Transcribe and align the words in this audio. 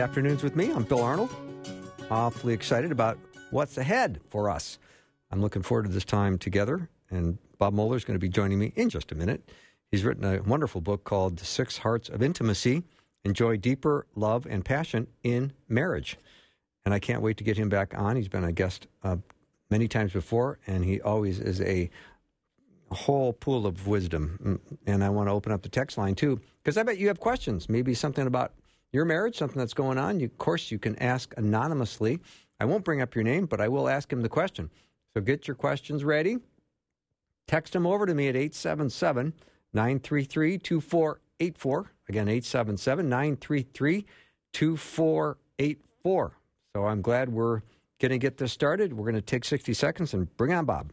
Afternoons 0.00 0.42
with 0.42 0.56
me. 0.56 0.72
I'm 0.72 0.84
Bill 0.84 1.02
Arnold. 1.02 1.34
Awfully 2.10 2.54
excited 2.54 2.90
about 2.90 3.18
what's 3.50 3.76
ahead 3.76 4.18
for 4.30 4.48
us. 4.48 4.78
I'm 5.30 5.42
looking 5.42 5.62
forward 5.62 5.84
to 5.84 5.90
this 5.90 6.06
time 6.06 6.38
together, 6.38 6.88
and 7.10 7.36
Bob 7.58 7.74
Moeller 7.74 7.96
is 7.96 8.04
going 8.04 8.14
to 8.14 8.20
be 8.20 8.28
joining 8.30 8.58
me 8.58 8.72
in 8.76 8.88
just 8.88 9.12
a 9.12 9.14
minute. 9.14 9.46
He's 9.90 10.02
written 10.02 10.24
a 10.24 10.42
wonderful 10.42 10.80
book 10.80 11.04
called 11.04 11.36
The 11.36 11.44
Six 11.44 11.78
Hearts 11.78 12.08
of 12.08 12.22
Intimacy 12.22 12.82
Enjoy 13.24 13.58
Deeper 13.58 14.06
Love 14.14 14.46
and 14.48 14.64
Passion 14.64 15.06
in 15.22 15.52
Marriage. 15.68 16.16
And 16.86 16.94
I 16.94 16.98
can't 16.98 17.20
wait 17.20 17.36
to 17.36 17.44
get 17.44 17.58
him 17.58 17.68
back 17.68 17.92
on. 17.94 18.16
He's 18.16 18.28
been 18.28 18.44
a 18.44 18.52
guest 18.52 18.86
uh, 19.02 19.16
many 19.68 19.86
times 19.86 20.14
before, 20.14 20.58
and 20.66 20.82
he 20.82 21.02
always 21.02 21.38
is 21.40 21.60
a 21.60 21.90
whole 22.90 23.34
pool 23.34 23.66
of 23.66 23.86
wisdom. 23.86 24.38
Mm, 24.42 24.78
And 24.86 25.04
I 25.04 25.10
want 25.10 25.28
to 25.28 25.32
open 25.32 25.52
up 25.52 25.60
the 25.60 25.68
text 25.68 25.98
line 25.98 26.14
too, 26.14 26.40
because 26.64 26.78
I 26.78 26.84
bet 26.84 26.96
you 26.96 27.08
have 27.08 27.20
questions. 27.20 27.68
Maybe 27.68 27.92
something 27.92 28.26
about 28.26 28.52
your 28.92 29.04
marriage, 29.04 29.36
something 29.36 29.58
that's 29.58 29.74
going 29.74 29.98
on. 29.98 30.20
You, 30.20 30.26
of 30.26 30.38
course, 30.38 30.70
you 30.70 30.78
can 30.78 30.96
ask 30.96 31.34
anonymously. 31.36 32.20
I 32.58 32.64
won't 32.64 32.84
bring 32.84 33.00
up 33.00 33.14
your 33.14 33.24
name, 33.24 33.46
but 33.46 33.60
I 33.60 33.68
will 33.68 33.88
ask 33.88 34.12
him 34.12 34.22
the 34.22 34.28
question. 34.28 34.70
So 35.14 35.20
get 35.20 35.48
your 35.48 35.54
questions 35.54 36.04
ready. 36.04 36.38
Text 37.46 37.72
them 37.72 37.86
over 37.86 38.06
to 38.06 38.14
me 38.14 38.28
at 38.28 38.36
877 38.36 39.32
933 39.72 40.58
2484. 40.58 41.92
Again, 42.08 42.28
877 42.28 43.08
933 43.08 44.06
2484. 44.52 46.32
So 46.74 46.84
I'm 46.84 47.02
glad 47.02 47.28
we're 47.28 47.62
going 47.98 48.10
to 48.12 48.18
get 48.18 48.36
this 48.36 48.52
started. 48.52 48.92
We're 48.92 49.04
going 49.04 49.14
to 49.14 49.20
take 49.20 49.44
60 49.44 49.74
seconds 49.74 50.14
and 50.14 50.34
bring 50.36 50.52
on 50.52 50.64
Bob. 50.64 50.92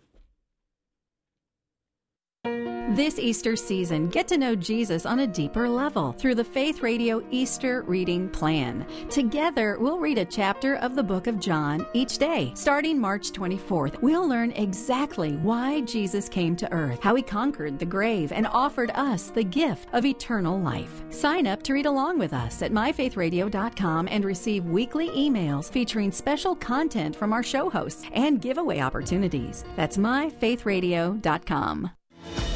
This 2.92 3.20
Easter 3.20 3.58
season, 3.58 4.08
get 4.08 4.30
to 4.30 4.38
know 4.38 4.56
Jesus 4.56 5.06
on 5.06 5.20
a 5.20 5.28
deeper 5.28 5.68
level 5.68 6.14
through 6.14 6.36
the 6.36 6.44
Faith 6.46 6.82
Radio 6.82 7.22
Easter 7.32 7.82
Reading 7.82 8.30
Plan. 8.30 8.88
Together, 9.10 9.76
we'll 9.78 10.00
read 10.00 10.18
a 10.18 10.24
chapter 10.24 10.78
of 10.78 10.96
the 10.96 11.04
book 11.04 11.28
of 11.28 11.38
John 11.38 11.86
each 11.92 12.18
day. 12.18 12.54
Starting 12.56 12.98
March 12.98 13.34
24th, 13.34 14.02
we'll 14.02 14.26
learn 14.26 14.54
exactly 14.54 15.34
why 15.36 15.82
Jesus 15.82 16.30
came 16.30 16.56
to 16.56 16.72
earth, 16.72 17.00
how 17.02 17.14
he 17.14 17.22
conquered 17.22 17.78
the 17.78 17.86
grave, 17.86 18.32
and 18.32 18.48
offered 18.48 18.92
us 18.92 19.32
the 19.32 19.44
gift 19.44 19.90
of 19.92 20.06
eternal 20.06 20.58
life. 20.58 21.04
Sign 21.10 21.46
up 21.46 21.62
to 21.64 21.74
read 21.74 21.88
along 21.88 22.18
with 22.18 22.32
us 22.32 22.62
at 22.62 22.72
myfaithradio.com 22.72 24.08
and 24.10 24.24
receive 24.24 24.64
weekly 24.64 25.10
emails 25.10 25.70
featuring 25.70 26.10
special 26.10 26.56
content 26.56 27.18
from 27.18 27.34
our 27.34 27.44
show 27.44 27.70
hosts 27.70 28.06
and 28.14 28.42
giveaway 28.42 28.80
opportunities. 28.80 29.66
That's 29.76 29.98
myfaithradio.com. 29.98 31.92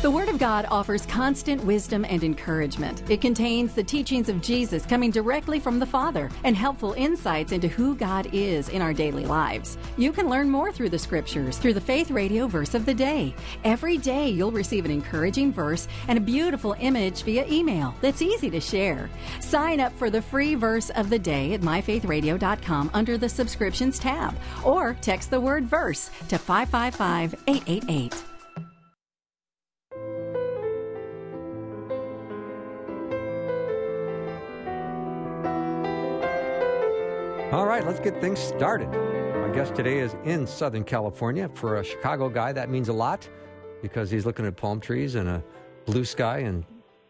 The 0.01 0.09
Word 0.09 0.29
of 0.29 0.39
God 0.39 0.65
offers 0.71 1.05
constant 1.05 1.63
wisdom 1.63 2.05
and 2.05 2.23
encouragement. 2.23 3.07
It 3.07 3.21
contains 3.21 3.75
the 3.75 3.83
teachings 3.83 4.29
of 4.29 4.41
Jesus 4.41 4.83
coming 4.83 5.11
directly 5.11 5.59
from 5.59 5.77
the 5.77 5.85
Father 5.85 6.31
and 6.43 6.55
helpful 6.55 6.93
insights 6.93 7.51
into 7.51 7.67
who 7.67 7.93
God 7.95 8.27
is 8.33 8.69
in 8.69 8.81
our 8.81 8.93
daily 8.93 9.27
lives. 9.27 9.77
You 9.97 10.11
can 10.11 10.27
learn 10.27 10.49
more 10.49 10.71
through 10.71 10.89
the 10.89 10.97
Scriptures 10.97 11.59
through 11.59 11.75
the 11.75 11.81
Faith 11.81 12.09
Radio 12.09 12.47
Verse 12.47 12.73
of 12.73 12.83
the 12.83 12.95
Day. 12.95 13.35
Every 13.63 13.99
day 13.99 14.27
you'll 14.27 14.51
receive 14.51 14.85
an 14.85 14.91
encouraging 14.91 15.53
verse 15.53 15.87
and 16.07 16.17
a 16.17 16.21
beautiful 16.21 16.75
image 16.79 17.21
via 17.21 17.45
email 17.45 17.93
that's 18.01 18.23
easy 18.23 18.49
to 18.49 18.59
share. 18.59 19.07
Sign 19.39 19.79
up 19.79 19.93
for 19.99 20.09
the 20.09 20.23
free 20.23 20.55
verse 20.55 20.89
of 20.89 21.11
the 21.11 21.19
day 21.19 21.53
at 21.53 21.61
myfaithradio.com 21.61 22.89
under 22.95 23.19
the 23.19 23.29
subscriptions 23.29 23.99
tab 23.99 24.35
or 24.63 24.97
text 25.01 25.29
the 25.29 25.39
word 25.39 25.65
verse 25.67 26.09
to 26.27 26.39
555 26.39 27.35
888. 27.45 28.30
All 37.51 37.65
right, 37.65 37.85
let's 37.85 37.99
get 37.99 38.21
things 38.21 38.39
started. 38.39 38.87
My 38.87 39.49
guest 39.53 39.75
today 39.75 39.99
is 39.99 40.15
in 40.23 40.47
Southern 40.47 40.85
California. 40.85 41.49
For 41.53 41.79
a 41.79 41.83
Chicago 41.83 42.29
guy, 42.29 42.53
that 42.53 42.69
means 42.69 42.87
a 42.87 42.93
lot 42.93 43.27
because 43.81 44.09
he's 44.09 44.25
looking 44.25 44.45
at 44.45 44.55
palm 44.55 44.79
trees 44.79 45.15
and 45.15 45.27
a 45.27 45.43
blue 45.85 46.05
sky 46.05 46.37
and 46.37 46.63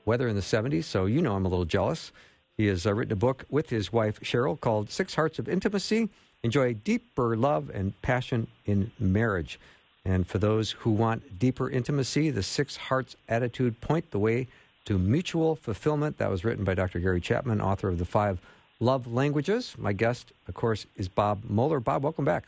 weather 0.05 0.27
in 0.27 0.35
the 0.35 0.41
70s. 0.41 0.85
So 0.85 1.05
you 1.05 1.21
know 1.21 1.35
I'm 1.35 1.45
a 1.45 1.47
little 1.47 1.63
jealous. 1.63 2.11
He 2.57 2.65
has 2.65 2.87
uh, 2.87 2.93
written 2.95 3.13
a 3.13 3.17
book 3.17 3.45
with 3.51 3.69
his 3.69 3.93
wife, 3.93 4.19
Cheryl, 4.21 4.59
called 4.59 4.89
Six 4.89 5.13
Hearts 5.13 5.37
of 5.37 5.47
Intimacy 5.47 6.09
Enjoy 6.41 6.73
Deeper 6.73 7.37
Love 7.37 7.69
and 7.71 7.93
Passion 8.01 8.47
in 8.65 8.89
Marriage. 8.97 9.59
And 10.05 10.25
for 10.25 10.39
those 10.39 10.71
who 10.71 10.89
want 10.89 11.37
deeper 11.37 11.69
intimacy, 11.69 12.31
the 12.31 12.41
Six 12.41 12.75
Hearts 12.75 13.15
Attitude 13.29 13.79
Point 13.79 14.09
the 14.09 14.17
Way 14.17 14.47
to 14.85 14.97
Mutual 14.97 15.55
Fulfillment. 15.55 16.17
That 16.17 16.31
was 16.31 16.43
written 16.43 16.63
by 16.63 16.73
Dr. 16.73 16.97
Gary 16.97 17.21
Chapman, 17.21 17.61
author 17.61 17.89
of 17.89 17.99
The 17.99 18.05
Five 18.05 18.39
Love 18.81 19.05
Languages. 19.05 19.75
My 19.77 19.93
guest, 19.93 20.33
of 20.47 20.55
course, 20.55 20.87
is 20.97 21.07
Bob 21.07 21.43
Moeller. 21.47 21.79
Bob, 21.79 22.03
welcome 22.03 22.25
back. 22.25 22.47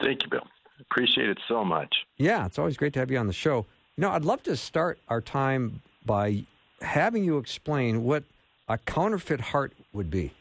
Thank 0.00 0.24
you, 0.24 0.30
Bill. 0.30 0.46
Appreciate 0.80 1.28
it 1.28 1.38
so 1.46 1.62
much. 1.64 1.94
Yeah, 2.16 2.46
it's 2.46 2.58
always 2.58 2.76
great 2.76 2.94
to 2.94 2.98
have 3.00 3.10
you 3.10 3.18
on 3.18 3.26
the 3.26 3.32
show. 3.34 3.66
You 3.96 4.02
know, 4.02 4.10
I'd 4.10 4.24
love 4.24 4.42
to 4.44 4.56
start 4.56 4.98
our 5.08 5.20
time 5.20 5.82
by 6.06 6.44
having 6.80 7.22
you 7.22 7.36
explain 7.36 8.02
what 8.02 8.24
a 8.68 8.78
counterfeit 8.78 9.40
heart 9.40 9.74
would 9.92 10.10
be. 10.10 10.32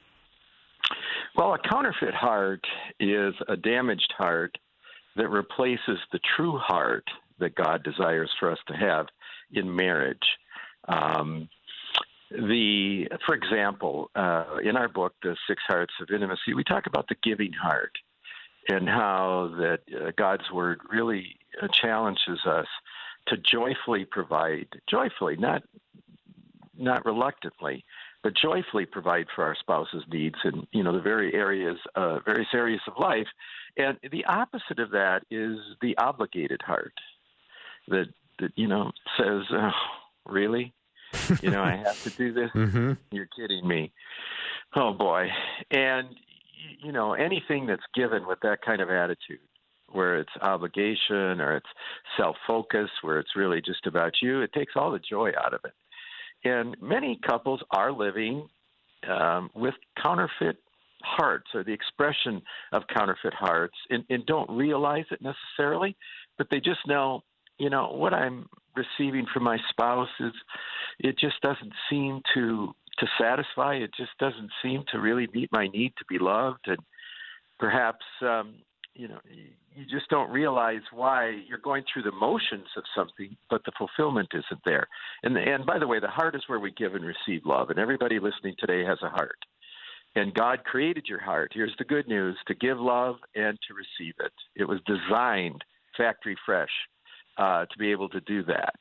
Well, 1.35 1.53
a 1.53 1.59
counterfeit 1.59 2.13
heart 2.13 2.65
is 2.99 3.33
a 3.49 3.57
damaged 3.57 4.13
heart 4.17 4.57
that 5.17 5.29
replaces 5.29 5.99
the 6.13 6.19
true 6.35 6.57
heart 6.57 7.03
that 7.39 7.55
God 7.55 7.83
desires 7.83 8.31
for 8.39 8.49
us 8.49 8.59
to 8.67 8.73
have 8.73 9.07
in 9.51 9.75
marriage. 9.75 10.17
Um, 10.87 11.49
the, 12.31 13.07
for 13.25 13.35
example, 13.35 14.09
uh, 14.15 14.57
in 14.63 14.77
our 14.77 14.87
book, 14.87 15.13
The 15.21 15.35
Six 15.47 15.61
Hearts 15.67 15.93
of 16.01 16.09
Intimacy, 16.13 16.53
we 16.55 16.63
talk 16.63 16.87
about 16.87 17.07
the 17.07 17.15
giving 17.23 17.51
heart 17.53 17.91
and 18.69 18.87
how 18.87 19.53
that 19.57 19.79
uh, 19.93 20.11
God's 20.17 20.49
word 20.51 20.79
really 20.89 21.35
uh, 21.61 21.67
challenges 21.67 22.39
us 22.45 22.67
to 23.27 23.37
joyfully 23.37 24.05
provide, 24.05 24.67
joyfully, 24.89 25.37
not 25.37 25.63
not 26.77 27.05
reluctantly, 27.05 27.85
but 28.23 28.33
joyfully 28.35 28.85
provide 28.85 29.27
for 29.35 29.43
our 29.43 29.55
spouse's 29.55 30.03
needs 30.11 30.37
in 30.43 30.65
you 30.71 30.83
know 30.83 30.93
the 30.93 31.01
very 31.01 31.33
areas, 31.33 31.77
uh, 31.95 32.19
various 32.25 32.49
areas 32.53 32.81
of 32.87 32.93
life. 32.97 33.27
And 33.77 33.97
the 34.11 34.25
opposite 34.25 34.79
of 34.79 34.91
that 34.91 35.23
is 35.29 35.57
the 35.81 35.97
obligated 35.97 36.61
heart 36.61 36.93
that 37.87 38.07
that 38.39 38.51
you 38.55 38.67
know 38.67 38.91
says, 39.17 39.43
oh, 39.51 39.71
"Really, 40.25 40.73
you 41.41 41.51
know, 41.51 41.61
I 41.61 41.75
have 41.75 42.01
to 42.03 42.09
do 42.11 42.33
this? 42.33 42.49
Mm-hmm. 42.55 42.93
You're 43.11 43.27
kidding 43.35 43.67
me." 43.67 43.91
Oh 44.75 44.93
boy! 44.93 45.27
And 45.71 46.09
you 46.81 46.91
know, 46.91 47.13
anything 47.13 47.65
that's 47.65 47.83
given 47.95 48.27
with 48.27 48.39
that 48.41 48.61
kind 48.61 48.81
of 48.81 48.89
attitude, 48.89 49.39
where 49.91 50.19
it's 50.19 50.31
obligation 50.41 51.41
or 51.41 51.55
it's 51.55 51.67
self-focus, 52.17 52.89
where 53.01 53.19
it's 53.19 53.35
really 53.35 53.61
just 53.61 53.85
about 53.85 54.13
you, 54.21 54.41
it 54.41 54.53
takes 54.53 54.73
all 54.75 54.91
the 54.91 54.99
joy 54.99 55.31
out 55.43 55.53
of 55.53 55.61
it. 55.65 55.73
And 56.43 56.75
many 56.81 57.19
couples 57.27 57.61
are 57.71 57.91
living 57.91 58.47
um, 59.07 59.49
with 59.55 59.75
counterfeit 60.01 60.57
hearts 61.03 61.47
or 61.53 61.63
the 61.63 61.73
expression 61.73 62.41
of 62.71 62.83
counterfeit 62.95 63.33
hearts 63.33 63.75
and, 63.89 64.03
and 64.09 64.25
don't 64.25 64.49
realize 64.49 65.05
it 65.11 65.19
necessarily, 65.21 65.95
but 66.37 66.47
they 66.51 66.59
just 66.59 66.79
know, 66.87 67.23
you 67.57 67.69
know, 67.69 67.91
what 67.91 68.13
I'm 68.13 68.47
receiving 68.75 69.25
from 69.33 69.43
my 69.43 69.57
spouse 69.69 70.09
is 70.19 70.33
it 70.99 71.17
just 71.17 71.41
doesn't 71.41 71.73
seem 71.89 72.21
to 72.33 72.73
to 72.99 73.07
satisfy. 73.19 73.75
It 73.75 73.91
just 73.97 74.11
doesn't 74.19 74.51
seem 74.61 74.83
to 74.91 74.99
really 74.99 75.27
meet 75.33 75.51
my 75.51 75.67
need 75.67 75.93
to 75.97 76.05
be 76.09 76.19
loved, 76.19 76.67
and 76.67 76.77
perhaps 77.59 78.05
um, 78.21 78.55
you 78.93 79.07
know 79.07 79.19
you 79.75 79.85
just 79.89 80.09
don't 80.09 80.29
realize 80.31 80.81
why 80.91 81.41
you're 81.47 81.57
going 81.57 81.83
through 81.91 82.03
the 82.03 82.11
motions 82.11 82.67
of 82.75 82.83
something, 82.95 83.35
but 83.49 83.63
the 83.65 83.71
fulfillment 83.77 84.29
isn't 84.33 84.61
there. 84.65 84.87
And 85.23 85.37
and 85.37 85.65
by 85.65 85.79
the 85.79 85.87
way, 85.87 85.99
the 85.99 86.07
heart 86.07 86.35
is 86.35 86.43
where 86.47 86.59
we 86.59 86.71
give 86.71 86.95
and 86.95 87.05
receive 87.05 87.41
love, 87.45 87.69
and 87.69 87.79
everybody 87.79 88.19
listening 88.19 88.55
today 88.59 88.83
has 88.83 88.99
a 89.01 89.09
heart. 89.09 89.39
And 90.13 90.33
God 90.33 90.65
created 90.65 91.05
your 91.07 91.21
heart. 91.21 91.51
Here's 91.53 91.75
the 91.77 91.85
good 91.85 92.07
news 92.07 92.37
to 92.47 92.53
give 92.55 92.77
love 92.77 93.15
and 93.33 93.57
to 93.67 93.73
receive 93.73 94.13
it. 94.19 94.33
It 94.55 94.67
was 94.67 94.79
designed 94.85 95.63
factory 95.97 96.37
fresh 96.45 96.69
uh, 97.37 97.65
to 97.65 97.77
be 97.77 97.91
able 97.91 98.09
to 98.09 98.21
do 98.21 98.43
that. 98.43 98.75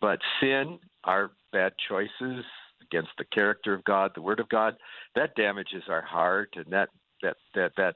But 0.00 0.18
sin, 0.40 0.78
our 1.04 1.30
bad 1.52 1.72
choices, 1.88 2.44
against 2.90 3.10
the 3.18 3.24
character 3.26 3.72
of 3.74 3.84
God, 3.84 4.10
the 4.14 4.22
Word 4.22 4.40
of 4.40 4.48
God, 4.48 4.76
that 5.14 5.34
damages 5.36 5.84
our 5.88 6.02
heart, 6.02 6.50
and 6.56 6.66
that 6.70 6.88
that 7.22 7.36
that 7.54 7.72
that 7.76 7.94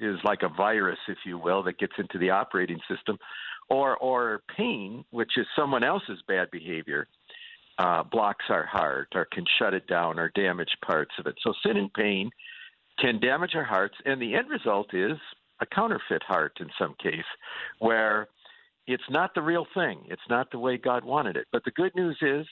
is 0.00 0.16
like 0.24 0.42
a 0.42 0.48
virus, 0.48 0.98
if 1.08 1.18
you 1.24 1.38
will, 1.38 1.62
that 1.62 1.78
gets 1.78 1.92
into 1.98 2.18
the 2.18 2.30
operating 2.30 2.80
system, 2.88 3.18
or 3.68 3.96
or 3.98 4.42
pain, 4.56 5.04
which 5.10 5.32
is 5.36 5.46
someone 5.56 5.84
else's 5.84 6.20
bad 6.26 6.50
behavior, 6.50 7.06
uh, 7.78 8.02
blocks 8.02 8.44
our 8.48 8.66
heart 8.66 9.08
or 9.14 9.26
can 9.26 9.44
shut 9.58 9.74
it 9.74 9.86
down 9.86 10.18
or 10.18 10.30
damage 10.34 10.76
parts 10.84 11.12
of 11.18 11.26
it. 11.26 11.34
So 11.42 11.52
sin 11.64 11.76
and 11.76 11.92
pain 11.92 12.30
can 12.98 13.20
damage 13.20 13.54
our 13.54 13.64
hearts, 13.64 13.96
and 14.04 14.20
the 14.20 14.34
end 14.34 14.48
result 14.48 14.94
is 14.94 15.18
a 15.60 15.66
counterfeit 15.66 16.22
heart 16.22 16.52
in 16.60 16.68
some 16.78 16.94
case, 17.02 17.24
where 17.78 18.28
it's 18.86 19.10
not 19.10 19.34
the 19.34 19.42
real 19.42 19.66
thing. 19.74 20.00
It's 20.08 20.22
not 20.28 20.50
the 20.50 20.58
way 20.58 20.76
God 20.76 21.04
wanted 21.04 21.36
it. 21.36 21.46
But 21.52 21.64
the 21.64 21.70
good 21.70 21.94
news 21.94 22.18
is, 22.20 22.46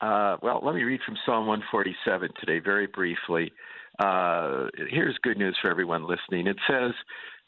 uh, 0.00 0.36
well, 0.42 0.60
let 0.62 0.74
me 0.74 0.82
read 0.82 1.00
from 1.04 1.16
Psalm 1.24 1.46
147 1.46 2.30
today, 2.40 2.58
very 2.58 2.86
briefly. 2.86 3.52
Uh, 3.98 4.66
here's 4.90 5.16
good 5.22 5.38
news 5.38 5.56
for 5.60 5.70
everyone 5.70 6.06
listening. 6.06 6.46
It 6.46 6.58
says, 6.68 6.92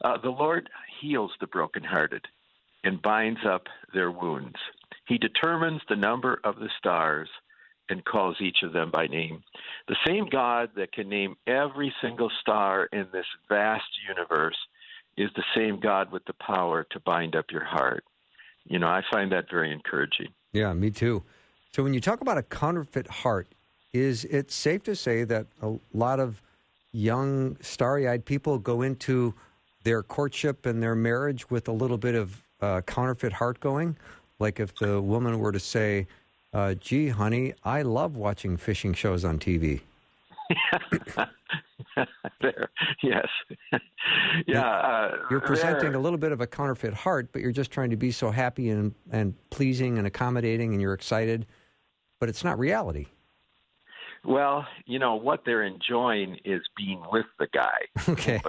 uh, 0.04 0.18
The 0.22 0.30
Lord 0.30 0.68
heals 1.00 1.32
the 1.40 1.46
brokenhearted 1.48 2.24
and 2.84 3.02
binds 3.02 3.40
up 3.48 3.64
their 3.92 4.10
wounds. 4.10 4.56
He 5.06 5.18
determines 5.18 5.80
the 5.88 5.96
number 5.96 6.40
of 6.44 6.56
the 6.56 6.70
stars 6.78 7.28
and 7.88 8.04
calls 8.04 8.36
each 8.40 8.58
of 8.62 8.72
them 8.72 8.90
by 8.92 9.06
name. 9.06 9.42
The 9.88 9.96
same 10.06 10.26
God 10.30 10.70
that 10.76 10.92
can 10.92 11.08
name 11.08 11.36
every 11.46 11.92
single 12.02 12.30
star 12.40 12.88
in 12.92 13.06
this 13.12 13.26
vast 13.48 13.84
universe 14.08 14.56
is 15.16 15.30
the 15.34 15.44
same 15.54 15.80
God 15.80 16.12
with 16.12 16.24
the 16.26 16.34
power 16.34 16.86
to 16.90 17.00
bind 17.00 17.34
up 17.34 17.46
your 17.50 17.64
heart. 17.64 18.04
You 18.64 18.78
know, 18.78 18.88
I 18.88 19.02
find 19.10 19.32
that 19.32 19.46
very 19.50 19.72
encouraging. 19.72 20.28
Yeah, 20.52 20.72
me 20.74 20.90
too. 20.90 21.22
So 21.72 21.82
when 21.82 21.94
you 21.94 22.00
talk 22.00 22.20
about 22.20 22.38
a 22.38 22.42
counterfeit 22.42 23.06
heart, 23.06 23.48
is 23.92 24.24
it 24.24 24.50
safe 24.50 24.82
to 24.84 24.96
say 24.96 25.24
that 25.24 25.46
a 25.62 25.76
lot 25.92 26.20
of 26.20 26.42
young, 26.92 27.56
starry 27.60 28.08
eyed 28.08 28.24
people 28.24 28.58
go 28.58 28.82
into 28.82 29.34
their 29.84 30.02
courtship 30.02 30.66
and 30.66 30.82
their 30.82 30.94
marriage 30.94 31.48
with 31.50 31.68
a 31.68 31.72
little 31.72 31.98
bit 31.98 32.14
of 32.14 32.42
uh, 32.60 32.80
counterfeit 32.82 33.34
heart 33.34 33.60
going? 33.60 33.96
Like 34.38 34.60
if 34.60 34.74
the 34.74 35.00
woman 35.00 35.38
were 35.38 35.52
to 35.52 35.60
say, 35.60 36.06
uh, 36.52 36.74
gee, 36.74 37.08
honey, 37.08 37.54
I 37.64 37.82
love 37.82 38.16
watching 38.16 38.56
fishing 38.56 38.94
shows 38.94 39.24
on 39.24 39.38
TV. 39.38 39.80
There, 42.40 42.68
yes, 43.02 43.26
yeah. 44.46 44.62
Uh, 44.62 45.16
you're 45.30 45.40
presenting 45.40 45.90
there. 45.90 46.00
a 46.00 46.02
little 46.02 46.18
bit 46.18 46.32
of 46.32 46.40
a 46.40 46.46
counterfeit 46.46 46.94
heart, 46.94 47.30
but 47.32 47.42
you're 47.42 47.52
just 47.52 47.70
trying 47.70 47.90
to 47.90 47.96
be 47.96 48.10
so 48.10 48.30
happy 48.30 48.70
and 48.70 48.94
and 49.10 49.34
pleasing 49.50 49.98
and 49.98 50.06
accommodating, 50.06 50.72
and 50.72 50.80
you're 50.80 50.94
excited, 50.94 51.46
but 52.20 52.28
it's 52.28 52.44
not 52.44 52.58
reality. 52.58 53.06
Well, 54.24 54.66
you 54.86 54.98
know 54.98 55.14
what 55.14 55.44
they're 55.44 55.62
enjoying 55.62 56.38
is 56.44 56.60
being 56.76 57.02
with 57.12 57.26
the 57.38 57.46
guy. 57.52 57.78
Okay. 58.08 58.40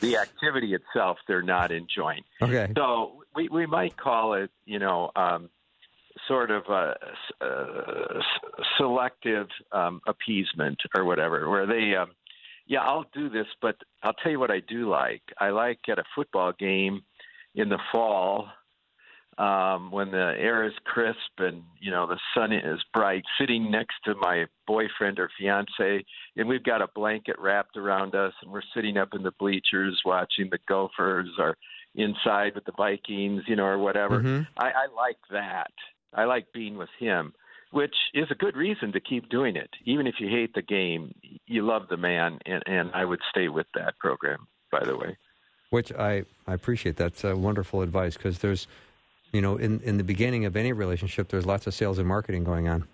the 0.00 0.16
activity 0.16 0.74
itself, 0.74 1.18
they're 1.26 1.42
not 1.42 1.70
enjoying. 1.72 2.22
Okay. 2.40 2.72
So 2.76 3.22
we 3.34 3.48
we 3.48 3.66
might 3.66 3.96
call 3.96 4.34
it, 4.34 4.50
you 4.64 4.78
know. 4.78 5.10
Um, 5.16 5.50
sort 6.28 6.50
of 6.50 6.64
a, 6.68 6.94
a 7.44 8.20
selective 8.78 9.48
um, 9.72 10.00
appeasement 10.06 10.78
or 10.94 11.04
whatever, 11.04 11.48
where 11.48 11.66
they, 11.66 11.96
um, 11.96 12.10
yeah, 12.66 12.80
I'll 12.80 13.06
do 13.14 13.28
this, 13.28 13.46
but 13.60 13.76
I'll 14.02 14.14
tell 14.14 14.32
you 14.32 14.40
what 14.40 14.50
I 14.50 14.60
do 14.60 14.88
like. 14.88 15.22
I 15.38 15.50
like 15.50 15.80
at 15.88 15.98
a 15.98 16.04
football 16.14 16.52
game 16.58 17.02
in 17.54 17.68
the 17.68 17.78
fall 17.90 18.48
um, 19.38 19.90
when 19.90 20.10
the 20.10 20.34
air 20.38 20.66
is 20.66 20.72
crisp 20.84 21.16
and 21.38 21.62
you 21.80 21.90
know 21.90 22.06
the 22.06 22.18
sun 22.34 22.52
is 22.52 22.80
bright, 22.92 23.24
sitting 23.38 23.70
next 23.70 23.94
to 24.04 24.14
my 24.20 24.44
boyfriend 24.66 25.18
or 25.18 25.30
fiance, 25.38 26.04
and 26.36 26.48
we've 26.48 26.62
got 26.62 26.82
a 26.82 26.88
blanket 26.94 27.36
wrapped 27.38 27.76
around 27.76 28.14
us, 28.14 28.34
and 28.42 28.52
we're 28.52 28.60
sitting 28.74 28.98
up 28.98 29.14
in 29.14 29.22
the 29.22 29.32
bleachers 29.38 30.00
watching 30.04 30.48
the 30.50 30.58
Gophers 30.68 31.30
or 31.38 31.56
inside 31.94 32.54
with 32.54 32.64
the 32.66 32.72
Vikings, 32.76 33.42
you 33.46 33.56
know, 33.56 33.64
or 33.64 33.78
whatever. 33.78 34.20
Mm-hmm. 34.20 34.42
I, 34.58 34.66
I 34.66 34.94
like 34.94 35.18
that. 35.30 35.72
I 36.14 36.24
like 36.24 36.52
being 36.52 36.76
with 36.76 36.88
him, 36.98 37.32
which 37.70 37.94
is 38.14 38.26
a 38.30 38.34
good 38.34 38.56
reason 38.56 38.92
to 38.92 39.00
keep 39.00 39.28
doing 39.28 39.56
it. 39.56 39.70
Even 39.84 40.06
if 40.06 40.14
you 40.18 40.28
hate 40.28 40.54
the 40.54 40.62
game, 40.62 41.14
you 41.46 41.64
love 41.66 41.88
the 41.88 41.96
man, 41.96 42.38
and, 42.46 42.62
and 42.66 42.90
I 42.92 43.04
would 43.04 43.20
stay 43.30 43.48
with 43.48 43.66
that 43.74 43.98
program, 43.98 44.46
by 44.72 44.84
the 44.84 44.96
way. 44.96 45.16
Which 45.70 45.92
I, 45.92 46.24
I 46.46 46.54
appreciate. 46.54 46.96
That's 46.96 47.24
uh, 47.24 47.36
wonderful 47.36 47.82
advice 47.82 48.16
because 48.16 48.38
there's, 48.40 48.66
you 49.32 49.40
know, 49.40 49.56
in, 49.56 49.80
in 49.80 49.98
the 49.98 50.04
beginning 50.04 50.44
of 50.44 50.56
any 50.56 50.72
relationship, 50.72 51.28
there's 51.28 51.46
lots 51.46 51.66
of 51.68 51.74
sales 51.74 51.98
and 51.98 52.08
marketing 52.08 52.42
going 52.42 52.66
on. 52.66 52.88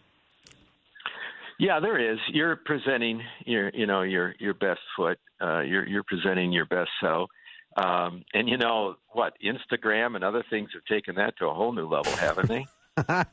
Yeah, 1.59 1.81
there 1.81 1.99
is. 2.13 2.19
You're 2.31 2.57
presenting 2.57 3.23
your, 3.47 3.71
you 3.71 3.87
know, 3.87 4.03
your 4.03 4.35
your 4.39 4.53
best 4.53 4.81
foot. 4.95 5.19
Uh, 5.41 5.61
you're 5.61 5.89
you're 5.89 6.03
presenting 6.03 6.53
your 6.53 6.67
best 6.67 6.91
self. 7.01 7.31
Um, 7.79 8.25
and 8.35 8.49
you 8.49 8.59
know 8.59 8.97
what? 9.13 9.35
Instagram 9.43 10.17
and 10.17 10.25
other 10.25 10.45
things 10.49 10.71
have 10.75 10.85
taken 10.85 11.15
that 11.17 11.39
to 11.39 11.47
a 11.47 11.55
whole 11.55 11.73
new 11.73 11.89
level, 11.89 12.13
haven't 12.13 12.49
they? 12.49 12.67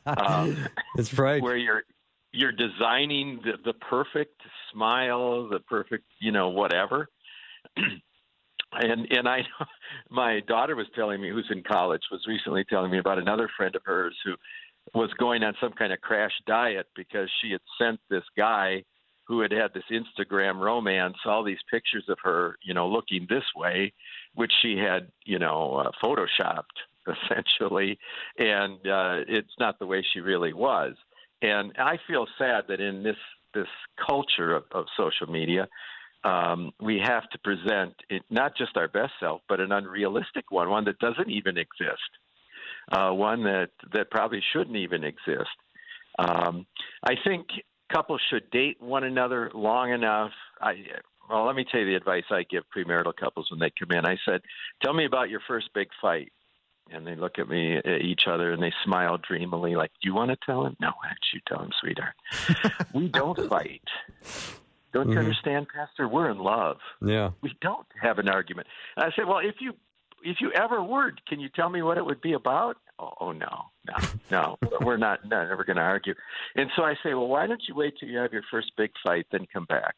Um, 0.06 0.56
That's 0.96 1.18
right. 1.18 1.42
Where 1.42 1.56
you're 1.56 1.82
you're 2.32 2.52
designing 2.52 3.40
the, 3.44 3.52
the 3.64 3.74
perfect 3.74 4.40
smile, 4.72 5.48
the 5.48 5.60
perfect 5.60 6.04
you 6.20 6.32
know 6.32 6.48
whatever. 6.48 7.08
and 7.76 9.06
and 9.10 9.28
I, 9.28 9.40
my 10.10 10.40
daughter 10.46 10.76
was 10.76 10.86
telling 10.94 11.20
me, 11.20 11.30
who's 11.30 11.48
in 11.50 11.62
college, 11.62 12.02
was 12.10 12.24
recently 12.26 12.64
telling 12.64 12.90
me 12.90 12.98
about 12.98 13.18
another 13.18 13.48
friend 13.56 13.74
of 13.74 13.82
hers 13.84 14.16
who 14.24 14.34
was 14.94 15.10
going 15.18 15.42
on 15.42 15.54
some 15.60 15.72
kind 15.72 15.92
of 15.92 16.00
crash 16.00 16.32
diet 16.46 16.86
because 16.94 17.30
she 17.40 17.52
had 17.52 17.60
sent 17.80 18.00
this 18.10 18.24
guy 18.36 18.82
who 19.26 19.40
had 19.40 19.52
had 19.52 19.72
this 19.72 19.84
Instagram 19.90 20.60
romance, 20.60 21.16
all 21.24 21.42
these 21.42 21.58
pictures 21.70 22.04
of 22.08 22.18
her, 22.22 22.56
you 22.62 22.74
know, 22.74 22.86
looking 22.86 23.26
this 23.28 23.44
way, 23.56 23.90
which 24.34 24.52
she 24.60 24.76
had, 24.76 25.08
you 25.24 25.38
know, 25.38 25.76
uh, 25.76 25.90
photoshopped 26.04 26.64
essentially, 27.24 27.98
and 28.38 28.74
uh, 28.86 29.24
it's 29.28 29.54
not 29.58 29.78
the 29.78 29.86
way 29.86 30.04
she 30.12 30.20
really 30.20 30.52
was. 30.52 30.94
And 31.42 31.72
I 31.78 31.98
feel 32.06 32.26
sad 32.38 32.64
that 32.68 32.80
in 32.80 33.02
this 33.02 33.16
this 33.52 33.68
culture 34.04 34.54
of, 34.54 34.64
of 34.72 34.86
social 34.96 35.28
media, 35.28 35.68
um, 36.24 36.72
we 36.80 36.98
have 36.98 37.28
to 37.30 37.38
present 37.38 37.94
it, 38.08 38.22
not 38.30 38.56
just 38.56 38.76
our 38.76 38.88
best 38.88 39.12
self, 39.20 39.42
but 39.48 39.60
an 39.60 39.70
unrealistic 39.70 40.50
one, 40.50 40.70
one 40.70 40.84
that 40.86 40.98
doesn't 40.98 41.30
even 41.30 41.56
exist, 41.56 42.10
uh, 42.90 43.10
one 43.10 43.44
that 43.44 43.70
that 43.92 44.10
probably 44.10 44.42
shouldn't 44.52 44.76
even 44.76 45.04
exist. 45.04 45.56
Um, 46.18 46.66
I 47.02 47.14
think 47.22 47.46
couples 47.92 48.22
should 48.30 48.50
date 48.50 48.80
one 48.80 49.04
another 49.04 49.50
long 49.54 49.92
enough. 49.92 50.32
I 50.60 50.74
well, 51.28 51.46
let 51.46 51.56
me 51.56 51.64
tell 51.70 51.80
you 51.80 51.86
the 51.86 51.94
advice 51.94 52.24
I 52.30 52.44
give 52.50 52.64
premarital 52.74 53.16
couples 53.16 53.50
when 53.50 53.60
they 53.60 53.70
come 53.78 53.96
in. 53.96 54.04
I 54.04 54.18
said, 54.24 54.42
"Tell 54.82 54.92
me 54.92 55.04
about 55.04 55.30
your 55.30 55.40
first 55.46 55.70
big 55.74 55.88
fight." 56.00 56.32
And 56.90 57.06
they 57.06 57.14
look 57.14 57.38
at 57.38 57.48
me 57.48 57.76
at 57.76 57.86
each 58.02 58.26
other 58.26 58.52
and 58.52 58.62
they 58.62 58.72
smile 58.84 59.18
dreamily 59.18 59.74
like 59.74 59.90
do 60.02 60.08
you 60.08 60.14
want 60.14 60.30
to 60.30 60.36
tell 60.44 60.66
him? 60.66 60.76
No 60.80 60.88
why 60.88 61.08
don't 61.08 61.18
you 61.32 61.40
tell 61.46 61.62
him 61.64 61.70
sweetheart? 61.80 62.14
We 62.94 63.08
don't 63.08 63.38
fight. 63.48 63.82
Don't 64.92 65.08
you 65.08 65.14
Mhm. 65.16 65.18
understand 65.20 65.66
pastor? 65.74 66.06
We're 66.08 66.30
in 66.30 66.38
love. 66.38 66.78
Yeah. 67.04 67.30
we 67.42 67.56
don't 67.60 67.86
have 68.00 68.18
an 68.18 68.28
argument. 68.28 68.68
And 68.96 69.04
i 69.06 69.10
said 69.16 69.26
well 69.26 69.38
if 69.38 69.56
you 69.60 69.74
if 70.22 70.40
you 70.40 70.50
ever 70.52 70.82
were 70.82 71.12
can 71.28 71.40
you 71.40 71.48
tell 71.48 71.68
me 71.68 71.82
what 71.82 71.98
it 71.98 72.04
would 72.04 72.20
be 72.20 72.32
about? 72.34 72.76
Oh, 72.98 73.12
oh 73.20 73.32
no 73.32 73.66
no 73.88 73.96
no. 74.30 74.58
We're 74.80 74.96
not 74.96 75.24
no, 75.28 75.46
never 75.46 75.64
going 75.64 75.76
to 75.76 75.82
argue. 75.82 76.14
And 76.54 76.70
so 76.76 76.82
i 76.84 76.94
say 77.02 77.14
well 77.14 77.28
why 77.28 77.46
don't 77.46 77.62
you 77.68 77.74
wait 77.74 77.94
till 77.98 78.08
you 78.08 78.18
have 78.18 78.32
your 78.32 78.44
first 78.50 78.72
big 78.76 78.90
fight 79.04 79.26
then 79.32 79.46
come 79.52 79.64
back 79.64 79.96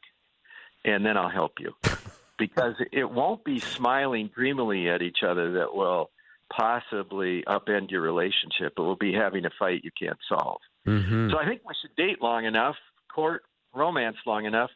and 0.84 1.04
then 1.04 1.16
i'll 1.16 1.30
help 1.30 1.54
you. 1.60 1.72
Because 2.38 2.74
it 2.92 3.10
won't 3.10 3.44
be 3.46 3.60
smiling 3.60 4.28
dreamily 4.34 4.90
at 4.90 5.00
each 5.00 5.22
other 5.26 5.52
that 5.52 5.74
will 5.74 6.10
possibly 6.54 7.42
upend 7.46 7.90
your 7.90 8.02
relationship. 8.02 8.74
It 8.76 8.80
will 8.80 8.96
be 8.96 9.12
having 9.12 9.44
a 9.44 9.50
fight 9.58 9.84
you 9.84 9.90
can't 10.00 10.18
solve. 10.28 10.60
Mm-hmm. 10.86 11.30
So 11.30 11.38
I 11.38 11.46
think 11.46 11.62
we 11.66 11.74
should 11.80 11.96
date 11.96 12.22
long 12.22 12.44
enough, 12.44 12.76
court 13.14 13.42
romance 13.74 14.16
long 14.26 14.44
enough, 14.44 14.70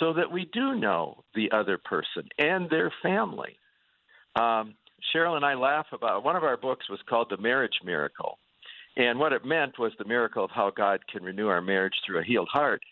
so 0.00 0.12
that 0.12 0.30
we 0.30 0.50
do 0.52 0.74
know 0.74 1.24
the 1.34 1.50
other 1.52 1.78
person 1.78 2.28
and 2.38 2.68
their 2.68 2.92
family. 3.02 3.56
Um, 4.36 4.74
Cheryl 5.14 5.36
and 5.36 5.44
I 5.44 5.54
laugh 5.54 5.86
about 5.92 6.24
one 6.24 6.36
of 6.36 6.44
our 6.44 6.56
books 6.56 6.88
was 6.90 7.00
called 7.08 7.28
The 7.30 7.40
Marriage 7.40 7.80
Miracle. 7.84 8.38
And 8.96 9.18
what 9.18 9.32
it 9.32 9.44
meant 9.44 9.78
was 9.78 9.92
the 9.96 10.04
miracle 10.04 10.44
of 10.44 10.50
how 10.50 10.70
God 10.76 11.00
can 11.08 11.22
renew 11.22 11.46
our 11.46 11.62
marriage 11.62 11.94
through 12.04 12.18
a 12.18 12.24
healed 12.24 12.48
heart. 12.52 12.82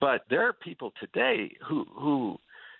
But 0.00 0.22
there 0.30 0.46
are 0.46 0.52
people 0.52 0.92
today 1.00 1.56
who 1.66 1.84
who 1.92 2.36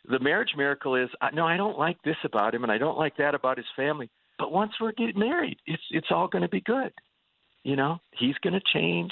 the 0.09 0.21
marriage 0.21 0.53
miracle 0.57 0.95
is 0.95 1.09
no, 1.35 1.47
I 1.47 1.57
don't 1.57 1.79
like 1.79 2.01
this 2.03 2.17
about 2.25 2.55
him 2.55 2.63
and 2.63 2.71
I 2.71 2.79
don't 2.79 2.99
like 2.99 3.17
that 3.17 3.35
about 3.35 3.57
his 3.57 3.67
family. 3.75 4.09
But 4.39 4.53
once 4.53 4.73
we're 4.81 4.93
getting 4.93 5.19
married, 5.19 5.59
it's 5.67 5.83
it's 5.91 6.09
all 6.11 6.29
going 6.29 6.43
to 6.43 6.49
be 6.49 6.61
good. 6.61 6.93
You 7.63 7.75
know, 7.75 7.99
he's 8.19 8.37
going 8.43 8.55
to 8.55 8.61
change. 8.73 9.11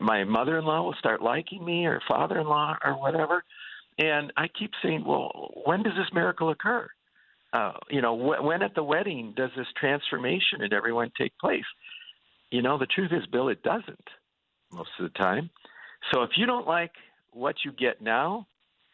My 0.00 0.24
mother-in-law 0.24 0.82
will 0.82 0.96
start 0.98 1.22
liking 1.22 1.64
me, 1.64 1.86
or 1.86 2.00
father-in-law, 2.08 2.78
or 2.84 2.94
whatever. 2.94 3.44
And 3.98 4.32
I 4.36 4.48
keep 4.48 4.72
saying, 4.82 5.04
well, 5.06 5.52
when 5.64 5.82
does 5.82 5.92
this 5.96 6.12
miracle 6.12 6.50
occur? 6.50 6.88
Uh, 7.52 7.72
you 7.90 8.00
know, 8.00 8.16
wh- 8.16 8.42
when 8.42 8.62
at 8.62 8.74
the 8.74 8.82
wedding 8.82 9.34
does 9.36 9.50
this 9.56 9.66
transformation 9.78 10.62
in 10.62 10.72
everyone 10.72 11.12
take 11.16 11.36
place? 11.38 11.62
You 12.50 12.62
know, 12.62 12.78
the 12.78 12.86
truth 12.86 13.12
is, 13.12 13.26
Bill, 13.26 13.48
it 13.48 13.62
doesn't 13.62 14.08
most 14.72 14.90
of 14.98 15.04
the 15.12 15.18
time. 15.18 15.50
So 16.12 16.22
if 16.22 16.30
you 16.36 16.46
don't 16.46 16.66
like 16.66 16.92
what 17.32 17.56
you 17.64 17.72
get 17.72 18.00
now, 18.02 18.46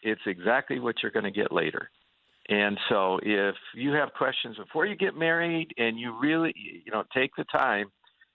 it's 0.02 0.20
exactly 0.26 0.80
what 0.80 0.96
you're 1.02 1.12
going 1.12 1.24
to 1.24 1.30
get 1.30 1.52
later. 1.52 1.90
And 2.48 2.78
so 2.88 3.18
if 3.22 3.56
you 3.74 3.92
have 3.92 4.12
questions 4.14 4.56
before 4.56 4.86
you 4.86 4.96
get 4.96 5.14
married 5.14 5.72
and 5.76 5.98
you 5.98 6.18
really, 6.18 6.54
you 6.56 6.90
know, 6.90 7.04
take 7.14 7.32
the 7.36 7.44
time 7.44 7.86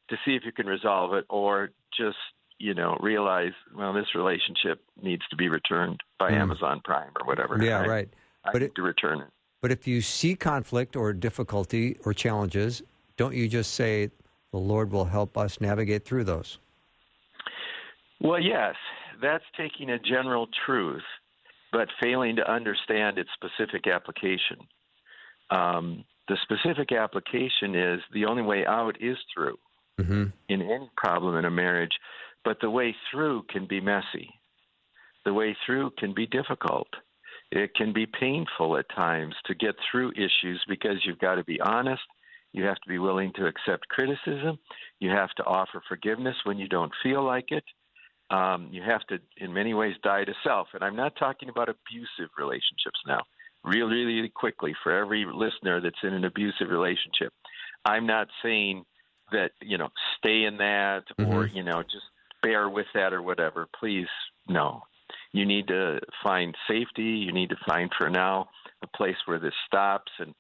to 0.09 0.17
see 0.23 0.35
if 0.35 0.43
you 0.45 0.51
can 0.51 0.67
resolve 0.67 1.13
it 1.13 1.25
or 1.29 1.71
just, 1.97 2.17
you 2.59 2.75
know, 2.75 2.97
realize, 3.01 3.53
well, 3.75 3.91
this 3.93 4.13
relationship 4.13 4.81
needs 5.01 5.23
to 5.29 5.35
be 5.35 5.49
returned 5.49 5.99
by 6.19 6.31
mm. 6.31 6.37
Amazon 6.37 6.81
Prime 6.83 7.09
or 7.19 7.25
whatever. 7.25 7.57
Yeah, 7.63 7.81
I, 7.81 7.87
right. 7.87 8.09
I 8.45 8.51
but 8.51 8.61
it, 8.61 8.75
to 8.75 8.83
return 8.83 9.21
it. 9.21 9.29
But 9.61 9.71
if 9.71 9.87
you 9.87 10.01
see 10.01 10.35
conflict 10.35 10.95
or 10.95 11.11
difficulty 11.13 11.97
or 12.05 12.13
challenges, 12.13 12.83
don't 13.17 13.33
you 13.33 13.47
just 13.47 13.73
say, 13.73 14.11
the 14.51 14.59
Lord 14.59 14.91
will 14.91 15.05
help 15.05 15.37
us 15.37 15.59
navigate 15.59 16.05
through 16.05 16.25
those? 16.25 16.59
Well, 18.21 18.39
yes. 18.39 18.75
That's 19.21 19.43
taking 19.57 19.89
a 19.89 19.97
general 19.97 20.47
truth 20.65 21.01
but 21.73 21.89
failing 22.01 22.37
to 22.37 22.49
understand 22.49 23.17
its 23.17 23.31
specific 23.33 23.87
application. 23.87 24.57
Um, 25.49 26.05
the 26.29 26.37
specific 26.43 26.93
application 26.93 27.75
is 27.75 27.99
the 28.13 28.25
only 28.25 28.43
way 28.43 28.65
out 28.65 28.95
is 29.01 29.17
through 29.33 29.57
mm-hmm. 29.99 30.25
in 30.47 30.61
any 30.61 30.89
problem 30.95 31.35
in 31.35 31.45
a 31.45 31.51
marriage, 31.51 31.91
but 32.45 32.57
the 32.61 32.69
way 32.69 32.95
through 33.11 33.43
can 33.49 33.65
be 33.67 33.81
messy. 33.81 34.29
The 35.25 35.33
way 35.33 35.57
through 35.65 35.91
can 35.97 36.13
be 36.13 36.27
difficult. 36.27 36.87
It 37.51 37.73
can 37.75 37.91
be 37.91 38.05
painful 38.05 38.77
at 38.77 38.85
times 38.95 39.35
to 39.45 39.55
get 39.55 39.75
through 39.91 40.11
issues 40.11 40.63
because 40.67 40.97
you've 41.03 41.19
got 41.19 41.35
to 41.35 41.43
be 41.43 41.59
honest. 41.59 42.01
You 42.51 42.65
have 42.65 42.75
to 42.75 42.89
be 42.89 42.99
willing 42.99 43.33
to 43.35 43.47
accept 43.47 43.89
criticism. 43.89 44.59
You 44.99 45.09
have 45.09 45.31
to 45.37 45.43
offer 45.43 45.81
forgiveness 45.87 46.35
when 46.43 46.59
you 46.59 46.67
don't 46.67 46.91
feel 47.01 47.23
like 47.23 47.45
it 47.49 47.63
um, 48.33 48.69
you 48.71 48.81
have 48.81 49.01
to, 49.07 49.19
in 49.37 49.53
many 49.53 49.73
ways, 49.73 49.93
die 50.03 50.23
to 50.23 50.33
self. 50.43 50.67
And 50.73 50.83
I'm 50.83 50.95
not 50.95 51.15
talking 51.17 51.49
about 51.49 51.69
abusive 51.69 52.31
relationships 52.37 52.99
now. 53.05 53.21
Really, 53.63 54.03
really 54.03 54.29
quickly, 54.29 54.73
for 54.83 54.91
every 54.91 55.25
listener 55.25 55.79
that's 55.79 56.03
in 56.03 56.13
an 56.13 56.25
abusive 56.25 56.69
relationship, 56.69 57.31
I'm 57.85 58.05
not 58.05 58.27
saying 58.41 58.83
that 59.31 59.51
you 59.61 59.77
know 59.77 59.89
stay 60.17 60.43
in 60.43 60.57
that 60.57 61.03
mm-hmm. 61.17 61.31
or 61.31 61.45
you 61.47 61.63
know 61.63 61.81
just 61.83 62.03
bear 62.41 62.67
with 62.67 62.87
that 62.93 63.13
or 63.13 63.21
whatever. 63.21 63.67
Please, 63.79 64.07
no. 64.49 64.81
You 65.31 65.45
need 65.45 65.67
to 65.67 65.99
find 66.23 66.55
safety. 66.67 67.03
You 67.03 67.31
need 67.31 67.49
to 67.49 67.57
find, 67.65 67.89
for 67.97 68.09
now, 68.09 68.49
a 68.83 68.87
place 68.87 69.15
where 69.25 69.39
this 69.39 69.53
stops 69.65 70.11
and 70.19 70.33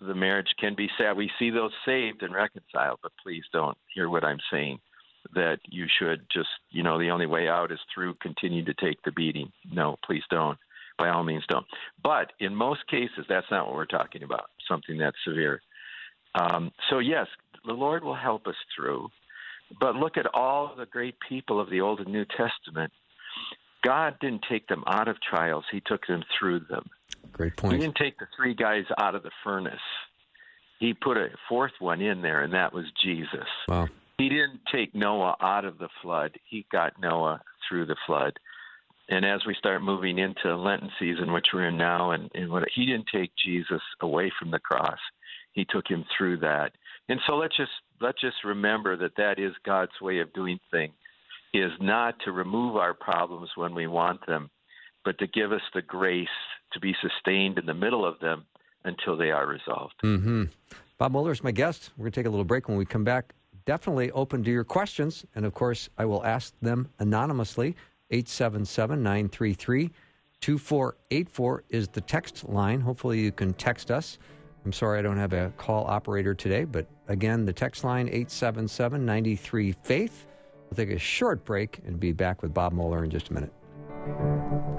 the 0.00 0.14
marriage 0.14 0.48
can 0.58 0.74
be 0.74 0.88
sad. 0.96 1.16
We 1.16 1.30
see 1.38 1.50
those 1.50 1.72
saved 1.84 2.22
and 2.22 2.32
reconciled, 2.34 3.00
but 3.02 3.12
please 3.22 3.44
don't 3.52 3.76
hear 3.94 4.08
what 4.08 4.24
I'm 4.24 4.38
saying 4.50 4.78
that 5.34 5.58
you 5.68 5.86
should 5.98 6.26
just, 6.32 6.48
you 6.70 6.82
know, 6.82 6.98
the 6.98 7.10
only 7.10 7.26
way 7.26 7.48
out 7.48 7.72
is 7.72 7.78
through 7.94 8.14
continue 8.14 8.64
to 8.64 8.74
take 8.74 9.02
the 9.02 9.12
beating. 9.12 9.52
No, 9.72 9.96
please 10.04 10.22
don't. 10.30 10.58
By 10.98 11.08
all 11.08 11.24
means, 11.24 11.44
don't. 11.48 11.66
But 12.02 12.32
in 12.40 12.54
most 12.54 12.86
cases, 12.88 13.24
that's 13.28 13.46
not 13.50 13.66
what 13.66 13.76
we're 13.76 13.86
talking 13.86 14.22
about, 14.22 14.50
something 14.68 14.98
that's 14.98 15.16
severe. 15.26 15.62
Um, 16.34 16.72
so, 16.90 16.98
yes, 16.98 17.26
the 17.64 17.72
Lord 17.72 18.04
will 18.04 18.14
help 18.14 18.46
us 18.46 18.54
through. 18.76 19.08
But 19.78 19.94
look 19.94 20.16
at 20.16 20.26
all 20.34 20.74
the 20.76 20.86
great 20.86 21.16
people 21.26 21.60
of 21.60 21.70
the 21.70 21.80
Old 21.80 22.00
and 22.00 22.12
New 22.12 22.24
Testament. 22.24 22.92
God 23.84 24.16
didn't 24.20 24.44
take 24.50 24.66
them 24.66 24.84
out 24.86 25.08
of 25.08 25.16
trials, 25.22 25.64
He 25.70 25.80
took 25.80 26.06
them 26.06 26.22
through 26.38 26.60
them. 26.68 26.90
Great 27.32 27.56
point. 27.56 27.74
He 27.74 27.80
didn't 27.80 27.96
take 27.96 28.18
the 28.18 28.26
three 28.36 28.54
guys 28.54 28.84
out 28.98 29.14
of 29.14 29.22
the 29.22 29.30
furnace. 29.42 29.80
He 30.80 30.94
put 30.94 31.16
a 31.16 31.28
fourth 31.48 31.72
one 31.78 32.00
in 32.00 32.22
there, 32.22 32.42
and 32.42 32.54
that 32.54 32.72
was 32.72 32.86
Jesus. 33.02 33.46
Wow. 33.68 33.88
He 34.20 34.28
didn't 34.28 34.60
take 34.70 34.94
Noah 34.94 35.36
out 35.40 35.64
of 35.64 35.78
the 35.78 35.88
flood. 36.02 36.32
He 36.44 36.66
got 36.70 37.00
Noah 37.00 37.40
through 37.66 37.86
the 37.86 37.96
flood. 38.06 38.38
And 39.08 39.24
as 39.24 39.40
we 39.46 39.54
start 39.54 39.82
moving 39.82 40.18
into 40.18 40.56
Lenten 40.56 40.90
season, 40.98 41.32
which 41.32 41.48
we're 41.54 41.68
in 41.68 41.78
now, 41.78 42.10
and, 42.10 42.30
and 42.34 42.50
what 42.50 42.64
he 42.74 42.84
didn't 42.84 43.06
take 43.12 43.32
Jesus 43.42 43.80
away 44.02 44.30
from 44.38 44.50
the 44.50 44.58
cross, 44.58 44.98
he 45.52 45.64
took 45.64 45.88
him 45.88 46.04
through 46.16 46.38
that. 46.40 46.72
And 47.08 47.18
so 47.26 47.34
let's 47.36 47.56
just 47.56 47.72
let's 48.00 48.20
just 48.20 48.44
remember 48.44 48.96
that 48.98 49.16
that 49.16 49.38
is 49.38 49.52
God's 49.64 49.98
way 50.00 50.20
of 50.20 50.32
doing 50.32 50.60
things. 50.70 50.92
Is 51.52 51.72
not 51.80 52.14
to 52.24 52.30
remove 52.30 52.76
our 52.76 52.94
problems 52.94 53.50
when 53.56 53.74
we 53.74 53.88
want 53.88 54.24
them, 54.26 54.50
but 55.04 55.18
to 55.18 55.26
give 55.26 55.50
us 55.50 55.62
the 55.74 55.82
grace 55.82 56.28
to 56.72 56.78
be 56.78 56.94
sustained 57.02 57.58
in 57.58 57.66
the 57.66 57.74
middle 57.74 58.06
of 58.06 58.20
them 58.20 58.44
until 58.84 59.16
they 59.16 59.32
are 59.32 59.46
resolved. 59.46 59.94
Mm-hmm. 60.04 60.44
Bob 60.98 61.10
Moeller 61.10 61.32
is 61.32 61.42
my 61.42 61.50
guest. 61.50 61.90
We're 61.96 62.04
going 62.04 62.12
to 62.12 62.20
take 62.20 62.26
a 62.26 62.30
little 62.30 62.44
break. 62.44 62.68
When 62.68 62.78
we 62.78 62.84
come 62.84 63.02
back, 63.02 63.34
definitely 63.64 64.10
open 64.12 64.42
to 64.44 64.50
your 64.50 64.64
questions. 64.64 65.24
And 65.34 65.44
of 65.44 65.54
course, 65.54 65.88
I 65.98 66.04
will 66.04 66.24
ask 66.24 66.54
them 66.60 66.88
anonymously. 66.98 67.76
877 68.10 69.02
933 69.02 69.90
2484 70.40 71.64
is 71.68 71.88
the 71.88 72.00
text 72.00 72.48
line. 72.48 72.80
Hopefully, 72.80 73.20
you 73.20 73.30
can 73.30 73.52
text 73.54 73.90
us. 73.90 74.18
I'm 74.64 74.72
sorry 74.72 74.98
I 74.98 75.02
don't 75.02 75.16
have 75.16 75.32
a 75.32 75.52
call 75.56 75.84
operator 75.86 76.34
today, 76.34 76.64
but 76.64 76.86
again, 77.08 77.44
the 77.44 77.52
text 77.52 77.84
line 77.84 78.08
877 78.08 79.04
93 79.04 79.72
Faith. 79.82 80.26
We'll 80.70 80.76
take 80.76 80.94
a 80.94 80.98
short 80.98 81.44
break 81.44 81.80
and 81.86 81.98
be 81.98 82.12
back 82.12 82.42
with 82.42 82.54
Bob 82.54 82.72
Moeller 82.72 83.04
in 83.04 83.10
just 83.10 83.30
a 83.30 83.32
minute. 83.34 84.69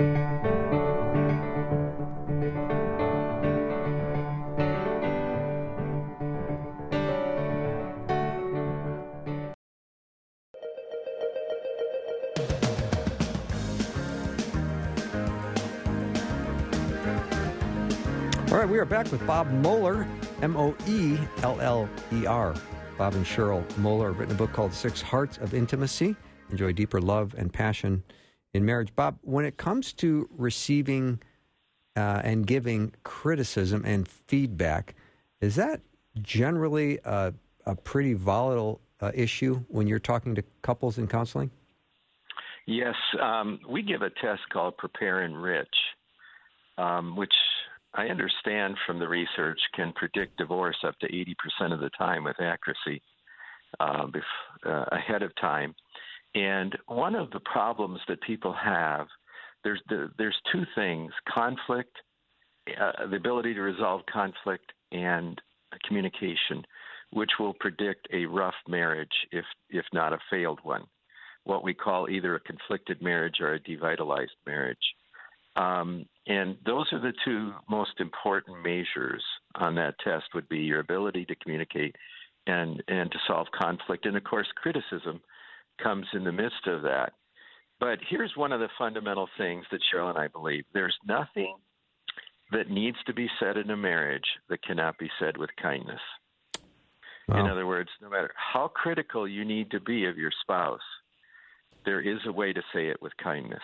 With 19.10 19.26
Bob 19.26 19.50
Moeller, 19.50 20.08
M 20.42 20.56
O 20.58 20.76
E 20.88 21.18
L 21.44 21.60
L 21.62 21.90
E 22.14 22.26
R. 22.26 22.54
Bob 22.98 23.16
and 23.16 23.26
Cheryl 23.26 23.66
Moeller 23.78 24.10
have 24.10 24.20
written 24.20 24.36
a 24.36 24.38
book 24.38 24.54
called 24.54 24.74
Six 24.74 25.02
Hearts 25.02 25.38
of 25.40 25.54
Intimacy 25.54 26.16
Enjoy 26.52 26.72
Deeper 26.74 27.02
Love 27.02 27.34
and 27.38 27.52
Passion 27.52 28.04
in 28.54 28.66
Marriage. 28.66 28.94
Bob, 28.96 29.18
when 29.22 29.46
it 29.46 29.58
comes 29.58 29.94
to 29.94 30.30
receiving 30.38 31.20
uh, 31.96 32.22
and 32.24 32.46
giving 32.46 32.94
criticism 33.04 33.84
and 33.86 34.08
feedback, 34.08 34.94
is 35.40 35.56
that 35.56 35.82
generally 36.22 37.00
a, 37.06 37.34
a 37.66 37.76
pretty 37.76 38.14
volatile 38.14 38.82
uh, 39.00 39.12
issue 39.14 39.64
when 39.70 39.88
you're 39.88 40.00
talking 40.00 40.36
to 40.36 40.44
couples 40.62 40.98
in 40.98 41.08
counseling? 41.08 41.50
Yes, 42.68 42.96
um, 43.20 43.60
we 43.68 43.82
give 43.82 44.02
a 44.02 44.10
test 44.10 44.42
called 44.54 44.78
Prepare 44.78 45.24
Enrich, 45.24 45.68
um, 46.78 47.16
which 47.16 47.34
I 47.94 48.08
understand 48.08 48.78
from 48.86 49.00
the 49.00 49.08
research 49.08 49.60
can 49.76 49.92
predict 49.94 50.38
divorce 50.38 50.78
up 50.86 50.98
to 51.00 51.12
80% 51.12 51.74
of 51.74 51.80
the 51.82 51.90
time 51.98 52.24
with 52.24 52.40
accuracy 52.40 53.02
uh, 53.80 54.06
bef- 54.08 54.66
uh, 54.66 54.86
ahead 54.92 55.24
of 55.24 55.36
time. 55.36 55.76
And 56.36 56.78
one 56.88 57.16
of 57.16 57.30
the 57.32 57.42
problems 57.42 58.00
that 58.08 58.22
people 58.22 58.54
have, 58.54 59.08
there's 59.64 59.82
the, 59.90 60.10
there's 60.18 60.38
two 60.52 60.64
things: 60.76 61.12
conflict, 61.28 61.96
uh, 62.80 63.08
the 63.08 63.18
ability 63.18 63.54
to 63.54 63.62
resolve 63.62 64.02
conflict, 64.12 64.72
and 64.92 65.42
communication, 65.86 66.64
which 67.12 67.32
will 67.40 67.54
predict 67.56 68.08
a 68.14 68.26
rough 68.26 68.56
marriage, 68.68 69.12
if 69.32 69.46
if 69.70 69.86
not 69.94 70.14
a 70.14 70.20
failed 70.30 70.60
one. 70.64 70.84
What 71.44 71.64
we 71.64 71.74
call 71.74 72.10
either 72.10 72.36
a 72.36 72.40
conflicted 72.40 73.02
marriage 73.02 73.42
or 73.42 73.56
a 73.56 73.60
devitalized 73.60 74.38
marriage. 74.46 74.78
Um, 75.56 76.06
and 76.28 76.58
those 76.66 76.88
are 76.94 77.00
the 77.00 77.14
two 77.26 77.54
most 77.70 78.00
important 78.00 78.64
measures 78.64 79.24
on 79.56 79.76
that 79.76 79.96
test 80.04 80.26
would 80.34 80.48
be 80.48 80.60
your 80.60 80.80
ability 80.80 81.26
to 81.26 81.36
communicate 81.36 81.96
and, 82.48 82.82
and 82.88 83.12
to 83.12 83.18
solve 83.28 83.48
conflict. 83.60 84.06
And 84.06 84.16
of 84.16 84.24
course, 84.24 84.48
criticism 84.56 85.22
comes 85.82 86.06
in 86.14 86.24
the 86.24 86.32
midst 86.32 86.68
of 86.68 86.84
that. 86.84 87.14
But 87.80 88.00
here's 88.08 88.32
one 88.36 88.52
of 88.52 88.60
the 88.60 88.70
fundamental 88.78 89.28
things 89.38 89.66
that 89.72 89.82
Cheryl 89.92 90.10
and 90.10 90.18
I 90.18 90.28
believe 90.28 90.64
there's 90.74 90.98
nothing 91.06 91.56
that 92.52 92.70
needs 92.70 92.98
to 93.08 93.14
be 93.14 93.28
said 93.40 93.58
in 93.58 93.70
a 93.72 93.78
marriage 93.78 94.28
that 94.50 94.64
cannot 94.64 94.98
be 95.00 95.10
said 95.20 95.38
with 95.38 95.50
kindness. 95.62 96.00
Wow. 97.28 97.40
In 97.40 97.50
other 97.50 97.66
words, 97.66 97.90
no 98.02 98.10
matter 98.10 98.32
how 98.36 98.68
critical 98.68 99.28
you 99.28 99.46
need 99.46 99.72
to 99.72 99.80
be 99.80 100.06
of 100.06 100.18
your 100.18 100.32
spouse, 100.42 100.80
there 101.86 102.02
is 102.02 102.20
a 102.28 102.32
way 102.32 102.54
to 102.54 102.62
say 102.74 102.88
it 102.88 103.02
with 103.02 103.14
kindness 103.18 103.64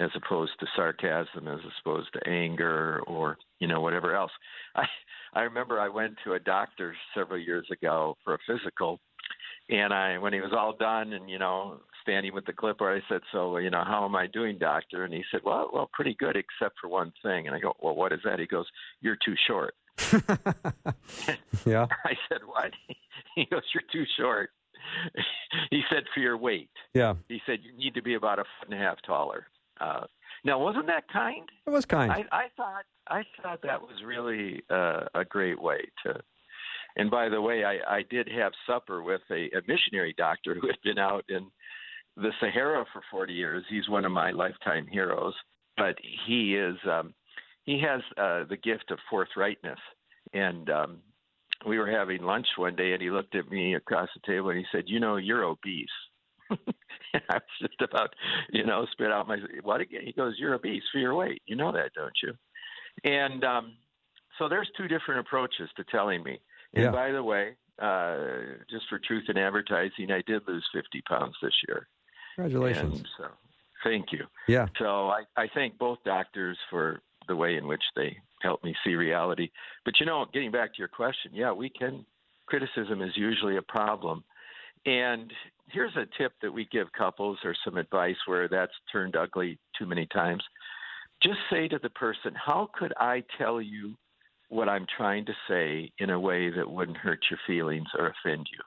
as 0.00 0.10
opposed 0.16 0.52
to 0.58 0.66
sarcasm, 0.74 1.46
as 1.46 1.60
opposed 1.80 2.12
to 2.14 2.28
anger 2.28 3.02
or 3.06 3.36
you 3.58 3.68
know 3.68 3.80
whatever 3.80 4.16
else. 4.16 4.32
I 4.74 4.86
I 5.34 5.42
remember 5.42 5.78
I 5.78 5.88
went 5.88 6.16
to 6.24 6.32
a 6.32 6.40
doctor 6.40 6.94
several 7.14 7.38
years 7.38 7.68
ago 7.70 8.16
for 8.24 8.34
a 8.34 8.38
physical, 8.46 8.98
and 9.68 9.92
I 9.92 10.18
when 10.18 10.32
he 10.32 10.40
was 10.40 10.52
all 10.56 10.74
done 10.76 11.12
and 11.12 11.28
you 11.28 11.38
know 11.38 11.80
standing 12.02 12.34
with 12.34 12.46
the 12.46 12.52
clipboard, 12.52 13.02
I 13.02 13.12
said, 13.12 13.20
"So 13.30 13.58
you 13.58 13.70
know 13.70 13.84
how 13.84 14.04
am 14.04 14.16
I 14.16 14.26
doing, 14.26 14.58
doctor?" 14.58 15.04
And 15.04 15.12
he 15.12 15.22
said, 15.30 15.40
"Well, 15.44 15.70
well, 15.72 15.90
pretty 15.92 16.16
good 16.18 16.36
except 16.36 16.78
for 16.80 16.88
one 16.88 17.12
thing." 17.22 17.46
And 17.46 17.54
I 17.54 17.60
go, 17.60 17.74
"Well, 17.80 17.94
what 17.94 18.12
is 18.12 18.20
that?" 18.24 18.40
He 18.40 18.46
goes, 18.46 18.66
"You're 19.00 19.18
too 19.24 19.34
short." 19.46 19.74
yeah. 21.66 21.86
I 22.04 22.16
said, 22.28 22.40
"What?" 22.46 22.72
He 23.36 23.44
goes, 23.44 23.62
"You're 23.74 23.84
too 23.92 24.04
short." 24.18 24.50
he 25.70 25.82
said 25.90 26.04
for 26.14 26.20
your 26.20 26.38
weight. 26.38 26.70
Yeah. 26.94 27.14
He 27.28 27.40
said 27.46 27.58
you 27.62 27.76
need 27.76 27.94
to 27.94 28.02
be 28.02 28.14
about 28.14 28.38
a 28.38 28.44
foot 28.44 28.70
and 28.70 28.74
a 28.74 28.82
half 28.82 28.96
taller. 29.06 29.46
Uh, 29.80 30.04
now, 30.44 30.58
wasn't 30.58 30.86
that 30.86 31.04
kind? 31.12 31.48
It 31.66 31.70
was 31.70 31.84
kind. 31.84 32.10
I, 32.10 32.24
I 32.32 32.44
thought 32.56 32.84
I 33.08 33.22
thought 33.42 33.60
that 33.62 33.80
was 33.80 34.02
really 34.04 34.62
uh, 34.70 35.04
a 35.14 35.24
great 35.24 35.60
way 35.60 35.80
to. 36.04 36.20
And 36.96 37.10
by 37.10 37.28
the 37.28 37.40
way, 37.40 37.64
I, 37.64 37.98
I 37.98 38.02
did 38.10 38.28
have 38.28 38.52
supper 38.66 39.02
with 39.02 39.20
a, 39.30 39.48
a 39.56 39.62
missionary 39.68 40.14
doctor 40.16 40.54
who 40.54 40.66
had 40.66 40.78
been 40.82 40.98
out 40.98 41.24
in 41.28 41.46
the 42.16 42.30
Sahara 42.40 42.84
for 42.92 43.02
40 43.10 43.32
years. 43.32 43.64
He's 43.68 43.88
one 43.88 44.04
of 44.04 44.12
my 44.12 44.30
lifetime 44.32 44.86
heroes, 44.86 45.34
but 45.76 45.96
he 46.26 46.56
is 46.56 46.76
um, 46.90 47.14
he 47.64 47.80
has 47.80 48.00
uh, 48.16 48.44
the 48.48 48.56
gift 48.56 48.90
of 48.90 48.98
forthrightness. 49.12 49.78
And 50.32 50.68
um, 50.70 50.98
we 51.66 51.78
were 51.78 51.90
having 51.90 52.22
lunch 52.22 52.46
one 52.56 52.76
day, 52.76 52.92
and 52.92 53.02
he 53.02 53.10
looked 53.10 53.34
at 53.34 53.50
me 53.50 53.74
across 53.74 54.08
the 54.14 54.32
table 54.32 54.50
and 54.50 54.58
he 54.58 54.64
said, 54.72 54.84
"You 54.86 55.00
know, 55.00 55.16
you're 55.16 55.44
obese." 55.44 55.88
I 57.14 57.34
was 57.34 57.42
just 57.60 57.80
about, 57.80 58.14
you 58.52 58.64
know, 58.64 58.86
spit 58.92 59.10
out 59.10 59.28
my 59.28 59.38
what 59.62 59.80
again? 59.80 60.02
He 60.04 60.12
goes, 60.12 60.34
"You're 60.38 60.54
obese 60.54 60.82
for 60.92 60.98
your 60.98 61.14
weight. 61.14 61.42
You 61.46 61.56
know 61.56 61.72
that, 61.72 61.92
don't 61.94 62.12
you?" 62.22 62.32
And 63.04 63.44
um, 63.44 63.72
so 64.38 64.48
there's 64.48 64.68
two 64.76 64.88
different 64.88 65.20
approaches 65.20 65.68
to 65.76 65.84
telling 65.84 66.22
me. 66.22 66.40
And 66.74 66.84
Yeah. 66.84 66.90
by 66.90 67.12
the 67.12 67.22
way, 67.22 67.56
uh, 67.80 68.16
just 68.70 68.88
for 68.88 68.98
truth 68.98 69.24
in 69.28 69.38
advertising, 69.38 70.10
I 70.10 70.22
did 70.26 70.46
lose 70.46 70.66
50 70.72 71.02
pounds 71.02 71.34
this 71.42 71.54
year. 71.66 71.88
Congratulations. 72.36 72.98
And 72.98 73.08
so, 73.18 73.24
thank 73.84 74.12
you. 74.12 74.26
Yeah. 74.48 74.66
So 74.78 75.08
I, 75.08 75.22
I 75.36 75.48
thank 75.54 75.78
both 75.78 75.98
doctors 76.04 76.58
for 76.68 77.00
the 77.28 77.36
way 77.36 77.56
in 77.56 77.66
which 77.66 77.82
they 77.96 78.16
help 78.42 78.62
me 78.64 78.74
see 78.84 78.94
reality. 78.94 79.50
But 79.84 80.00
you 80.00 80.06
know, 80.06 80.26
getting 80.32 80.50
back 80.50 80.74
to 80.74 80.78
your 80.78 80.88
question, 80.88 81.32
yeah, 81.34 81.52
we 81.52 81.70
can. 81.70 82.04
Criticism 82.46 83.00
is 83.00 83.12
usually 83.16 83.56
a 83.56 83.62
problem. 83.62 84.24
And 84.86 85.32
here's 85.68 85.94
a 85.96 86.06
tip 86.18 86.32
that 86.42 86.52
we 86.52 86.66
give 86.72 86.90
couples 86.92 87.38
or 87.44 87.54
some 87.64 87.76
advice 87.76 88.16
where 88.26 88.48
that's 88.48 88.72
turned 88.90 89.16
ugly 89.16 89.58
too 89.78 89.86
many 89.86 90.06
times. 90.06 90.42
Just 91.22 91.38
say 91.50 91.68
to 91.68 91.78
the 91.82 91.90
person, 91.90 92.34
How 92.34 92.68
could 92.74 92.92
I 92.96 93.22
tell 93.36 93.60
you 93.60 93.94
what 94.48 94.68
I'm 94.68 94.86
trying 94.96 95.26
to 95.26 95.32
say 95.48 95.92
in 95.98 96.10
a 96.10 96.18
way 96.18 96.50
that 96.50 96.68
wouldn't 96.68 96.96
hurt 96.96 97.20
your 97.30 97.38
feelings 97.46 97.88
or 97.98 98.06
offend 98.06 98.46
you? 98.52 98.58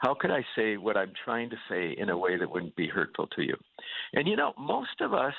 How 0.00 0.14
could 0.14 0.30
I 0.30 0.44
say 0.56 0.78
what 0.78 0.96
I'm 0.96 1.12
trying 1.24 1.50
to 1.50 1.56
say 1.68 1.94
in 1.98 2.08
a 2.08 2.16
way 2.16 2.38
that 2.38 2.50
wouldn't 2.50 2.76
be 2.76 2.88
hurtful 2.88 3.26
to 3.36 3.42
you? 3.42 3.54
And 4.14 4.26
you 4.26 4.36
know, 4.36 4.54
most 4.58 5.00
of 5.00 5.12
us 5.12 5.34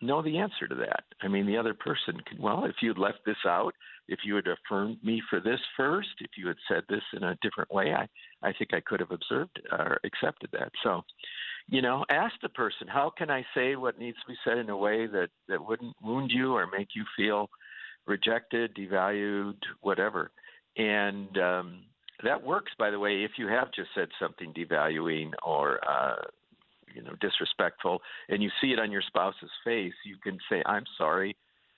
know 0.00 0.22
the 0.22 0.38
answer 0.38 0.66
to 0.68 0.74
that. 0.76 1.04
I 1.22 1.28
mean, 1.28 1.46
the 1.46 1.56
other 1.56 1.74
person 1.74 2.20
could, 2.26 2.38
well, 2.38 2.64
if 2.64 2.76
you'd 2.80 2.98
left 2.98 3.18
this 3.26 3.36
out, 3.46 3.74
if 4.08 4.20
you 4.24 4.34
had 4.34 4.46
affirmed 4.46 4.98
me 5.04 5.22
for 5.28 5.40
this 5.40 5.60
first, 5.76 6.08
if 6.20 6.30
you 6.36 6.48
had 6.48 6.56
said 6.68 6.82
this 6.88 7.02
in 7.14 7.22
a 7.22 7.38
different 7.42 7.72
way, 7.72 7.92
I, 7.92 8.08
I 8.42 8.52
think 8.52 8.74
I 8.74 8.80
could 8.80 9.00
have 9.00 9.10
observed 9.10 9.60
or 9.70 9.98
accepted 10.04 10.50
that. 10.52 10.72
So, 10.82 11.02
you 11.68 11.82
know, 11.82 12.04
ask 12.10 12.34
the 12.42 12.48
person, 12.48 12.88
how 12.88 13.12
can 13.16 13.30
I 13.30 13.44
say 13.54 13.76
what 13.76 13.98
needs 13.98 14.16
to 14.20 14.32
be 14.32 14.38
said 14.44 14.58
in 14.58 14.70
a 14.70 14.76
way 14.76 15.06
that, 15.06 15.28
that 15.48 15.64
wouldn't 15.64 15.94
wound 16.02 16.30
you 16.32 16.54
or 16.54 16.66
make 16.66 16.88
you 16.94 17.04
feel 17.16 17.48
rejected, 18.06 18.74
devalued, 18.74 19.56
whatever. 19.80 20.30
And 20.76 21.36
um, 21.38 21.82
that 22.24 22.42
works, 22.42 22.72
by 22.78 22.90
the 22.90 22.98
way, 22.98 23.22
if 23.22 23.32
you 23.38 23.46
have 23.48 23.72
just 23.72 23.90
said 23.94 24.08
something 24.20 24.52
devaluing 24.52 25.30
or 25.42 25.80
uh, 25.88 26.16
you 26.94 27.02
know 27.02 27.14
disrespectful, 27.20 28.00
and 28.28 28.42
you 28.42 28.50
see 28.60 28.68
it 28.68 28.78
on 28.78 28.90
your 28.90 29.02
spouse's 29.02 29.50
face, 29.64 29.94
you 30.04 30.16
can 30.22 30.38
say, 30.50 30.62
"I'm 30.66 30.84
sorry." 30.98 31.36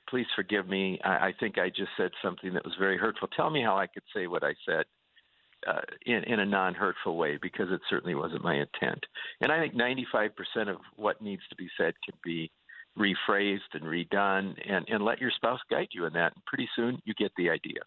Please 0.08 0.26
forgive 0.34 0.68
me. 0.68 0.98
I, 1.04 1.28
I 1.28 1.34
think 1.38 1.58
I 1.58 1.68
just 1.68 1.90
said 1.96 2.10
something 2.22 2.52
that 2.54 2.64
was 2.64 2.74
very 2.78 2.98
hurtful. 2.98 3.28
Tell 3.28 3.50
me 3.50 3.62
how 3.62 3.78
I 3.78 3.86
could 3.86 4.02
say 4.14 4.26
what 4.26 4.42
I 4.42 4.54
said 4.66 4.84
uh, 5.66 5.80
in, 6.06 6.24
in 6.24 6.40
a 6.40 6.46
non 6.46 6.74
hurtful 6.74 7.16
way 7.16 7.38
because 7.40 7.68
it 7.70 7.80
certainly 7.88 8.14
wasn't 8.14 8.42
my 8.42 8.54
intent. 8.54 9.04
And 9.40 9.52
I 9.52 9.60
think 9.60 9.74
95% 9.74 10.30
of 10.68 10.76
what 10.96 11.22
needs 11.22 11.42
to 11.50 11.56
be 11.56 11.68
said 11.78 11.94
can 12.04 12.18
be 12.24 12.50
rephrased 12.98 13.60
and 13.74 13.84
redone 13.84 14.54
and, 14.68 14.86
and 14.88 15.04
let 15.04 15.20
your 15.20 15.30
spouse 15.30 15.60
guide 15.70 15.88
you 15.92 16.04
in 16.06 16.12
that. 16.14 16.32
And 16.34 16.44
pretty 16.46 16.68
soon 16.76 17.00
you 17.04 17.14
get 17.14 17.32
the 17.36 17.50
idea. 17.50 17.80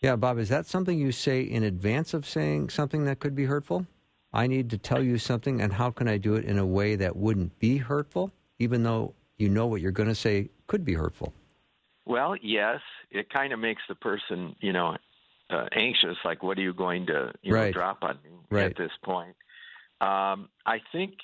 Yeah, 0.00 0.16
Bob, 0.16 0.38
is 0.38 0.48
that 0.48 0.66
something 0.66 0.98
you 0.98 1.12
say 1.12 1.42
in 1.42 1.62
advance 1.62 2.12
of 2.12 2.26
saying 2.26 2.70
something 2.70 3.04
that 3.04 3.20
could 3.20 3.36
be 3.36 3.44
hurtful? 3.44 3.86
I 4.32 4.46
need 4.46 4.70
to 4.70 4.78
tell 4.78 5.02
you 5.02 5.18
something, 5.18 5.60
and 5.60 5.72
how 5.72 5.90
can 5.90 6.08
I 6.08 6.16
do 6.16 6.34
it 6.34 6.44
in 6.44 6.58
a 6.58 6.66
way 6.66 6.96
that 6.96 7.16
wouldn't 7.16 7.58
be 7.58 7.76
hurtful, 7.76 8.32
even 8.58 8.82
though 8.82 9.14
you 9.36 9.48
know 9.48 9.66
what 9.66 9.80
you're 9.80 9.92
going 9.92 10.08
to 10.08 10.14
say 10.14 10.50
could 10.66 10.84
be 10.84 10.94
hurtful? 10.94 11.34
Well, 12.06 12.36
yes, 12.36 12.80
it 13.10 13.30
kind 13.30 13.52
of 13.52 13.58
makes 13.58 13.82
the 13.88 13.94
person, 13.94 14.56
you 14.60 14.72
know, 14.72 14.96
uh, 15.50 15.66
anxious. 15.72 16.16
Like, 16.24 16.42
what 16.42 16.58
are 16.58 16.62
you 16.62 16.72
going 16.72 17.06
to, 17.06 17.32
you 17.42 17.52
Right. 17.52 17.66
know, 17.66 17.72
drop 17.72 18.02
on 18.02 18.18
me 18.24 18.30
Right. 18.50 18.66
at 18.66 18.76
this 18.76 18.90
point? 19.04 19.36
Um, 20.00 20.48
I 20.66 20.80
think 20.90 21.14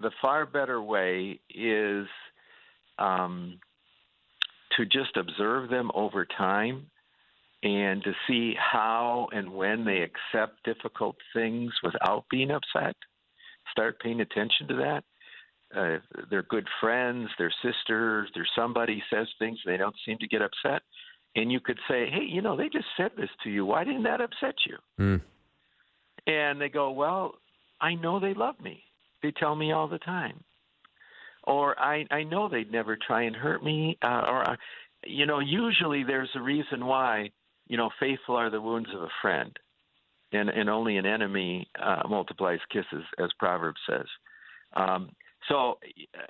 the 0.00 0.10
far 0.20 0.46
better 0.46 0.80
way 0.80 1.40
is 1.50 2.06
um, 2.98 3.58
to 4.76 4.84
just 4.84 5.16
observe 5.16 5.68
them 5.70 5.90
over 5.94 6.24
time 6.26 6.90
and 7.62 8.02
to 8.02 8.12
see 8.26 8.54
how 8.58 9.28
and 9.32 9.52
when 9.52 9.84
they 9.84 10.00
accept 10.02 10.64
difficult 10.64 11.16
things 11.32 11.72
without 11.82 12.24
being 12.30 12.50
upset. 12.50 12.96
Start 13.70 14.00
paying 14.00 14.20
attention 14.20 14.68
to 14.68 14.74
that. 14.74 15.04
Uh, 15.74 15.98
they're 16.28 16.42
good 16.42 16.66
friends, 16.80 17.30
they're 17.38 17.54
sisters, 17.62 18.28
there's 18.34 18.50
somebody 18.54 19.02
says 19.10 19.26
things 19.38 19.58
they 19.64 19.78
don't 19.78 19.96
seem 20.04 20.18
to 20.18 20.26
get 20.26 20.42
upset, 20.42 20.82
and 21.34 21.50
you 21.50 21.60
could 21.60 21.78
say, 21.88 22.10
"Hey, 22.10 22.24
you 22.24 22.42
know, 22.42 22.56
they 22.56 22.68
just 22.68 22.88
said 22.96 23.12
this 23.16 23.30
to 23.42 23.50
you. 23.50 23.64
Why 23.64 23.84
didn't 23.84 24.02
that 24.02 24.20
upset 24.20 24.54
you?" 24.66 24.76
Mm. 25.00 25.22
And 26.26 26.60
they 26.60 26.68
go, 26.68 26.90
"Well, 26.90 27.36
I 27.80 27.94
know 27.94 28.20
they 28.20 28.34
love 28.34 28.60
me. 28.60 28.84
They 29.22 29.30
tell 29.30 29.56
me 29.56 29.72
all 29.72 29.88
the 29.88 29.98
time." 29.98 30.44
Or 31.44 31.78
I 31.80 32.06
I 32.10 32.24
know 32.24 32.48
they'd 32.48 32.70
never 32.70 32.96
try 32.96 33.22
and 33.22 33.34
hurt 33.34 33.64
me. 33.64 33.96
Uh, 34.02 34.24
or 34.28 34.50
uh, 34.50 34.56
you 35.06 35.24
know, 35.24 35.38
usually 35.38 36.04
there's 36.04 36.30
a 36.34 36.40
reason 36.40 36.84
why. 36.84 37.30
You 37.72 37.78
know, 37.78 37.88
faithful 37.98 38.36
are 38.36 38.50
the 38.50 38.60
wounds 38.60 38.90
of 38.94 39.00
a 39.00 39.08
friend, 39.22 39.58
and 40.30 40.50
and 40.50 40.68
only 40.68 40.98
an 40.98 41.06
enemy 41.06 41.66
uh, 41.82 42.02
multiplies 42.06 42.58
kisses, 42.70 43.04
as 43.18 43.30
Proverbs 43.38 43.80
says. 43.88 44.04
Um, 44.76 45.08
so, 45.48 45.78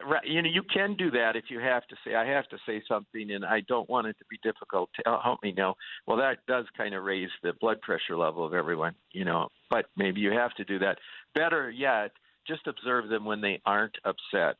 uh, 0.08 0.14
you 0.24 0.40
know, 0.40 0.48
you 0.48 0.62
can 0.72 0.94
do 0.94 1.10
that 1.10 1.34
if 1.34 1.46
you 1.48 1.58
have 1.58 1.84
to 1.88 1.96
say, 2.06 2.14
I 2.14 2.24
have 2.26 2.48
to 2.50 2.58
say 2.64 2.80
something, 2.86 3.32
and 3.32 3.44
I 3.44 3.62
don't 3.66 3.90
want 3.90 4.06
it 4.06 4.16
to 4.20 4.24
be 4.30 4.38
difficult. 4.44 4.90
To 4.94 5.18
help 5.20 5.42
me 5.42 5.50
know. 5.50 5.74
Well, 6.06 6.16
that 6.18 6.46
does 6.46 6.66
kind 6.76 6.94
of 6.94 7.02
raise 7.02 7.30
the 7.42 7.54
blood 7.60 7.80
pressure 7.80 8.16
level 8.16 8.46
of 8.46 8.54
everyone, 8.54 8.94
you 9.10 9.24
know. 9.24 9.48
But 9.68 9.86
maybe 9.96 10.20
you 10.20 10.30
have 10.30 10.54
to 10.54 10.64
do 10.64 10.78
that. 10.78 10.98
Better 11.34 11.72
yet, 11.72 12.12
just 12.46 12.68
observe 12.68 13.08
them 13.08 13.24
when 13.24 13.40
they 13.40 13.60
aren't 13.66 13.96
upset, 14.04 14.58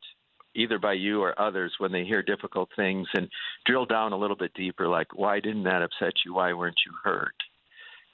either 0.55 0.79
by 0.79 0.93
you 0.93 1.21
or 1.21 1.39
others, 1.39 1.73
when 1.79 1.91
they 1.91 2.03
hear 2.03 2.21
difficult 2.21 2.69
things, 2.75 3.07
and 3.15 3.29
drill 3.65 3.85
down 3.85 4.13
a 4.13 4.17
little 4.17 4.35
bit 4.35 4.53
deeper. 4.53 4.87
Like, 4.87 5.15
why 5.15 5.39
didn't 5.39 5.63
that 5.63 5.81
upset 5.81 6.13
you? 6.25 6.33
Why 6.35 6.53
weren't 6.53 6.79
you 6.85 6.93
hurt? 7.03 7.35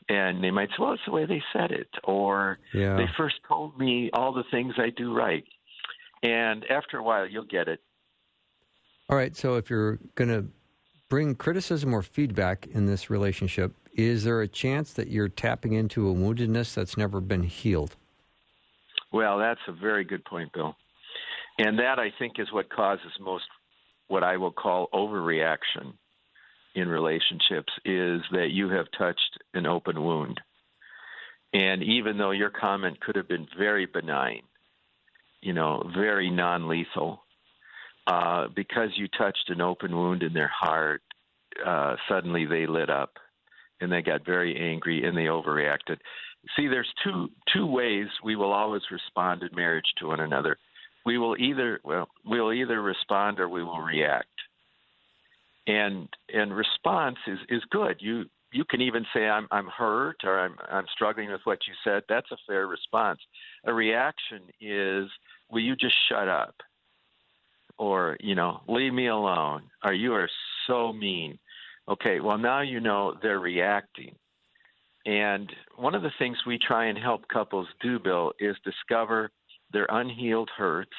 And 0.07 0.43
they 0.43 0.49
might 0.51 0.69
say, 0.69 0.75
well, 0.79 0.93
it's 0.93 1.01
the 1.05 1.11
way 1.11 1.25
they 1.25 1.43
said 1.53 1.71
it, 1.71 1.89
or 2.03 2.57
Yeah. 2.73 2.95
they 2.97 3.05
first 3.15 3.35
told 3.47 3.77
me 3.77 4.09
all 4.13 4.33
the 4.33 4.43
things 4.49 4.73
I 4.77 4.89
do 4.89 5.13
right. 5.13 5.43
And 6.23 6.65
after 6.69 6.97
a 6.97 7.03
while, 7.03 7.27
you'll 7.27 7.45
get 7.45 7.67
it. 7.67 7.79
All 9.07 9.15
right. 9.15 9.35
So 9.35 9.55
if 9.55 9.69
you're 9.69 9.99
going 10.15 10.29
to 10.29 10.47
bring 11.09 11.35
criticism 11.35 11.93
or 11.93 12.01
feedback 12.01 12.67
in 12.67 12.85
this 12.85 13.09
relationship, 13.09 13.73
is 13.93 14.23
there 14.23 14.41
a 14.41 14.47
chance 14.47 14.93
that 14.93 15.07
you're 15.09 15.29
tapping 15.29 15.73
into 15.73 16.09
a 16.09 16.13
woundedness 16.13 16.73
that's 16.73 16.97
never 16.97 17.19
been 17.21 17.43
healed? 17.43 17.95
Well, 19.11 19.39
that's 19.39 19.61
a 19.67 19.71
very 19.71 20.03
good 20.03 20.23
point, 20.25 20.53
Bill. 20.53 20.75
And 21.59 21.79
that, 21.79 21.99
I 21.99 22.11
think, 22.17 22.39
is 22.39 22.51
what 22.51 22.69
causes 22.69 23.11
most 23.19 23.43
what 24.07 24.23
I 24.23 24.37
will 24.37 24.51
call 24.51 24.87
overreaction 24.93 25.93
in 26.73 26.87
relationships 26.87 27.71
is 27.85 28.21
that 28.31 28.49
you 28.51 28.69
have 28.69 28.87
touched 28.97 29.37
an 29.53 29.67
open 29.67 30.01
wound. 30.01 30.39
And 31.53 31.83
even 31.83 32.17
though 32.17 32.31
your 32.31 32.49
comment 32.49 33.01
could 33.01 33.15
have 33.17 33.27
been 33.27 33.47
very 33.57 33.85
benign, 33.85 34.41
you 35.41 35.53
know, 35.53 35.83
very 35.93 36.29
non 36.29 36.69
lethal, 36.69 37.23
uh, 38.07 38.47
because 38.55 38.89
you 38.95 39.07
touched 39.07 39.49
an 39.49 39.61
open 39.61 39.95
wound 39.95 40.23
in 40.23 40.33
their 40.33 40.51
heart, 40.53 41.01
uh, 41.65 41.95
suddenly 42.07 42.45
they 42.45 42.67
lit 42.67 42.89
up 42.89 43.13
and 43.81 43.91
they 43.91 44.01
got 44.01 44.25
very 44.25 44.57
angry 44.57 45.03
and 45.03 45.17
they 45.17 45.25
overreacted. 45.25 45.97
See, 46.55 46.67
there's 46.67 46.91
two 47.03 47.29
two 47.53 47.65
ways 47.65 48.07
we 48.23 48.35
will 48.35 48.53
always 48.53 48.83
respond 48.91 49.43
in 49.43 49.49
marriage 49.53 49.91
to 49.97 50.07
one 50.07 50.21
another. 50.21 50.57
We 51.05 51.17
will 51.17 51.35
either 51.37 51.79
well, 51.83 52.09
we'll 52.25 52.53
either 52.53 52.81
respond 52.81 53.39
or 53.39 53.49
we 53.49 53.63
will 53.63 53.81
react. 53.81 54.27
And 55.67 56.09
and 56.33 56.55
response 56.55 57.17
is 57.27 57.39
is 57.49 57.63
good. 57.71 57.97
You 57.99 58.25
you 58.51 58.65
can 58.65 58.81
even 58.81 59.05
say 59.13 59.27
I'm 59.27 59.47
I'm 59.51 59.67
hurt 59.67 60.17
or 60.23 60.39
I'm 60.39 60.55
I'm 60.71 60.85
struggling 60.93 61.31
with 61.31 61.41
what 61.45 61.59
you 61.67 61.73
said. 61.83 62.03
That's 62.09 62.31
a 62.31 62.37
fair 62.47 62.67
response. 62.67 63.19
A 63.65 63.73
reaction 63.73 64.41
is 64.61 65.09
will 65.49 65.61
you 65.61 65.75
just 65.75 65.95
shut 66.09 66.27
up? 66.27 66.55
Or, 67.77 68.17
you 68.19 68.35
know, 68.35 68.61
leave 68.67 68.93
me 68.93 69.07
alone. 69.07 69.63
Or 69.85 69.93
you 69.93 70.13
are 70.13 70.29
so 70.67 70.91
mean. 70.93 71.39
Okay, 71.87 72.19
well 72.19 72.37
now 72.37 72.61
you 72.61 72.79
know 72.81 73.15
they're 73.21 73.39
reacting. 73.39 74.15
and 75.05 75.51
one 75.77 75.95
of 75.95 76.01
the 76.03 76.11
things 76.19 76.37
we 76.45 76.57
try 76.59 76.85
and 76.85 76.97
help 76.97 77.27
couples 77.29 77.67
do, 77.81 77.99
Bill, 77.99 78.33
is 78.39 78.55
discover 78.63 79.31
their 79.71 79.87
unhealed 79.89 80.49
hurts 80.55 80.95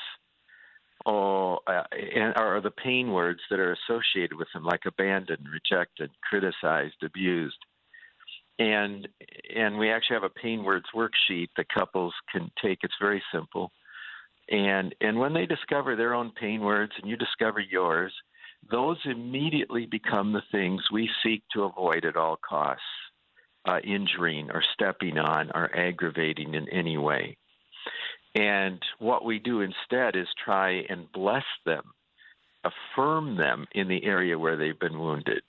or, 1.07 1.61
uh, 1.67 1.83
and, 1.93 2.35
or 2.39 2.61
the 2.61 2.71
pain 2.71 3.13
words 3.13 3.41
that 3.51 3.59
are 3.59 3.77
associated 3.89 4.37
with 4.37 4.49
them, 4.53 4.65
like 4.65 4.83
abandoned, 4.87 5.47
rejected, 5.53 6.11
criticized, 6.23 7.03
abused. 7.03 7.57
And 8.59 9.09
and 9.57 9.79
we 9.79 9.91
actually 9.91 10.17
have 10.17 10.23
a 10.25 10.29
pain 10.29 10.63
words 10.63 10.85
worksheet 10.95 11.49
that 11.57 11.67
couples 11.75 12.13
can 12.31 12.51
take. 12.63 12.81
It's 12.83 12.95
very 13.01 13.23
simple. 13.33 13.73
And 14.51 14.95
and 15.01 15.19
when 15.19 15.33
they 15.33 15.47
discover 15.47 15.97
their 15.97 16.13
own 16.13 16.33
pain 16.39 16.61
words 16.61 16.93
and 17.01 17.09
you 17.09 17.17
discover 17.17 17.61
yours, 17.61 18.13
those 18.71 18.99
immediately 19.07 19.87
become 19.87 20.33
the 20.33 20.43
things 20.53 20.83
we 20.93 21.09
seek 21.23 21.43
to 21.55 21.63
avoid 21.63 22.05
at 22.05 22.17
all 22.17 22.39
costs 22.47 22.85
uh, 23.67 23.79
injuring 23.85 24.51
or 24.51 24.63
stepping 24.75 25.19
on 25.19 25.51
or 25.55 25.75
aggravating 25.77 26.55
in 26.55 26.69
any 26.69 26.97
way. 26.97 27.37
And 28.35 28.81
what 28.99 29.25
we 29.25 29.39
do 29.39 29.61
instead 29.61 30.17
is 30.17 30.29
try 30.45 30.85
and 30.89 31.11
bless 31.13 31.45
them, 31.67 31.83
affirm 32.65 33.37
them 33.37 33.67
in 33.73 33.89
the 33.89 34.05
area 34.05 34.39
where 34.39 34.57
they've 34.57 34.79
been 34.79 34.99
wounded. 34.99 35.43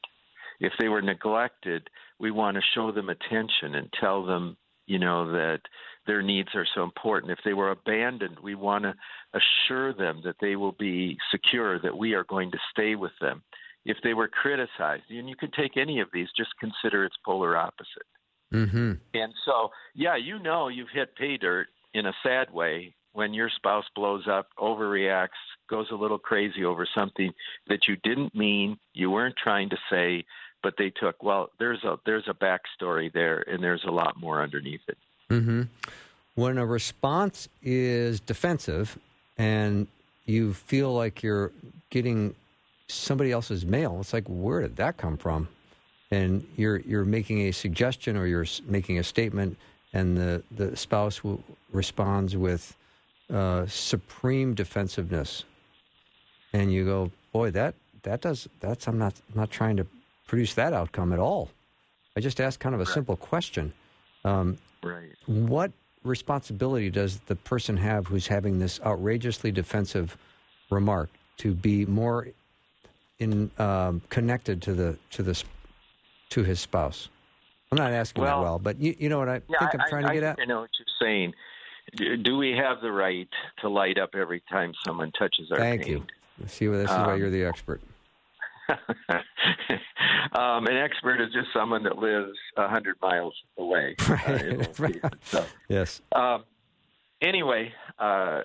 If 0.60 0.74
they 0.80 0.90
were 0.90 1.02
neglected, 1.02 1.90
we 2.20 2.32
want 2.32 2.56
to 2.56 2.64
show 2.74 2.92
them 2.92 3.10
attention 3.10 3.76
and 3.76 3.92
tell 4.00 4.26
them, 4.26 4.58
you 4.88 5.00
know, 5.00 5.32
that 5.32 5.62
their 6.08 6.22
needs 6.22 6.50
are 6.56 6.68
so 6.74 6.84
important. 6.84 7.32
If 7.32 7.40
they 7.46 7.54
were 7.54 7.72
abandoned, 7.72 8.38
we 8.42 8.56
want 8.56 8.84
to 8.84 8.96
assure 9.34 9.94
them 9.94 10.22
that 10.24 10.38
they 10.42 10.56
will 10.56 10.72
be 10.72 11.18
secure, 11.30 11.80
that 11.80 11.98
we 11.98 12.14
are 12.14 12.24
going 12.24 12.52
to 12.52 12.60
stay 12.72 12.96
with 12.96 13.14
them 13.22 13.44
if 13.86 13.98
they 14.04 14.14
were 14.14 14.28
criticized, 14.28 15.04
and 15.10 15.28
you 15.28 15.36
could 15.36 15.54
take 15.54 15.78
any 15.78 16.00
of 16.00 16.10
these, 16.14 16.28
just 16.38 16.52
consider 16.60 17.04
its 17.04 17.16
polar 17.26 17.58
opposite. 17.58 18.06
Mm-hmm. 18.54 18.94
And 19.14 19.34
so, 19.46 19.70
yeah, 19.96 20.16
you 20.16 20.40
know 20.40 20.68
you've 20.68 20.90
hit 20.94 21.16
pay 21.16 21.38
dirt 21.38 21.68
in 21.94 22.06
a 22.06 22.14
sad 22.24 22.52
way 22.52 22.94
when 23.14 23.34
your 23.34 23.50
spouse 23.50 23.86
blows 23.96 24.28
up, 24.28 24.48
overreacts, 24.58 25.30
goes 25.70 25.88
a 25.92 25.96
little 25.96 26.18
crazy 26.18 26.64
over 26.64 26.88
something 26.96 27.34
that 27.68 27.88
you 27.88 27.96
didn't 28.04 28.36
mean, 28.36 28.78
you 28.94 29.10
weren't 29.12 29.36
trying 29.36 29.70
to 29.70 29.78
say, 29.90 30.26
but 30.64 30.76
they 30.78 30.90
took. 30.90 31.22
Well, 31.24 31.50
there's 31.60 31.84
a 31.84 31.98
there's 32.06 32.28
a 32.28 32.34
backstory 32.34 33.12
there, 33.12 33.44
and 33.48 33.64
there's 33.64 33.84
a 33.86 33.92
lot 33.92 34.20
more 34.20 34.42
underneath 34.42 34.82
it. 34.88 34.98
Mm-hmm. 35.30 35.64
When 36.36 36.58
a 36.58 36.66
response 36.66 37.50
is 37.62 38.20
defensive, 38.20 38.98
and 39.38 39.88
you 40.26 40.54
feel 40.54 40.94
like 40.94 41.24
you're 41.24 41.52
getting 41.90 42.36
somebody 42.88 43.32
else's 43.32 43.66
mail. 43.66 43.98
It's 44.00 44.14
like, 44.14 44.26
where 44.28 44.62
did 44.62 44.76
that 44.78 44.98
come 44.98 45.18
from? 45.18 45.48
And 46.12 46.46
you're 46.58 46.80
you're 46.80 47.06
making 47.06 47.42
a 47.42 47.52
suggestion 47.52 48.18
or 48.18 48.28
you're 48.28 48.46
making 48.66 49.00
a 49.00 49.04
statement, 49.04 49.58
and 49.94 50.18
the 50.18 50.44
the 50.52 50.76
spouse 50.76 51.24
will, 51.24 51.44
responds 51.72 52.36
with 52.38 52.76
uh, 53.32 53.66
supreme 53.68 54.54
defensiveness, 54.54 55.46
and 56.54 56.72
you 56.72 56.86
go, 56.86 57.12
boy, 57.32 57.52
that 57.52 57.76
that 58.04 58.22
does 58.22 58.48
that's 58.60 58.88
I'm 58.88 58.98
not 58.98 59.14
I'm 59.30 59.40
not 59.40 59.52
trying 59.52 59.78
to 59.78 59.88
produce 60.28 60.54
that 60.56 60.74
outcome 60.74 61.14
at 61.14 61.20
all. 61.20 61.50
I 62.16 62.20
just 62.20 62.42
asked 62.42 62.60
kind 62.60 62.76
of 62.76 62.82
a 62.82 62.86
right. 62.86 62.94
simple 62.94 63.16
question. 63.16 63.74
Um, 64.26 64.58
right. 64.84 65.10
What 65.26 65.72
responsibility 66.04 66.90
does 66.90 67.20
the 67.22 67.36
person 67.36 67.78
have 67.78 68.08
who's 68.08 68.28
having 68.28 68.60
this 68.60 68.80
outrageously 68.82 69.52
defensive 69.52 70.18
remark 70.70 71.10
to 71.38 71.54
be 71.54 71.86
more 71.86 72.28
in 73.20 73.52
um, 73.60 74.02
connected 74.10 74.62
to 74.64 74.74
the 74.74 74.98
to 75.12 75.24
this 75.24 75.44
to 76.30 76.44
his 76.44 76.60
spouse? 76.60 77.10
I'm 77.72 77.78
not 77.78 77.94
asking 77.94 78.24
well, 78.24 78.40
that 78.40 78.44
well, 78.44 78.60
but 78.60 78.82
you, 78.82 78.94
you 79.00 79.08
know 79.08 79.20
what 79.20 79.30
I 79.30 79.42
yeah, 79.48 79.60
think 79.60 79.82
I'm 79.82 79.90
trying 79.90 80.04
I, 80.04 80.10
to 80.10 80.14
get 80.14 80.24
I 80.26 80.28
at. 80.32 80.40
I 80.42 80.46
know 80.46 80.60
what 80.62 80.70
you're 80.78 81.08
saying. 81.08 81.34
Do 82.22 82.38
we 82.38 82.52
have 82.52 82.82
the 82.82 82.92
right 82.92 83.30
to 83.62 83.70
light 83.70 83.98
up 83.98 84.10
every 84.14 84.44
time 84.50 84.74
someone 84.86 85.12
touches 85.18 85.50
our 85.52 85.58
Thank 85.58 85.84
pain? 85.84 85.92
you. 85.92 86.48
See, 86.48 86.68
this 86.68 86.90
is 86.90 86.92
um, 86.92 87.08
why 87.08 87.16
you're 87.16 87.30
the 87.30 87.46
expert. 87.46 87.82
um, 88.70 90.68
an 90.68 90.76
expert 90.76 91.22
is 91.22 91.32
just 91.34 91.48
someone 91.54 91.84
that 91.84 91.98
lives 91.98 92.38
a 92.58 92.68
hundred 92.68 92.98
miles 93.02 93.36
away. 93.58 93.96
Right. 94.78 95.00
Uh, 95.04 95.10
so, 95.24 95.46
yes. 95.70 96.02
Um, 96.12 96.44
anyway, 97.22 97.72
uh, 98.00 98.42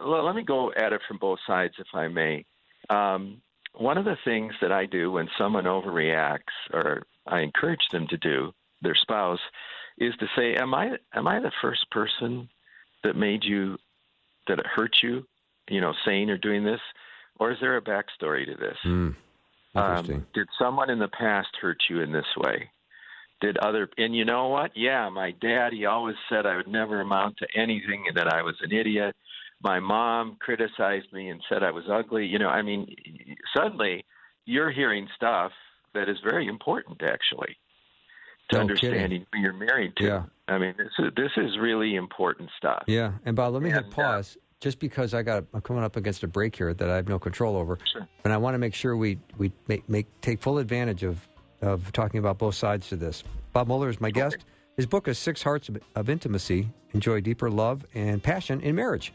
let 0.00 0.36
me 0.36 0.44
go 0.44 0.72
at 0.72 0.92
it 0.92 1.00
from 1.08 1.18
both 1.18 1.40
sides, 1.44 1.74
if 1.78 1.86
I 1.92 2.06
may. 2.06 2.44
Um, 2.88 3.42
one 3.74 3.98
of 3.98 4.04
the 4.04 4.16
things 4.24 4.52
that 4.60 4.70
I 4.70 4.86
do 4.86 5.10
when 5.10 5.28
someone 5.36 5.64
overreacts, 5.64 6.38
or 6.72 7.02
I 7.26 7.40
encourage 7.40 7.88
them 7.90 8.06
to 8.08 8.16
do, 8.16 8.52
their 8.82 8.94
spouse, 8.94 9.40
is 9.98 10.14
to 10.16 10.26
say, 10.36 10.54
"Am 10.54 10.74
I 10.74 10.96
am 11.14 11.26
I 11.26 11.40
the 11.40 11.52
first 11.62 11.90
person 11.90 12.48
that 13.04 13.16
made 13.16 13.44
you 13.44 13.78
that 14.46 14.58
it 14.58 14.66
hurt 14.66 15.02
you, 15.02 15.26
you 15.68 15.80
know, 15.80 15.94
saying 16.04 16.30
or 16.30 16.38
doing 16.38 16.64
this, 16.64 16.80
or 17.38 17.52
is 17.52 17.58
there 17.60 17.76
a 17.76 17.82
backstory 17.82 18.46
to 18.46 18.56
this? 18.56 18.78
Mm, 18.84 19.14
um, 19.74 20.26
did 20.34 20.48
someone 20.58 20.90
in 20.90 20.98
the 20.98 21.08
past 21.08 21.48
hurt 21.60 21.78
you 21.88 22.00
in 22.00 22.12
this 22.12 22.36
way? 22.36 22.70
Did 23.40 23.56
other 23.58 23.88
and 23.96 24.14
you 24.14 24.24
know 24.24 24.48
what? 24.48 24.72
Yeah, 24.76 25.08
my 25.08 25.32
dad 25.32 25.72
he 25.72 25.86
always 25.86 26.16
said 26.28 26.46
I 26.46 26.56
would 26.56 26.68
never 26.68 27.00
amount 27.00 27.38
to 27.38 27.46
anything 27.54 28.04
and 28.08 28.16
that 28.16 28.32
I 28.32 28.42
was 28.42 28.56
an 28.62 28.72
idiot 28.72 29.14
my 29.62 29.78
mom 29.78 30.36
criticized 30.40 31.12
me 31.12 31.28
and 31.28 31.42
said 31.48 31.62
I 31.62 31.70
was 31.70 31.84
ugly. 31.90 32.26
You 32.26 32.38
know, 32.38 32.48
I 32.48 32.62
mean, 32.62 32.94
suddenly 33.54 34.04
you're 34.46 34.70
hearing 34.70 35.08
stuff 35.14 35.52
that 35.94 36.08
is 36.08 36.16
very 36.24 36.46
important, 36.46 37.02
actually, 37.02 37.56
to 38.50 38.56
no 38.56 38.60
understanding 38.62 39.02
kidding. 39.02 39.26
who 39.32 39.40
you're 39.40 39.52
married 39.52 39.96
to. 39.96 40.04
Yeah. 40.04 40.22
I 40.48 40.58
mean, 40.58 40.74
this 40.76 40.88
is 40.98 41.12
this 41.16 41.30
is 41.36 41.58
really 41.58 41.94
important 41.94 42.50
stuff. 42.58 42.82
Yeah, 42.86 43.12
and 43.24 43.36
Bob, 43.36 43.54
let 43.54 43.62
me 43.62 43.70
and, 43.70 43.84
hit 43.84 43.90
pause. 43.90 44.36
Uh, 44.36 44.40
just 44.60 44.78
because 44.78 45.14
I 45.14 45.22
got 45.22 45.44
I'm 45.54 45.60
coming 45.62 45.82
up 45.82 45.96
against 45.96 46.22
a 46.22 46.28
break 46.28 46.54
here 46.54 46.74
that 46.74 46.90
I 46.90 46.96
have 46.96 47.08
no 47.08 47.18
control 47.18 47.56
over, 47.56 47.78
sure. 47.92 48.06
and 48.24 48.32
I 48.32 48.36
want 48.36 48.54
to 48.54 48.58
make 48.58 48.74
sure 48.74 48.96
we 48.96 49.18
we 49.38 49.52
make, 49.68 49.88
make 49.88 50.06
take 50.20 50.40
full 50.40 50.58
advantage 50.58 51.02
of 51.02 51.26
of 51.62 51.92
talking 51.92 52.18
about 52.18 52.38
both 52.38 52.54
sides 52.54 52.88
to 52.88 52.96
this. 52.96 53.22
Bob 53.52 53.68
Moeller 53.68 53.88
is 53.88 54.00
my 54.00 54.10
guest. 54.10 54.38
His 54.76 54.86
book 54.86 55.08
is 55.08 55.18
Six 55.18 55.42
Hearts 55.42 55.68
of, 55.68 55.78
of 55.94 56.10
Intimacy: 56.10 56.68
Enjoy 56.92 57.20
Deeper 57.20 57.50
Love 57.50 57.86
and 57.94 58.22
Passion 58.22 58.60
in 58.60 58.74
Marriage. 58.74 59.12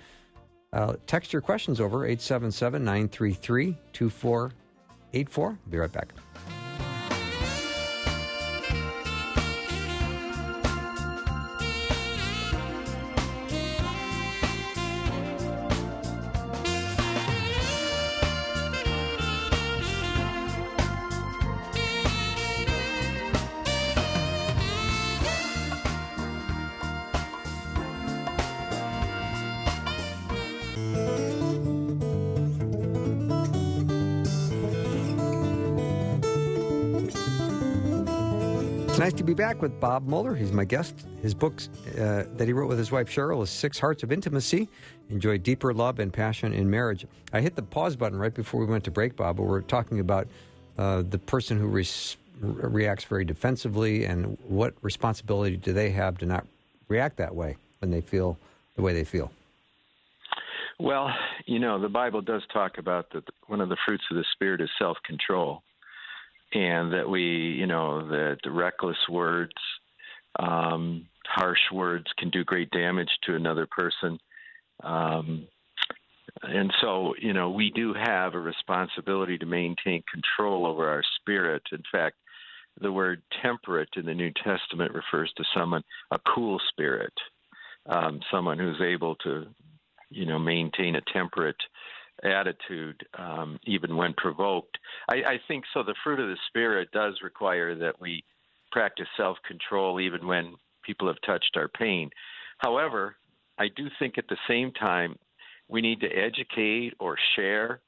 Uh, 0.74 0.95
text 1.08 1.32
your 1.32 1.41
questions 1.41 1.80
over 1.80 2.06
877 2.06 2.84
933 2.84 3.78
2484. 3.93 5.60
Be 5.69 5.78
right 5.78 5.91
back. 5.91 6.13
Nice 39.06 39.13
to 39.13 39.24
be 39.24 39.36
back 39.36 39.62
with 39.62 39.80
Bob 39.80 40.08
Moeller. 40.08 40.34
He's 40.34 40.52
my 40.52 40.65
guest. 40.65 41.06
His 41.22 41.36
books 41.36 41.70
uh, 41.89 42.26
that 42.38 42.48
he 42.48 42.54
wrote 42.54 42.68
with 42.68 42.80
his 42.80 42.91
wife 42.91 43.08
Cheryl 43.08 43.44
is 43.44 43.52
Six 43.52 43.78
Hearts 43.78 44.02
of 44.02 44.12
Intimacy 44.12 44.68
Enjoy 45.12 45.38
Deeper 45.38 45.76
Love 45.76 46.00
and 46.00 46.12
Passion 46.12 46.54
in 46.54 46.68
Marriage. 46.68 47.06
I 47.32 47.39
hit 47.39 47.56
the 47.56 47.62
pause 47.62 47.96
button 47.96 48.18
right 48.18 48.34
before 48.34 48.60
we 48.60 48.65
went 48.65 48.84
to 48.86 48.89
break, 48.89 49.15
Bob, 49.15 49.38
but 49.38 49.44
we're 49.44 49.62
talking 49.62 50.00
about 50.00 50.28
uh, 50.80 51.04
the 51.08 51.20
person 51.20 51.60
who 51.60 51.68
re- 51.68 51.88
reacts 52.41 53.04
very 53.04 53.26
defensively 53.26 54.06
and 54.06 54.39
what 54.48 54.74
responsibility 54.82 55.56
do 55.56 55.72
they 55.72 55.91
have 55.91 56.18
to 56.18 56.26
not 56.26 56.48
react 56.88 57.18
that 57.18 57.36
way 57.36 57.58
when 57.82 57.91
they 57.91 58.02
feel 58.02 58.39
the 58.76 58.82
way 58.82 58.91
they 58.91 59.04
feel. 59.04 59.32
Well, 60.80 61.13
you 61.46 61.60
know, 61.60 61.80
the 61.80 61.89
Bible 61.89 62.24
does 62.24 62.41
talk 62.52 62.80
about 62.80 63.12
that 63.13 63.26
one 63.46 63.62
of 63.62 63.70
the 63.70 63.78
fruits 63.86 64.06
of 64.10 64.18
the 64.18 64.26
Spirit 64.34 64.62
is 64.62 64.70
self 64.80 64.98
control 65.06 65.62
and 66.53 66.93
that 66.93 67.10
we, 67.10 67.21
you 67.21 67.67
know, 67.67 68.08
that 68.08 68.38
reckless 68.45 68.97
words, 69.10 69.53
um, 70.39 71.08
harsh 71.25 71.71
words 71.71 72.05
can 72.17 72.29
do 72.29 72.43
great 72.43 72.69
damage 72.71 73.10
to 73.23 73.36
another 73.36 73.67
person. 73.69 74.19
Um, 74.84 75.47
and 76.43 76.71
so, 76.81 77.13
you 77.19 77.34
know, 77.34 77.49
we 77.49 77.71
do 77.71 77.93
have 77.93 78.36
a 78.36 78.39
responsibility 78.39 79.38
to 79.38 79.45
maintain 79.45 80.03
control 80.12 80.65
over 80.65 80.89
our 80.89 81.03
spirit. 81.19 81.63
In 81.71 81.84
fact, 81.91 82.15
the 82.81 82.91
word 82.91 83.21
temperate 83.41 83.89
in 83.95 84.05
the 84.05 84.13
New 84.13 84.31
Testament 84.43 84.93
refers 84.93 85.31
to 85.38 85.43
someone, 85.55 85.84
a 86.12 86.19
cool 86.34 86.60
spirit, 86.69 87.13
um, 87.88 88.19
someone 88.31 88.60
who's 88.60 88.81
able 88.81 89.15
to, 89.17 89.45
you 90.10 90.25
know, 90.25 90.38
maintain 90.38 90.95
a 90.95 91.01
temperate 91.13 91.55
attitude, 92.23 93.06
um, 93.17 93.60
even 93.65 93.95
when 93.95 94.13
provoked. 94.13 94.78
I, 95.10 95.15
I 95.15 95.39
think 95.47 95.65
so. 95.73 95.84
The 95.84 95.95
fruit 96.04 96.19
of 96.19 96.28
the 96.28 96.38
Spirit 96.47 96.89
does 96.91 97.13
require 97.23 97.75
that 97.75 97.99
we 97.99 98.23
practice 98.71 99.08
self 99.17 99.38
control 99.47 99.99
even 99.99 100.25
when 100.28 100.56
people 100.84 101.08
have 101.08 101.17
touched 101.25 101.56
our 101.56 101.67
pain. 101.67 102.10
However, 102.60 103.15
I 103.58 103.67
do 103.75 103.88
think 103.99 104.17
at 104.17 104.28
the 104.28 104.38
same 104.47 104.71
time 104.71 105.17
we 105.67 105.82
need 105.82 105.99
to 106.01 106.08
educate 106.08 106.93
or 106.99 107.17
share, 107.36 107.82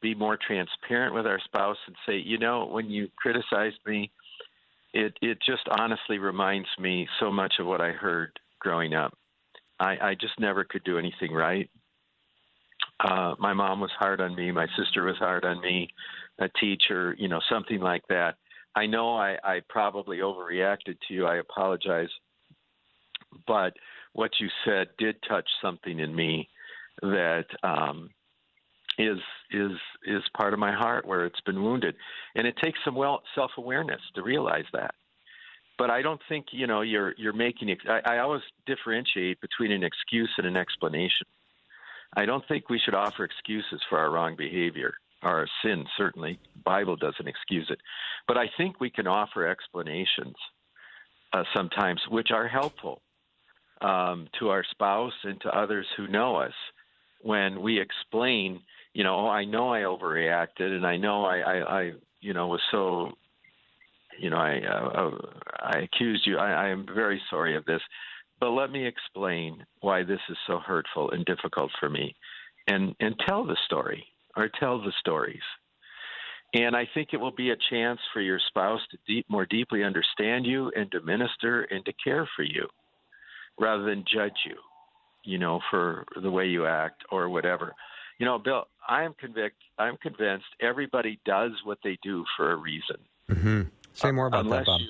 be 0.00 0.14
more 0.14 0.38
transparent 0.46 1.14
with 1.14 1.26
our 1.26 1.40
spouse, 1.44 1.76
and 1.86 1.96
say, 2.06 2.16
you 2.16 2.38
know, 2.38 2.66
when 2.66 2.88
you 2.88 3.08
criticized 3.16 3.78
me, 3.86 4.10
it 4.92 5.16
it 5.20 5.38
just 5.44 5.62
honestly 5.78 6.18
reminds 6.18 6.68
me 6.78 7.06
so 7.20 7.30
much 7.30 7.54
of 7.58 7.66
what 7.66 7.80
I 7.80 7.92
heard 7.92 8.38
growing 8.60 8.94
up. 8.94 9.16
I, 9.78 9.96
I 10.10 10.14
just 10.20 10.38
never 10.38 10.64
could 10.64 10.84
do 10.84 10.98
anything 10.98 11.32
right. 11.32 11.70
Uh, 13.02 13.34
my 13.38 13.52
mom 13.52 13.80
was 13.80 13.90
hard 13.98 14.20
on 14.20 14.34
me. 14.34 14.50
My 14.50 14.66
sister 14.76 15.04
was 15.04 15.16
hard 15.16 15.44
on 15.44 15.60
me. 15.60 15.88
A 16.38 16.48
teacher, 16.60 17.14
you 17.18 17.28
know, 17.28 17.40
something 17.50 17.80
like 17.80 18.02
that. 18.08 18.36
I 18.74 18.86
know 18.86 19.16
I, 19.16 19.36
I 19.42 19.60
probably 19.68 20.18
overreacted 20.18 20.96
to 21.08 21.14
you. 21.14 21.26
I 21.26 21.36
apologize. 21.36 22.08
But 23.46 23.74
what 24.12 24.32
you 24.38 24.48
said 24.64 24.88
did 24.98 25.16
touch 25.28 25.48
something 25.62 25.98
in 25.98 26.14
me 26.14 26.48
that 27.02 27.46
um, 27.62 28.10
is 28.98 29.18
is 29.50 29.72
is 30.04 30.22
part 30.36 30.52
of 30.52 30.58
my 30.58 30.72
heart 30.72 31.06
where 31.06 31.24
it's 31.24 31.40
been 31.40 31.62
wounded, 31.62 31.94
and 32.34 32.46
it 32.46 32.56
takes 32.62 32.78
some 32.84 32.94
well 32.94 33.22
self 33.34 33.52
awareness 33.56 34.00
to 34.14 34.22
realize 34.22 34.64
that. 34.72 34.94
But 35.78 35.90
I 35.90 36.02
don't 36.02 36.20
think 36.28 36.46
you 36.52 36.66
know 36.66 36.82
you're 36.82 37.14
you're 37.16 37.32
making. 37.32 37.74
I, 37.88 38.16
I 38.16 38.18
always 38.18 38.42
differentiate 38.66 39.40
between 39.40 39.72
an 39.72 39.82
excuse 39.84 40.30
and 40.36 40.46
an 40.46 40.56
explanation. 40.56 41.26
I 42.16 42.24
don't 42.24 42.46
think 42.48 42.68
we 42.68 42.80
should 42.84 42.94
offer 42.94 43.24
excuses 43.24 43.80
for 43.88 43.98
our 43.98 44.10
wrong 44.10 44.36
behavior, 44.36 44.94
our 45.22 45.46
sin. 45.62 45.84
Certainly, 45.96 46.40
Bible 46.64 46.96
doesn't 46.96 47.28
excuse 47.28 47.66
it, 47.70 47.78
but 48.26 48.36
I 48.36 48.46
think 48.56 48.80
we 48.80 48.90
can 48.90 49.06
offer 49.06 49.46
explanations 49.46 50.34
uh, 51.32 51.44
sometimes, 51.54 52.00
which 52.08 52.30
are 52.32 52.48
helpful 52.48 53.02
um, 53.80 54.28
to 54.38 54.48
our 54.48 54.64
spouse 54.70 55.12
and 55.24 55.40
to 55.42 55.56
others 55.56 55.86
who 55.96 56.08
know 56.08 56.36
us 56.36 56.52
when 57.22 57.60
we 57.60 57.80
explain, 57.80 58.60
you 58.92 59.04
know, 59.04 59.26
oh, 59.26 59.28
I 59.28 59.44
know 59.44 59.72
I 59.72 59.80
overreacted 59.80 60.74
and 60.74 60.86
I 60.86 60.96
know 60.96 61.24
I, 61.24 61.38
I, 61.38 61.80
I 61.80 61.92
you 62.20 62.34
know, 62.34 62.48
was 62.48 62.60
so, 62.70 63.12
you 64.18 64.30
know, 64.30 64.36
I, 64.36 64.60
uh, 64.60 64.88
uh, 64.88 65.16
I 65.60 65.78
accused 65.80 66.26
you. 66.26 66.38
I, 66.38 66.66
I 66.66 66.68
am 66.68 66.86
very 66.86 67.20
sorry 67.30 67.56
of 67.56 67.64
this, 67.64 67.80
but 68.40 68.50
let 68.50 68.70
me 68.70 68.86
explain 68.86 69.64
why 69.80 70.02
this 70.02 70.20
is 70.28 70.36
so 70.46 70.58
hurtful 70.58 71.10
and 71.10 71.24
difficult 71.24 71.70
for 71.78 71.88
me, 71.88 72.16
and 72.66 72.94
and 73.00 73.14
tell 73.26 73.44
the 73.44 73.56
story 73.66 74.04
or 74.36 74.48
tell 74.48 74.80
the 74.80 74.92
stories. 75.00 75.42
And 76.52 76.74
I 76.74 76.88
think 76.94 77.10
it 77.12 77.18
will 77.18 77.34
be 77.34 77.50
a 77.50 77.56
chance 77.70 78.00
for 78.12 78.20
your 78.20 78.40
spouse 78.48 78.80
to 78.90 78.98
deep, 79.06 79.26
more 79.28 79.46
deeply 79.46 79.84
understand 79.84 80.46
you 80.46 80.72
and 80.74 80.90
to 80.90 81.00
minister 81.00 81.62
and 81.62 81.84
to 81.84 81.92
care 82.02 82.28
for 82.34 82.42
you 82.42 82.66
rather 83.58 83.84
than 83.84 84.04
judge 84.12 84.36
you, 84.44 84.56
you 85.24 85.38
know, 85.38 85.60
for 85.70 86.04
the 86.20 86.30
way 86.30 86.46
you 86.46 86.66
act 86.66 87.04
or 87.12 87.28
whatever. 87.28 87.74
You 88.18 88.26
know, 88.26 88.38
Bill, 88.38 88.64
I 88.88 89.04
am 89.04 89.14
convict. 89.18 89.56
I'm 89.78 89.96
convinced 89.98 90.46
everybody 90.60 91.20
does 91.24 91.52
what 91.64 91.78
they 91.84 91.98
do 92.02 92.24
for 92.36 92.52
a 92.52 92.56
reason. 92.56 92.96
Mm-hmm. 93.30 93.62
Say 93.92 94.10
more 94.10 94.26
about 94.26 94.48
that, 94.48 94.66
Bob. 94.66 94.80
You, 94.80 94.88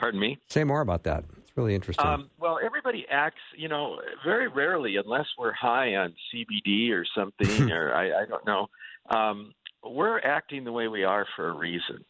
pardon 0.00 0.18
me. 0.18 0.38
Say 0.48 0.64
more 0.64 0.80
about 0.80 1.04
that. 1.04 1.24
Really 1.56 1.74
interesting. 1.74 2.06
Um, 2.06 2.30
well, 2.38 2.58
everybody 2.62 3.06
acts, 3.10 3.40
you 3.56 3.68
know, 3.68 3.98
very 4.24 4.48
rarely, 4.48 4.96
unless 4.96 5.26
we're 5.38 5.54
high 5.54 5.96
on 5.96 6.14
CBD 6.32 6.92
or 6.92 7.04
something, 7.16 7.70
or 7.72 7.94
I, 7.94 8.22
I 8.22 8.26
don't 8.26 8.46
know. 8.46 8.68
Um, 9.08 9.54
we're 9.82 10.18
acting 10.20 10.64
the 10.64 10.72
way 10.72 10.88
we 10.88 11.04
are 11.04 11.26
for 11.34 11.48
a 11.48 11.52
reason 11.52 12.04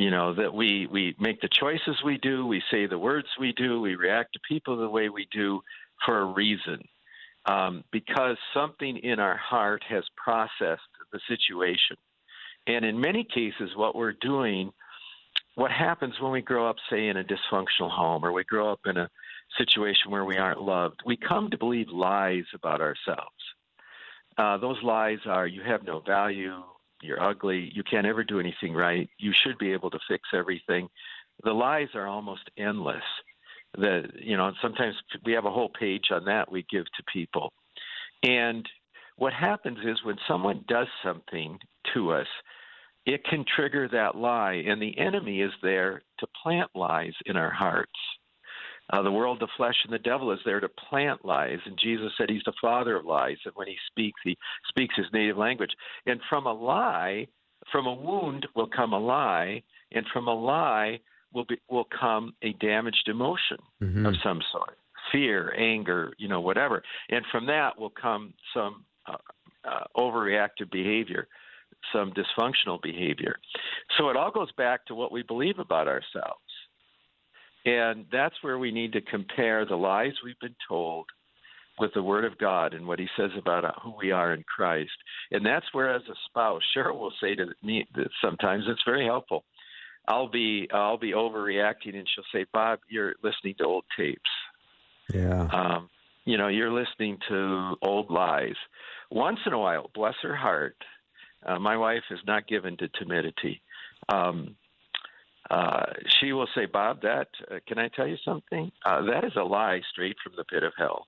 you 0.00 0.10
know 0.10 0.34
that 0.34 0.52
we 0.54 0.86
we 0.90 1.14
make 1.20 1.40
the 1.42 1.48
choices 1.48 2.02
we 2.04 2.16
do 2.18 2.46
we 2.46 2.62
say 2.70 2.86
the 2.86 2.98
words 2.98 3.28
we 3.38 3.52
do 3.52 3.80
we 3.80 3.94
react 3.96 4.32
to 4.32 4.40
people 4.48 4.76
the 4.76 4.88
way 4.88 5.10
we 5.10 5.28
do 5.30 5.60
for 6.04 6.20
a 6.20 6.24
reason 6.24 6.80
um, 7.46 7.84
because 7.92 8.36
something 8.54 8.96
in 8.98 9.20
our 9.20 9.36
heart 9.36 9.82
has 9.86 10.04
processed 10.16 10.80
the 11.12 11.20
situation 11.28 11.96
and 12.66 12.84
in 12.84 12.98
many 12.98 13.24
cases 13.24 13.76
what 13.76 13.94
we're 13.94 14.14
doing 14.20 14.72
what 15.60 15.70
happens 15.70 16.14
when 16.20 16.32
we 16.32 16.40
grow 16.40 16.68
up 16.68 16.76
say 16.90 17.08
in 17.08 17.16
a 17.16 17.24
dysfunctional 17.24 17.90
home 17.90 18.24
or 18.24 18.32
we 18.32 18.44
grow 18.44 18.72
up 18.72 18.80
in 18.86 18.96
a 18.96 19.10
situation 19.58 20.10
where 20.10 20.24
we 20.24 20.36
aren't 20.36 20.62
loved 20.62 21.00
we 21.04 21.16
come 21.16 21.50
to 21.50 21.58
believe 21.58 21.88
lies 21.88 22.44
about 22.54 22.80
ourselves 22.80 23.42
uh, 24.38 24.56
those 24.56 24.82
lies 24.82 25.18
are 25.26 25.46
you 25.46 25.62
have 25.62 25.84
no 25.84 26.00
value 26.00 26.62
you're 27.02 27.22
ugly, 27.22 27.70
you 27.74 27.82
can't 27.82 28.06
ever 28.06 28.24
do 28.24 28.40
anything 28.40 28.74
right, 28.74 29.08
you 29.18 29.32
should 29.32 29.58
be 29.58 29.72
able 29.72 29.90
to 29.90 29.98
fix 30.08 30.28
everything. 30.34 30.88
The 31.44 31.52
lies 31.52 31.88
are 31.94 32.06
almost 32.06 32.50
endless. 32.58 33.02
The 33.76 34.08
you 34.20 34.36
know, 34.36 34.52
sometimes 34.60 34.96
we 35.24 35.32
have 35.32 35.46
a 35.46 35.50
whole 35.50 35.70
page 35.70 36.08
on 36.10 36.24
that 36.26 36.50
we 36.50 36.66
give 36.70 36.84
to 36.84 37.02
people. 37.12 37.52
And 38.22 38.68
what 39.16 39.32
happens 39.32 39.78
is 39.84 40.04
when 40.04 40.16
someone 40.28 40.64
does 40.68 40.88
something 41.04 41.58
to 41.94 42.12
us, 42.12 42.26
it 43.06 43.24
can 43.24 43.44
trigger 43.56 43.88
that 43.88 44.16
lie, 44.16 44.62
and 44.66 44.80
the 44.80 44.98
enemy 44.98 45.40
is 45.40 45.52
there 45.62 46.02
to 46.18 46.26
plant 46.42 46.70
lies 46.74 47.14
in 47.26 47.36
our 47.36 47.50
hearts. 47.50 47.90
Uh, 48.92 49.02
the 49.02 49.12
world, 49.12 49.38
the 49.40 49.48
flesh, 49.56 49.76
and 49.84 49.92
the 49.92 49.98
devil 49.98 50.32
is 50.32 50.40
there 50.44 50.58
to 50.58 50.68
plant 50.68 51.24
lies. 51.24 51.58
And 51.64 51.78
Jesus 51.80 52.12
said 52.18 52.28
he's 52.28 52.42
the 52.44 52.52
father 52.60 52.96
of 52.96 53.04
lies. 53.04 53.36
And 53.44 53.54
when 53.54 53.68
he 53.68 53.76
speaks, 53.86 54.20
he 54.24 54.36
speaks 54.68 54.96
his 54.96 55.06
native 55.12 55.36
language. 55.36 55.70
And 56.06 56.20
from 56.28 56.46
a 56.46 56.52
lie, 56.52 57.28
from 57.70 57.86
a 57.86 57.94
wound 57.94 58.48
will 58.56 58.66
come 58.66 58.92
a 58.92 58.98
lie. 58.98 59.62
And 59.92 60.04
from 60.12 60.26
a 60.26 60.34
lie 60.34 60.98
will, 61.32 61.44
be, 61.44 61.60
will 61.68 61.86
come 61.98 62.34
a 62.42 62.52
damaged 62.54 63.06
emotion 63.06 63.58
mm-hmm. 63.80 64.06
of 64.06 64.16
some 64.24 64.40
sort 64.50 64.76
fear, 65.12 65.54
anger, 65.56 66.12
you 66.18 66.28
know, 66.28 66.40
whatever. 66.40 66.82
And 67.08 67.24
from 67.30 67.46
that 67.46 67.78
will 67.78 67.90
come 67.90 68.34
some 68.54 68.84
uh, 69.06 69.16
uh, 69.64 69.84
overreactive 69.96 70.70
behavior, 70.70 71.28
some 71.92 72.12
dysfunctional 72.12 72.80
behavior. 72.80 73.36
So 73.98 74.08
it 74.08 74.16
all 74.16 74.30
goes 74.30 74.52
back 74.52 74.86
to 74.86 74.94
what 74.94 75.12
we 75.12 75.22
believe 75.22 75.58
about 75.58 75.88
ourselves. 75.88 76.40
And 77.64 78.06
that's 78.10 78.34
where 78.42 78.58
we 78.58 78.70
need 78.70 78.92
to 78.92 79.00
compare 79.00 79.66
the 79.66 79.76
lies 79.76 80.12
we've 80.24 80.38
been 80.40 80.56
told 80.68 81.06
with 81.78 81.92
the 81.94 82.02
Word 82.02 82.24
of 82.24 82.38
God 82.38 82.74
and 82.74 82.86
what 82.86 82.98
He 82.98 83.08
says 83.16 83.30
about 83.36 83.64
who 83.82 83.94
we 83.98 84.12
are 84.12 84.32
in 84.32 84.44
Christ. 84.44 84.92
And 85.30 85.44
that's 85.44 85.66
where, 85.72 85.94
as 85.94 86.02
a 86.08 86.14
spouse, 86.28 86.62
Cheryl 86.76 86.98
will 86.98 87.12
say 87.20 87.34
to 87.34 87.46
me 87.62 87.86
that 87.94 88.08
sometimes 88.22 88.64
it's 88.68 88.82
very 88.86 89.04
helpful. 89.04 89.44
I'll 90.08 90.28
be 90.28 90.68
I'll 90.72 90.98
be 90.98 91.12
overreacting, 91.12 91.94
and 91.94 92.08
she'll 92.14 92.24
say, 92.32 92.46
"Bob, 92.52 92.80
you're 92.88 93.14
listening 93.22 93.54
to 93.58 93.64
old 93.64 93.84
tapes. 93.96 94.20
Yeah. 95.12 95.48
Um, 95.52 95.90
you 96.24 96.36
know, 96.36 96.48
you're 96.48 96.72
listening 96.72 97.18
to 97.28 97.76
old 97.82 98.10
lies. 98.10 98.56
Once 99.10 99.38
in 99.46 99.52
a 99.52 99.58
while, 99.58 99.90
bless 99.94 100.14
her 100.22 100.36
heart, 100.36 100.76
uh, 101.44 101.58
my 101.58 101.76
wife 101.76 102.02
is 102.10 102.20
not 102.26 102.46
given 102.46 102.76
to 102.78 102.88
timidity. 102.88 103.62
Um, 104.08 104.56
uh, 105.50 105.86
she 106.20 106.32
will 106.32 106.48
say, 106.54 106.66
Bob, 106.66 107.02
that, 107.02 107.28
uh, 107.50 107.56
can 107.66 107.78
I 107.78 107.88
tell 107.88 108.06
you 108.06 108.16
something? 108.24 108.70
Uh, 108.84 109.02
that 109.06 109.24
is 109.24 109.32
a 109.36 109.42
lie 109.42 109.80
straight 109.90 110.16
from 110.22 110.34
the 110.36 110.44
pit 110.44 110.62
of 110.62 110.72
hell. 110.78 111.06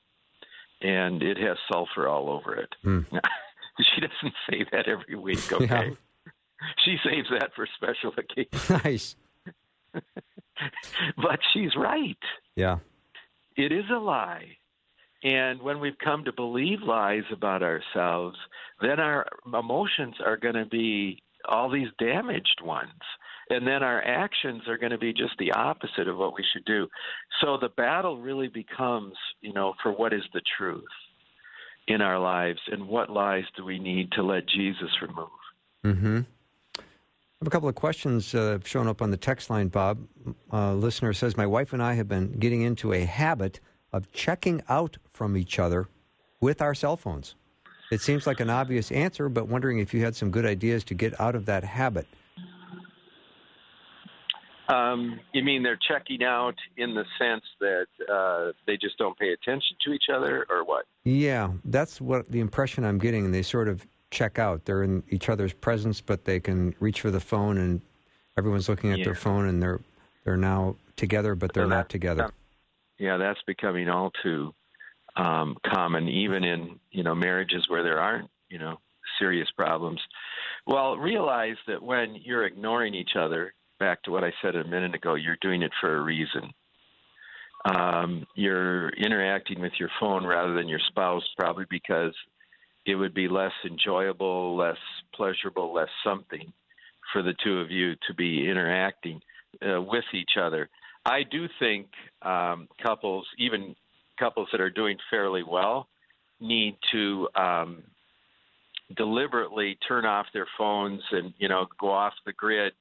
And 0.80 1.22
it 1.22 1.36
has 1.38 1.56
sulfur 1.70 2.08
all 2.08 2.28
over 2.28 2.56
it. 2.56 2.74
Mm. 2.84 3.06
she 3.80 4.00
doesn't 4.00 4.34
say 4.50 4.66
that 4.72 4.88
every 4.88 5.14
week, 5.16 5.52
okay? 5.52 5.66
Yeah. 5.66 6.32
She 6.84 6.96
saves 7.04 7.28
that 7.30 7.50
for 7.54 7.66
special 7.76 8.12
occasions. 8.16 8.70
Nice. 8.84 9.16
but 11.16 11.38
she's 11.52 11.76
right. 11.76 12.16
Yeah. 12.56 12.78
It 13.56 13.72
is 13.72 13.84
a 13.94 13.98
lie. 13.98 14.56
And 15.22 15.62
when 15.62 15.80
we've 15.80 15.98
come 16.02 16.24
to 16.24 16.32
believe 16.32 16.80
lies 16.82 17.22
about 17.32 17.62
ourselves, 17.62 18.36
then 18.80 18.98
our 18.98 19.26
emotions 19.46 20.16
are 20.24 20.36
going 20.36 20.54
to 20.54 20.66
be 20.66 21.22
all 21.48 21.70
these 21.70 21.88
damaged 21.98 22.60
ones 22.62 22.90
and 23.50 23.66
then 23.66 23.82
our 23.82 24.02
actions 24.02 24.62
are 24.68 24.78
going 24.78 24.92
to 24.92 24.98
be 24.98 25.12
just 25.12 25.34
the 25.38 25.52
opposite 25.52 26.08
of 26.08 26.16
what 26.16 26.34
we 26.34 26.44
should 26.52 26.64
do. 26.64 26.88
So 27.40 27.58
the 27.60 27.68
battle 27.68 28.18
really 28.18 28.48
becomes, 28.48 29.14
you 29.40 29.52
know, 29.52 29.74
for 29.82 29.92
what 29.92 30.12
is 30.12 30.22
the 30.32 30.40
truth 30.56 30.84
in 31.88 32.00
our 32.00 32.18
lives 32.18 32.60
and 32.70 32.88
what 32.88 33.10
lies 33.10 33.44
do 33.56 33.64
we 33.64 33.78
need 33.78 34.12
to 34.12 34.22
let 34.22 34.48
Jesus 34.48 34.90
remove. 35.02 35.28
Mm-hmm. 35.84 36.20
I 36.78 37.44
have 37.44 37.48
a 37.48 37.50
couple 37.50 37.68
of 37.68 37.74
questions 37.74 38.34
uh, 38.34 38.58
shown 38.64 38.86
up 38.86 39.02
on 39.02 39.10
the 39.10 39.16
text 39.16 39.50
line, 39.50 39.68
Bob. 39.68 39.98
Uh, 40.52 40.74
listener 40.74 41.12
says, 41.12 41.36
My 41.36 41.46
wife 41.46 41.72
and 41.72 41.82
I 41.82 41.94
have 41.94 42.08
been 42.08 42.38
getting 42.38 42.62
into 42.62 42.92
a 42.92 43.04
habit 43.04 43.58
of 43.92 44.10
checking 44.12 44.62
out 44.68 44.96
from 45.10 45.36
each 45.36 45.58
other 45.58 45.88
with 46.40 46.60
our 46.62 46.74
cell 46.74 46.96
phones. 46.96 47.34
It 47.90 48.00
seems 48.00 48.26
like 48.26 48.40
an 48.40 48.48
obvious 48.50 48.90
answer, 48.90 49.28
but 49.28 49.48
wondering 49.48 49.78
if 49.78 49.92
you 49.92 50.02
had 50.02 50.16
some 50.16 50.30
good 50.30 50.46
ideas 50.46 50.82
to 50.84 50.94
get 50.94 51.18
out 51.20 51.34
of 51.34 51.44
that 51.46 51.62
habit. 51.62 52.06
Um, 54.68 55.20
you 55.34 55.42
mean 55.44 55.62
they're 55.62 55.78
checking 55.88 56.22
out 56.22 56.54
in 56.78 56.94
the 56.94 57.04
sense 57.18 57.42
that 57.60 57.86
uh, 58.10 58.52
they 58.66 58.76
just 58.78 58.96
don't 58.96 59.18
pay 59.18 59.32
attention 59.32 59.76
to 59.84 59.92
each 59.92 60.04
other, 60.14 60.46
or 60.48 60.64
what? 60.64 60.86
Yeah, 61.04 61.50
that's 61.64 62.00
what 62.00 62.30
the 62.30 62.40
impression 62.40 62.84
I'm 62.84 62.98
getting. 62.98 63.32
They 63.32 63.42
sort 63.42 63.68
of 63.68 63.84
check 64.10 64.38
out. 64.38 64.64
They're 64.64 64.82
in 64.82 65.02
each 65.10 65.28
other's 65.28 65.52
presence, 65.52 66.00
but 66.00 66.24
they 66.24 66.40
can 66.40 66.74
reach 66.80 67.00
for 67.00 67.10
the 67.10 67.20
phone 67.20 67.58
and 67.58 67.82
Everyone's 68.38 68.66
looking 68.66 68.92
at 68.92 69.00
Yeah. 69.00 69.04
their 69.04 69.14
phone 69.14 69.46
and 69.46 69.62
they're 69.62 69.80
they're 70.24 70.38
now 70.38 70.76
together, 70.96 71.34
but 71.34 71.52
they're 71.52 71.66
not 71.66 71.90
together. 71.90 72.30
Yeah, 73.02 73.16
that's 73.16 73.42
becoming 73.48 73.88
all 73.88 74.12
too 74.22 74.54
um, 75.16 75.56
common, 75.66 76.08
even 76.08 76.44
in 76.44 76.78
you 76.92 77.02
know 77.02 77.16
marriages 77.16 77.68
where 77.68 77.82
there 77.82 77.98
aren't 77.98 78.30
you 78.48 78.60
know 78.60 78.78
serious 79.18 79.50
problems. 79.56 80.00
Well, 80.68 80.96
realize 80.96 81.56
that 81.66 81.82
when 81.82 82.14
you're 82.14 82.46
ignoring 82.46 82.94
each 82.94 83.16
other, 83.18 83.54
back 83.80 84.04
to 84.04 84.12
what 84.12 84.22
I 84.22 84.32
said 84.40 84.54
a 84.54 84.64
minute 84.64 84.94
ago, 84.94 85.16
you're 85.16 85.36
doing 85.40 85.62
it 85.62 85.72
for 85.80 85.96
a 85.96 86.00
reason. 86.00 86.52
Um, 87.64 88.24
you're 88.36 88.90
interacting 88.90 89.60
with 89.60 89.72
your 89.80 89.90
phone 89.98 90.24
rather 90.24 90.54
than 90.54 90.68
your 90.68 90.80
spouse, 90.88 91.24
probably 91.36 91.66
because 91.68 92.14
it 92.86 92.94
would 92.94 93.14
be 93.14 93.26
less 93.26 93.52
enjoyable, 93.64 94.56
less 94.56 94.78
pleasurable, 95.12 95.74
less 95.74 95.90
something 96.04 96.52
for 97.12 97.22
the 97.22 97.34
two 97.42 97.58
of 97.58 97.72
you 97.72 97.94
to 98.06 98.14
be 98.14 98.48
interacting 98.48 99.20
uh, 99.60 99.82
with 99.82 100.04
each 100.14 100.36
other. 100.40 100.68
I 101.04 101.22
do 101.24 101.48
think 101.58 101.88
um, 102.22 102.68
couples, 102.82 103.26
even 103.38 103.74
couples 104.18 104.48
that 104.52 104.60
are 104.60 104.70
doing 104.70 104.98
fairly 105.10 105.42
well, 105.42 105.88
need 106.40 106.76
to 106.92 107.28
um, 107.34 107.82
deliberately 108.96 109.78
turn 109.86 110.04
off 110.04 110.26
their 110.32 110.46
phones 110.58 111.02
and 111.10 111.32
you 111.38 111.48
know 111.48 111.66
go 111.80 111.90
off 111.90 112.12
the 112.26 112.32
grid 112.32 112.72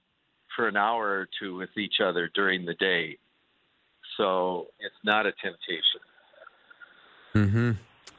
for 0.56 0.68
an 0.68 0.78
hour 0.78 1.08
or 1.08 1.28
two 1.40 1.56
with 1.56 1.76
each 1.78 1.96
other 2.04 2.30
during 2.34 2.66
the 2.66 2.74
day. 2.76 3.18
So 4.18 4.68
it's 4.80 4.96
not 5.04 5.26
a 5.26 5.32
temptation. 5.32 6.02
Mm-hmm. 7.34 7.72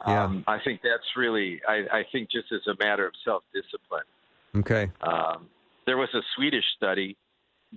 Yeah. 0.06 0.24
Um, 0.24 0.44
I 0.48 0.58
think 0.64 0.80
that's 0.82 1.16
really. 1.16 1.60
I, 1.68 1.98
I 1.98 2.04
think 2.10 2.30
just 2.30 2.50
as 2.50 2.66
a 2.66 2.74
matter 2.82 3.06
of 3.06 3.12
self-discipline. 3.24 4.02
Okay. 4.56 4.90
Um, 5.00 5.48
there 5.86 5.96
was 5.96 6.08
a 6.14 6.22
Swedish 6.34 6.64
study 6.76 7.16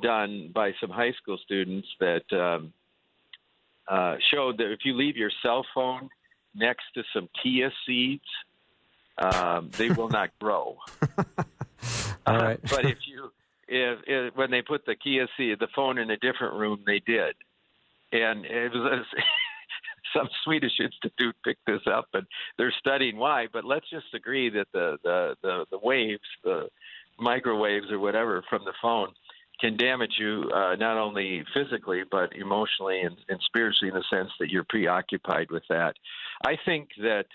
done 0.02 0.52
by 0.54 0.74
some 0.80 0.90
high 0.90 1.14
school 1.14 1.38
students 1.44 1.88
that 2.00 2.24
um, 2.34 2.74
uh, 3.88 4.16
showed 4.32 4.58
that 4.58 4.72
if 4.72 4.80
you 4.84 4.96
leave 4.96 5.18
your 5.18 5.32
cell 5.42 5.66
phone 5.74 6.10
next 6.54 6.84
to 6.96 7.04
some 7.14 7.30
chia 7.42 7.72
seeds, 7.86 8.24
um, 9.18 9.70
they 9.78 9.90
will 9.90 10.10
not 10.10 10.30
grow. 10.40 10.78
All 12.26 12.38
right. 12.38 12.60
but 12.64 12.86
if 12.86 12.98
you, 13.08 13.32
if, 13.68 14.00
if 14.08 14.36
when 14.36 14.52
they 14.52 14.62
put 14.62 14.86
the 14.86 14.96
chia 14.96 15.28
seed, 15.38 15.60
the 15.60 15.68
phone 15.76 15.98
in 15.98 16.10
a 16.10 16.18
different 16.18 16.56
room, 16.56 16.82
they 16.86 17.00
did, 17.00 17.36
and 18.12 18.46
it 18.46 18.72
was. 18.74 19.06
Some 20.16 20.30
Swedish 20.46 20.80
institute 20.80 21.36
picked 21.44 21.66
this 21.66 21.82
up, 21.92 22.06
and 22.14 22.26
they're 22.58 22.74
studying 22.80 23.18
why. 23.18 23.48
But 23.52 23.66
let's 23.66 23.90
just 23.90 24.06
agree 24.14 24.50
that 24.52 24.68
the 24.72 24.98
the 25.04 25.36
the, 25.42 25.66
the 25.72 25.78
waves, 25.78 26.24
the 26.42 26.70
microwaves 27.20 27.92
or 27.92 28.00
whatever 28.00 28.42
from 28.50 28.64
the 28.64 28.72
phone 28.82 29.10
can 29.60 29.78
damage 29.78 30.14
you 30.20 30.50
uh, 30.54 30.76
not 30.76 30.98
only 30.98 31.44
physically 31.54 32.04
but 32.10 32.36
emotionally 32.36 33.02
and, 33.02 33.16
and 33.30 33.40
spiritually 33.46 33.90
in 33.90 33.96
the 33.96 34.04
sense 34.10 34.32
that 34.40 34.50
you're 34.50 34.66
preoccupied 34.68 35.50
with 35.52 35.64
that. 35.70 35.96
I 36.46 36.58
think 36.66 36.90
that 36.98 37.26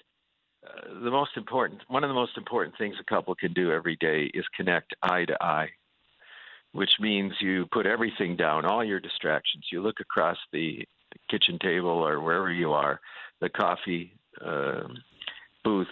uh, 0.67 1.01
the 1.03 1.11
most 1.11 1.37
important, 1.37 1.81
one 1.89 2.05
of 2.05 2.09
the 2.09 2.15
most 2.15 2.37
important 2.37 2.77
things 2.77 2.97
a 3.01 3.05
couple 3.05 3.35
can 3.35 3.53
do 3.53 3.73
every 3.73 3.97
day 3.97 4.31
is 4.35 4.45
connect 4.57 4.95
eye 5.03 5.25
to 5.25 5.37
eye, 5.43 5.69
which 6.73 6.91
means 7.01 7.33
you 7.41 7.67
put 7.73 7.87
everything 7.87 8.37
down, 8.37 8.67
all 8.67 8.85
your 8.85 9.01
distractions. 9.01 9.65
You 9.73 9.83
look 9.83 10.01
across 10.01 10.37
the 10.53 10.87
kitchen 11.31 11.59
table 11.59 11.89
or 11.89 12.21
wherever 12.21 12.53
you 12.53 12.73
are, 12.73 13.01
the 13.41 13.49
coffee 13.49 14.13
uh, 14.45 14.83
booth, 15.65 15.89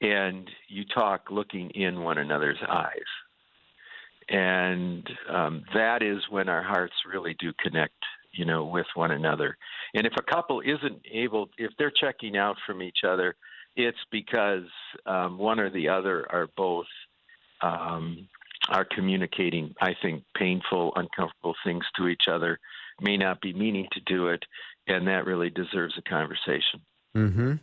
and 0.00 0.48
you 0.68 0.84
talk 0.94 1.30
looking 1.30 1.70
in 1.70 2.02
one 2.02 2.18
another's 2.18 2.58
eyes 2.68 3.02
and 4.28 5.08
um, 5.28 5.62
that 5.74 6.02
is 6.02 6.18
when 6.30 6.48
our 6.48 6.62
hearts 6.62 6.94
really 7.10 7.34
do 7.38 7.52
connect 7.62 7.94
you 8.32 8.44
know 8.44 8.64
with 8.64 8.86
one 8.94 9.10
another 9.10 9.56
and 9.94 10.06
if 10.06 10.12
a 10.18 10.22
couple 10.22 10.60
isn't 10.60 11.00
able 11.12 11.48
if 11.58 11.70
they're 11.78 11.92
checking 11.92 12.36
out 12.36 12.56
from 12.66 12.82
each 12.82 12.98
other 13.06 13.34
it's 13.76 13.98
because 14.10 14.64
um, 15.06 15.38
one 15.38 15.58
or 15.60 15.70
the 15.70 15.88
other 15.88 16.26
are 16.30 16.48
both 16.56 16.86
um, 17.62 18.26
are 18.70 18.84
communicating 18.84 19.74
i 19.80 19.94
think 20.02 20.22
painful 20.36 20.92
uncomfortable 20.96 21.54
things 21.64 21.84
to 21.96 22.08
each 22.08 22.24
other 22.30 22.58
may 23.00 23.16
not 23.16 23.40
be 23.40 23.52
meaning 23.52 23.86
to 23.92 24.00
do 24.06 24.28
it 24.28 24.42
and 24.86 25.06
that 25.06 25.26
really 25.26 25.50
deserves 25.50 25.94
a 25.98 26.02
conversation 26.02 26.80
Mm-hmm. 27.16 27.54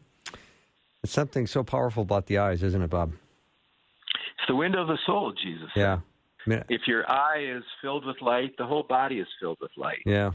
It's 1.03 1.11
something 1.11 1.45
so 1.45 1.61
powerful 1.61 2.03
about 2.03 2.27
the 2.27 2.37
eyes, 2.37 2.63
isn't 2.63 2.81
it, 2.81 2.89
Bob? 2.89 3.11
it's 4.41 4.47
the 4.47 4.55
window 4.55 4.81
of 4.81 4.87
the 4.87 4.97
soul 5.05 5.33
jesus 5.33 5.69
said. 5.73 6.01
Yeah. 6.47 6.63
If 6.69 6.81
your 6.87 7.09
eye 7.09 7.43
is 7.57 7.63
filled 7.81 8.05
with 8.05 8.21
light 8.21 8.55
the 8.57 8.65
whole 8.65 8.83
body 8.83 9.19
is 9.19 9.27
filled 9.39 9.59
with 9.61 9.71
light 9.77 10.03
yeah. 10.05 10.31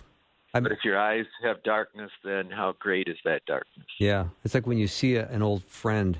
I'm, 0.54 0.62
But 0.62 0.72
if 0.72 0.84
your 0.84 0.98
eyes 0.98 1.26
have 1.42 1.62
darkness, 1.64 2.10
then 2.24 2.50
how 2.50 2.74
great 2.78 3.08
is 3.08 3.18
that 3.24 3.44
darkness? 3.46 3.86
Yeah, 3.98 4.28
it's 4.44 4.54
like 4.54 4.66
when 4.66 4.78
you 4.78 4.86
see 4.86 5.16
a, 5.16 5.28
an 5.28 5.42
old 5.42 5.64
friend 5.64 6.18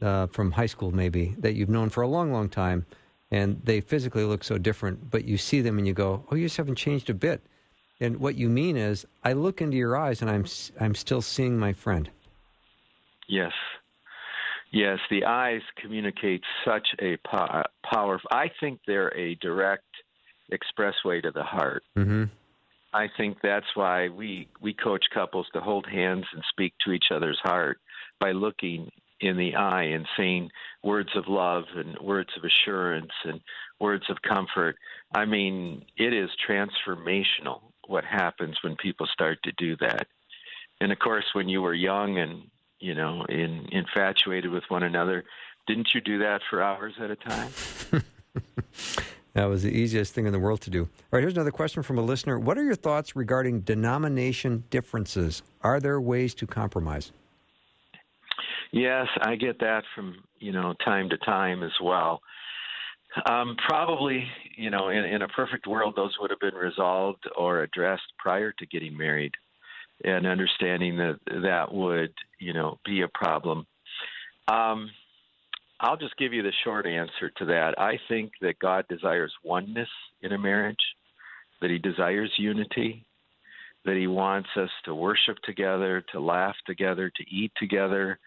uh, 0.00 0.28
from 0.28 0.52
high 0.52 0.66
school, 0.66 0.92
maybe 0.92 1.34
that 1.38 1.54
you've 1.54 1.68
known 1.68 1.90
for 1.90 2.02
a 2.02 2.08
long, 2.08 2.32
long 2.32 2.48
time, 2.48 2.86
and 3.30 3.60
they 3.64 3.80
physically 3.80 4.24
look 4.24 4.44
so 4.44 4.56
different, 4.56 5.10
but 5.10 5.24
you 5.24 5.36
see 5.36 5.60
them 5.60 5.78
and 5.78 5.86
you 5.86 5.92
go, 5.92 6.24
"Oh, 6.30 6.36
you 6.36 6.46
just 6.46 6.56
haven't 6.56 6.76
changed 6.76 7.10
a 7.10 7.14
bit." 7.14 7.42
And 8.00 8.18
what 8.18 8.36
you 8.36 8.48
mean 8.48 8.76
is, 8.78 9.06
I 9.22 9.34
look 9.34 9.60
into 9.60 9.76
your 9.76 9.96
eyes 9.96 10.22
and 10.22 10.30
I'm 10.30 10.46
I'm 10.80 10.94
still 10.94 11.20
seeing 11.20 11.58
my 11.58 11.72
friend. 11.72 12.08
Yes. 13.28 13.52
Yes, 14.72 14.98
the 15.10 15.24
eyes 15.24 15.62
communicate 15.80 16.42
such 16.64 16.88
a 17.00 17.16
po- 17.26 17.62
power. 17.82 18.20
I 18.30 18.50
think 18.60 18.80
they're 18.86 19.16
a 19.16 19.34
direct 19.36 19.84
expressway 20.52 21.22
to 21.22 21.32
the 21.32 21.42
heart. 21.42 21.82
Mm-hmm. 21.96 22.24
I 22.92 23.08
think 23.16 23.38
that's 23.42 23.66
why 23.74 24.08
we 24.08 24.48
we 24.60 24.74
coach 24.74 25.04
couples 25.14 25.46
to 25.52 25.60
hold 25.60 25.86
hands 25.86 26.24
and 26.32 26.42
speak 26.50 26.74
to 26.84 26.92
each 26.92 27.06
other's 27.14 27.38
heart 27.42 27.78
by 28.18 28.32
looking 28.32 28.90
in 29.20 29.36
the 29.36 29.54
eye 29.54 29.84
and 29.84 30.06
saying 30.16 30.50
words 30.82 31.10
of 31.14 31.24
love 31.28 31.64
and 31.76 31.96
words 32.00 32.30
of 32.36 32.44
assurance 32.44 33.12
and 33.24 33.40
words 33.78 34.04
of 34.08 34.16
comfort. 34.22 34.76
I 35.14 35.24
mean, 35.24 35.84
it 35.96 36.12
is 36.12 36.30
transformational 36.48 37.60
what 37.86 38.04
happens 38.04 38.56
when 38.62 38.76
people 38.76 39.06
start 39.12 39.38
to 39.44 39.52
do 39.58 39.76
that. 39.80 40.06
And 40.80 40.90
of 40.90 40.98
course, 40.98 41.26
when 41.34 41.48
you 41.48 41.60
were 41.60 41.74
young 41.74 42.18
and 42.18 42.44
you 42.80 42.94
know, 42.94 43.24
in, 43.28 43.66
infatuated 43.70 44.50
with 44.50 44.64
one 44.68 44.82
another, 44.82 45.24
didn't 45.66 45.88
you 45.94 46.00
do 46.00 46.18
that 46.18 46.40
for 46.48 46.62
hours 46.62 46.94
at 47.00 47.10
a 47.10 47.16
time? 47.16 47.52
That 49.34 49.44
was 49.44 49.62
the 49.62 49.70
easiest 49.70 50.12
thing 50.12 50.26
in 50.26 50.32
the 50.32 50.38
world 50.38 50.60
to 50.62 50.70
do. 50.70 50.82
All 50.82 50.88
right, 51.12 51.20
here's 51.20 51.34
another 51.34 51.52
question 51.52 51.82
from 51.82 51.98
a 51.98 52.02
listener. 52.02 52.38
What 52.38 52.58
are 52.58 52.64
your 52.64 52.74
thoughts 52.74 53.14
regarding 53.14 53.60
denomination 53.60 54.64
differences? 54.70 55.42
Are 55.62 55.78
there 55.78 56.00
ways 56.00 56.34
to 56.34 56.46
compromise? 56.46 57.12
Yes, 58.72 59.06
I 59.22 59.36
get 59.36 59.58
that 59.60 59.84
from 59.94 60.16
you 60.38 60.52
know 60.52 60.74
time 60.84 61.08
to 61.10 61.16
time 61.18 61.62
as 61.62 61.72
well. 61.82 62.20
Um, 63.28 63.56
probably, 63.66 64.24
you 64.56 64.70
know, 64.70 64.88
in, 64.88 65.04
in 65.04 65.22
a 65.22 65.28
perfect 65.28 65.66
world, 65.66 65.94
those 65.96 66.16
would 66.20 66.30
have 66.30 66.38
been 66.38 66.54
resolved 66.54 67.24
or 67.36 67.62
addressed 67.62 68.12
prior 68.18 68.52
to 68.52 68.66
getting 68.66 68.96
married, 68.96 69.32
and 70.04 70.26
understanding 70.26 70.96
that 70.96 71.18
that 71.42 71.72
would, 71.72 72.12
you 72.38 72.52
know, 72.52 72.78
be 72.84 73.02
a 73.02 73.08
problem. 73.08 73.66
Um, 74.48 74.90
I'll 75.80 75.96
just 75.96 76.16
give 76.16 76.32
you 76.32 76.42
the 76.42 76.52
short 76.64 76.86
answer 76.86 77.30
to 77.38 77.44
that. 77.46 77.78
I 77.78 77.98
think 78.08 78.32
that 78.42 78.58
God 78.58 78.84
desires 78.88 79.32
oneness 79.42 79.88
in 80.20 80.32
a 80.32 80.38
marriage, 80.38 80.76
that 81.60 81.70
He 81.70 81.78
desires 81.78 82.32
unity, 82.36 83.06
that 83.84 83.96
He 83.96 84.06
wants 84.06 84.50
us 84.56 84.70
to 84.84 84.94
worship 84.94 85.38
together, 85.44 86.04
to 86.12 86.20
laugh 86.20 86.56
together, 86.66 87.10
to 87.16 87.34
eat 87.34 87.52
together, 87.56 88.18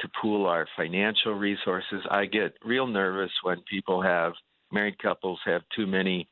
to 0.00 0.08
pool 0.20 0.46
our 0.46 0.66
financial 0.76 1.34
resources. 1.34 2.02
I 2.10 2.26
get 2.26 2.54
real 2.64 2.86
nervous 2.86 3.30
when 3.42 3.62
people 3.70 4.02
have 4.02 4.32
married 4.72 4.98
couples 4.98 5.38
have 5.44 5.62
too 5.74 5.86
many 5.86 6.28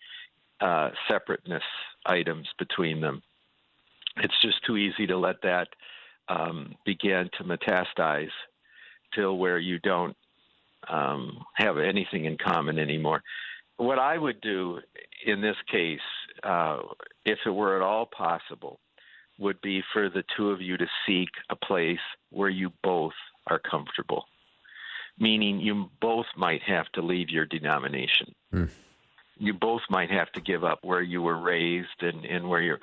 uh, 0.60 0.90
separateness 1.08 1.62
items 2.06 2.48
between 2.58 3.00
them. 3.00 3.22
It's 4.22 4.40
just 4.42 4.64
too 4.64 4.76
easy 4.76 5.06
to 5.06 5.16
let 5.16 5.42
that 5.42 5.68
um, 6.28 6.74
begin 6.84 7.30
to 7.38 7.44
metastasize 7.44 8.30
till 9.14 9.38
where 9.38 9.58
you 9.58 9.78
don't 9.78 10.16
um, 10.88 11.44
have 11.54 11.78
anything 11.78 12.24
in 12.24 12.36
common 12.36 12.78
anymore. 12.78 13.22
What 13.76 13.98
I 13.98 14.18
would 14.18 14.40
do 14.40 14.80
in 15.24 15.40
this 15.40 15.56
case, 15.70 16.00
uh, 16.42 16.78
if 17.24 17.38
it 17.46 17.50
were 17.50 17.76
at 17.76 17.82
all 17.82 18.06
possible, 18.06 18.80
would 19.38 19.60
be 19.60 19.82
for 19.92 20.08
the 20.08 20.24
two 20.36 20.50
of 20.50 20.60
you 20.60 20.76
to 20.76 20.86
seek 21.06 21.28
a 21.50 21.56
place 21.56 21.98
where 22.30 22.48
you 22.48 22.72
both 22.82 23.12
are 23.46 23.60
comfortable, 23.60 24.24
meaning 25.18 25.60
you 25.60 25.88
both 26.00 26.26
might 26.36 26.62
have 26.62 26.86
to 26.92 27.02
leave 27.02 27.30
your 27.30 27.46
denomination. 27.46 28.34
Mm. 28.52 28.70
You 29.38 29.54
both 29.54 29.82
might 29.88 30.10
have 30.10 30.30
to 30.32 30.40
give 30.40 30.64
up 30.64 30.80
where 30.82 31.02
you 31.02 31.22
were 31.22 31.38
raised 31.38 32.02
and, 32.02 32.24
and 32.24 32.48
where 32.48 32.60
you're, 32.60 32.80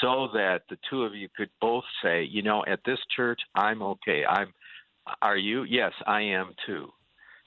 so 0.00 0.28
that 0.32 0.62
the 0.70 0.78
two 0.88 1.02
of 1.04 1.14
you 1.14 1.28
could 1.36 1.50
both 1.60 1.84
say, 2.02 2.24
you 2.24 2.42
know, 2.42 2.64
at 2.66 2.80
this 2.84 2.98
church, 3.14 3.40
I'm 3.54 3.82
okay. 3.82 4.24
I'm, 4.28 4.52
are 5.22 5.36
you? 5.36 5.64
Yes, 5.64 5.92
I 6.06 6.22
am 6.22 6.54
too. 6.66 6.88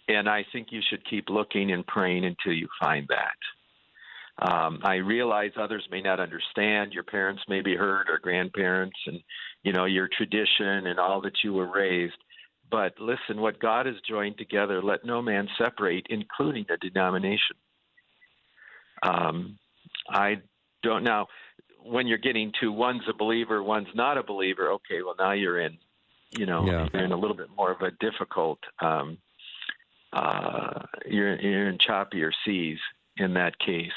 And 0.08 0.30
I 0.30 0.46
think 0.52 0.68
you 0.72 0.82
should 0.90 1.08
keep 1.10 1.30
looking 1.30 1.72
and 1.72 1.86
praying 1.88 2.26
until 2.26 2.54
you 2.54 2.68
find 2.80 3.08
that. 3.10 3.36
Um, 4.42 4.80
I 4.84 4.96
realize 4.96 5.52
others 5.56 5.88
may 5.92 6.02
not 6.02 6.20
understand. 6.20 6.94
Your 6.94 7.04
parents 7.04 7.44
may 7.48 7.62
be 7.62 7.76
hurt, 7.76 8.10
or 8.10 8.18
grandparents, 8.18 8.98
and 9.06 9.20
you 9.64 9.72
know 9.72 9.86
your 9.86 10.10
tradition 10.18 10.88
and 10.88 11.00
all 11.00 11.22
that 11.22 11.44
you 11.44 11.54
were 11.54 11.72
raised. 11.72 12.16
But 12.72 12.94
listen, 13.00 13.42
what 13.42 13.60
God 13.60 13.86
has 13.86 13.96
joined 14.10 14.38
together, 14.38 14.82
let 14.82 15.06
no 15.06 15.22
man 15.22 15.48
separate, 15.58 16.08
including 16.10 16.66
the 16.68 16.78
denomination. 16.78 17.58
Um, 19.04 19.58
I 20.10 20.42
don't 20.84 21.04
now. 21.04 21.28
When 21.84 22.06
you're 22.06 22.20
getting 22.20 22.52
to 22.62 22.72
one's 22.72 23.02
a 23.10 23.14
believer, 23.14 23.64
one's 23.64 23.88
not 23.96 24.18
a 24.18 24.24
believer. 24.24 24.72
Okay, 24.74 25.02
well 25.02 25.16
now 25.18 25.32
you're 25.32 25.60
in, 25.60 25.80
you 26.30 26.46
know, 26.46 26.64
Yeah. 26.66 26.88
you're 26.94 27.04
in 27.04 27.12
a 27.12 27.18
little 27.18 27.36
bit 27.36 27.50
more 27.58 27.72
of 27.72 27.82
a 27.82 27.90
difficult. 27.92 28.60
Um, 28.80 29.18
uh, 30.14 30.84
you're 31.08 31.40
you're 31.40 31.70
in 31.70 31.78
choppier 31.80 32.32
seas 32.46 32.78
in 33.18 33.34
that 33.34 33.58
case, 33.58 33.92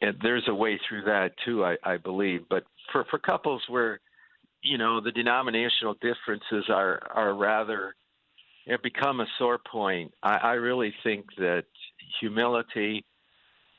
and 0.00 0.16
there's 0.22 0.46
a 0.46 0.54
way 0.54 0.78
through 0.78 1.02
that 1.02 1.36
too, 1.44 1.64
I, 1.64 1.76
I 1.82 1.96
believe. 1.96 2.44
But 2.48 2.64
for 2.92 3.04
for 3.04 3.18
couples 3.18 3.64
where, 3.68 3.98
you 4.62 4.78
know, 4.78 5.00
the 5.00 5.10
denominational 5.12 5.94
differences 5.94 6.66
are 6.68 7.02
are 7.12 7.34
rather 7.34 7.94
have 8.68 8.82
become 8.82 9.20
a 9.20 9.26
sore 9.38 9.58
point. 9.58 10.12
I, 10.22 10.36
I 10.36 10.52
really 10.52 10.94
think 11.02 11.26
that 11.38 11.64
humility, 12.20 13.04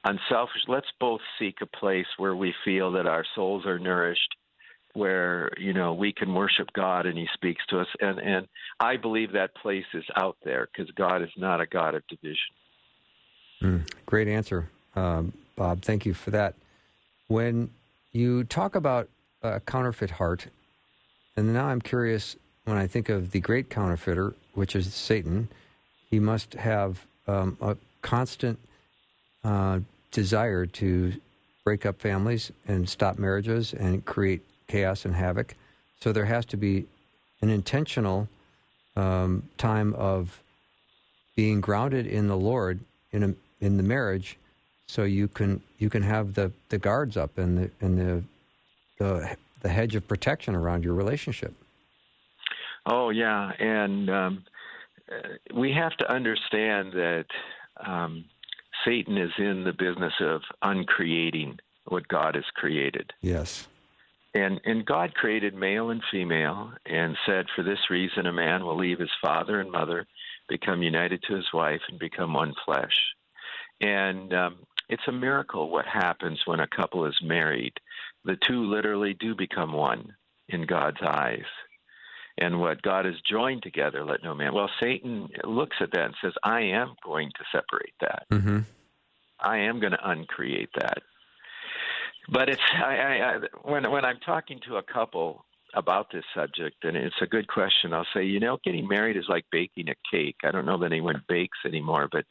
unselfish. 0.04 0.62
Let's 0.68 0.88
both 1.00 1.22
seek 1.38 1.58
a 1.62 1.66
place 1.66 2.06
where 2.18 2.36
we 2.36 2.54
feel 2.64 2.92
that 2.94 3.06
our 3.06 3.26
souls 3.36 3.66
are 3.66 3.80
nourished, 3.80 4.36
where 4.94 5.52
you 5.58 5.74
know 5.74 5.94
we 5.94 6.14
can 6.14 6.34
worship 6.34 6.68
God 6.74 7.06
and 7.06 7.18
He 7.18 7.28
speaks 7.34 7.62
to 7.70 7.80
us. 7.80 7.88
And 8.00 8.20
and 8.20 8.48
I 8.80 8.98
believe 8.98 9.34
that 9.34 9.56
place 9.56 9.86
is 9.94 10.06
out 10.16 10.38
there 10.44 10.68
because 10.72 10.92
God 10.92 11.22
is 11.22 11.30
not 11.38 11.62
a 11.62 11.66
God 11.66 11.96
of 11.96 12.04
division. 12.08 12.38
Mm, 13.62 13.90
great 14.06 14.28
answer, 14.28 14.70
um, 14.96 15.34
Bob. 15.56 15.82
Thank 15.82 16.06
you 16.06 16.14
for 16.14 16.32
that. 16.32 16.56
When 17.28 17.70
you 18.12 18.44
talk 18.46 18.76
about 18.76 19.10
a 19.44 19.60
counterfeit 19.60 20.12
heart, 20.12 20.48
and 21.36 21.54
now 21.54 21.68
I'm 21.68 21.82
curious 21.82 22.36
when 22.66 22.78
I 22.78 22.88
think 22.88 23.10
of 23.10 23.32
the 23.32 23.40
great 23.40 23.70
counterfeiter, 23.70 24.34
which 24.54 24.76
is 24.76 24.94
Satan, 24.94 25.50
he 26.10 26.20
must 26.20 26.54
have 26.54 27.06
um, 27.28 27.58
a 27.62 27.78
constant 28.02 28.60
uh, 29.44 29.80
desire 30.12 30.66
to 30.66 31.14
break 31.64 31.86
up 31.86 32.00
families 32.00 32.52
and 32.68 32.88
stop 32.88 33.18
marriages 33.18 33.74
and 33.74 34.04
create 34.06 34.42
chaos 34.68 35.06
and 35.06 35.16
havoc. 35.16 35.56
So 36.02 36.12
there 36.12 36.26
has 36.26 36.46
to 36.48 36.58
be 36.58 36.86
an 37.42 37.50
intentional 37.50 38.28
um, 38.96 39.44
time 39.58 39.94
of 39.96 40.42
being 41.36 41.62
grounded 41.62 42.08
in 42.08 42.28
the 42.28 42.38
Lord 42.38 42.80
in 43.12 43.24
a, 43.24 43.34
in 43.66 43.78
the 43.78 43.84
marriage, 43.84 44.38
so 44.88 45.04
you 45.04 45.28
can 45.28 45.62
you 45.78 45.90
can 45.90 46.02
have 46.02 46.34
the, 46.34 46.52
the 46.70 46.78
guards 46.78 47.16
up 47.18 47.38
and 47.38 47.58
the 47.58 47.72
and 47.82 47.98
the 47.98 48.24
the 48.98 49.36
the 49.62 49.70
hedge 49.70 49.96
of 49.96 50.08
protection 50.08 50.56
around 50.56 50.84
your 50.84 50.94
relationship. 50.94 51.54
Oh 52.86 53.10
yeah, 53.10 53.52
and 53.60 54.10
um, 54.10 54.44
uh, 55.12 55.56
we 55.56 55.72
have 55.74 55.96
to 55.98 56.12
understand 56.12 56.94
that 56.94 57.26
um, 57.86 58.26
Satan 58.86 59.18
is 59.18 59.32
in 59.38 59.64
the 59.64 59.74
business 59.74 60.14
of 60.20 60.42
uncreating 60.62 61.60
what 61.86 62.08
God 62.08 62.36
has 62.36 62.46
created. 62.56 63.14
Yes. 63.22 63.68
And 64.34 64.62
and 64.64 64.86
God 64.86 65.16
created 65.16 65.56
male 65.56 65.90
and 65.90 66.02
female 66.12 66.72
and 66.86 67.18
said 67.26 67.48
for 67.56 67.64
this 67.64 67.90
reason 67.90 68.28
a 68.28 68.34
man 68.34 68.64
will 68.64 68.78
leave 68.78 69.00
his 69.00 69.10
father 69.22 69.60
and 69.60 69.72
mother, 69.72 70.06
become 70.48 70.84
united 70.84 71.24
to 71.24 71.36
his 71.36 71.48
wife 71.54 71.82
and 71.90 71.98
become 71.98 72.34
one 72.34 72.54
flesh. 72.66 72.94
And 73.82 74.34
um, 74.34 74.58
it's 74.88 75.08
a 75.08 75.12
miracle 75.12 75.70
what 75.70 75.86
happens 75.86 76.40
when 76.46 76.60
a 76.60 76.68
couple 76.68 77.06
is 77.06 77.18
married. 77.24 77.74
The 78.26 78.38
two 78.48 78.66
literally 78.66 79.16
do 79.20 79.36
become 79.36 79.74
one 79.74 80.14
in 80.50 80.66
God's 80.66 81.02
eyes. 81.02 81.46
And 82.40 82.62
what 82.62 82.82
God 82.82 83.06
has 83.06 83.16
joined 83.30 83.64
together, 83.64 84.06
let 84.06 84.24
no 84.24 84.34
man. 84.34 84.54
Well, 84.54 84.70
Satan 84.82 85.28
looks 85.44 85.78
at 85.82 85.92
that 85.92 86.06
and 86.06 86.16
says, 86.22 86.34
I 86.44 86.62
am 86.62 86.96
going 87.04 87.30
to 87.38 87.44
separate 87.52 87.94
that. 88.00 88.26
Mm-hmm. 88.32 88.60
I 89.42 89.58
am 89.58 89.80
going 89.80 89.92
to 89.92 90.10
uncreate 90.10 90.70
that. 90.76 91.00
But 92.32 92.50
it's 92.50 92.62
I, 92.74 92.96
I, 92.96 93.36
I, 93.36 93.38
when 93.64 93.90
when 93.92 94.06
I'm 94.06 94.20
talking 94.26 94.60
to 94.68 94.78
a 94.78 94.84
couple 94.84 95.46
about 95.74 96.12
this 96.12 96.24
subject, 96.34 96.84
and 96.84 96.96
it's 96.96 97.22
a 97.22 97.28
good 97.28 97.48
question. 97.48 97.94
I'll 97.94 98.08
say, 98.14 98.24
you 98.24 98.40
know, 98.40 98.58
getting 98.64 98.88
married 98.88 99.18
is 99.18 99.26
like 99.28 99.46
baking 99.52 99.90
a 99.90 99.96
cake. 100.12 100.38
I 100.44 100.52
don't 100.52 100.66
know 100.66 100.78
that 100.80 100.86
anyone 100.86 101.24
bakes 101.28 101.58
anymore, 101.66 102.08
but 102.12 102.26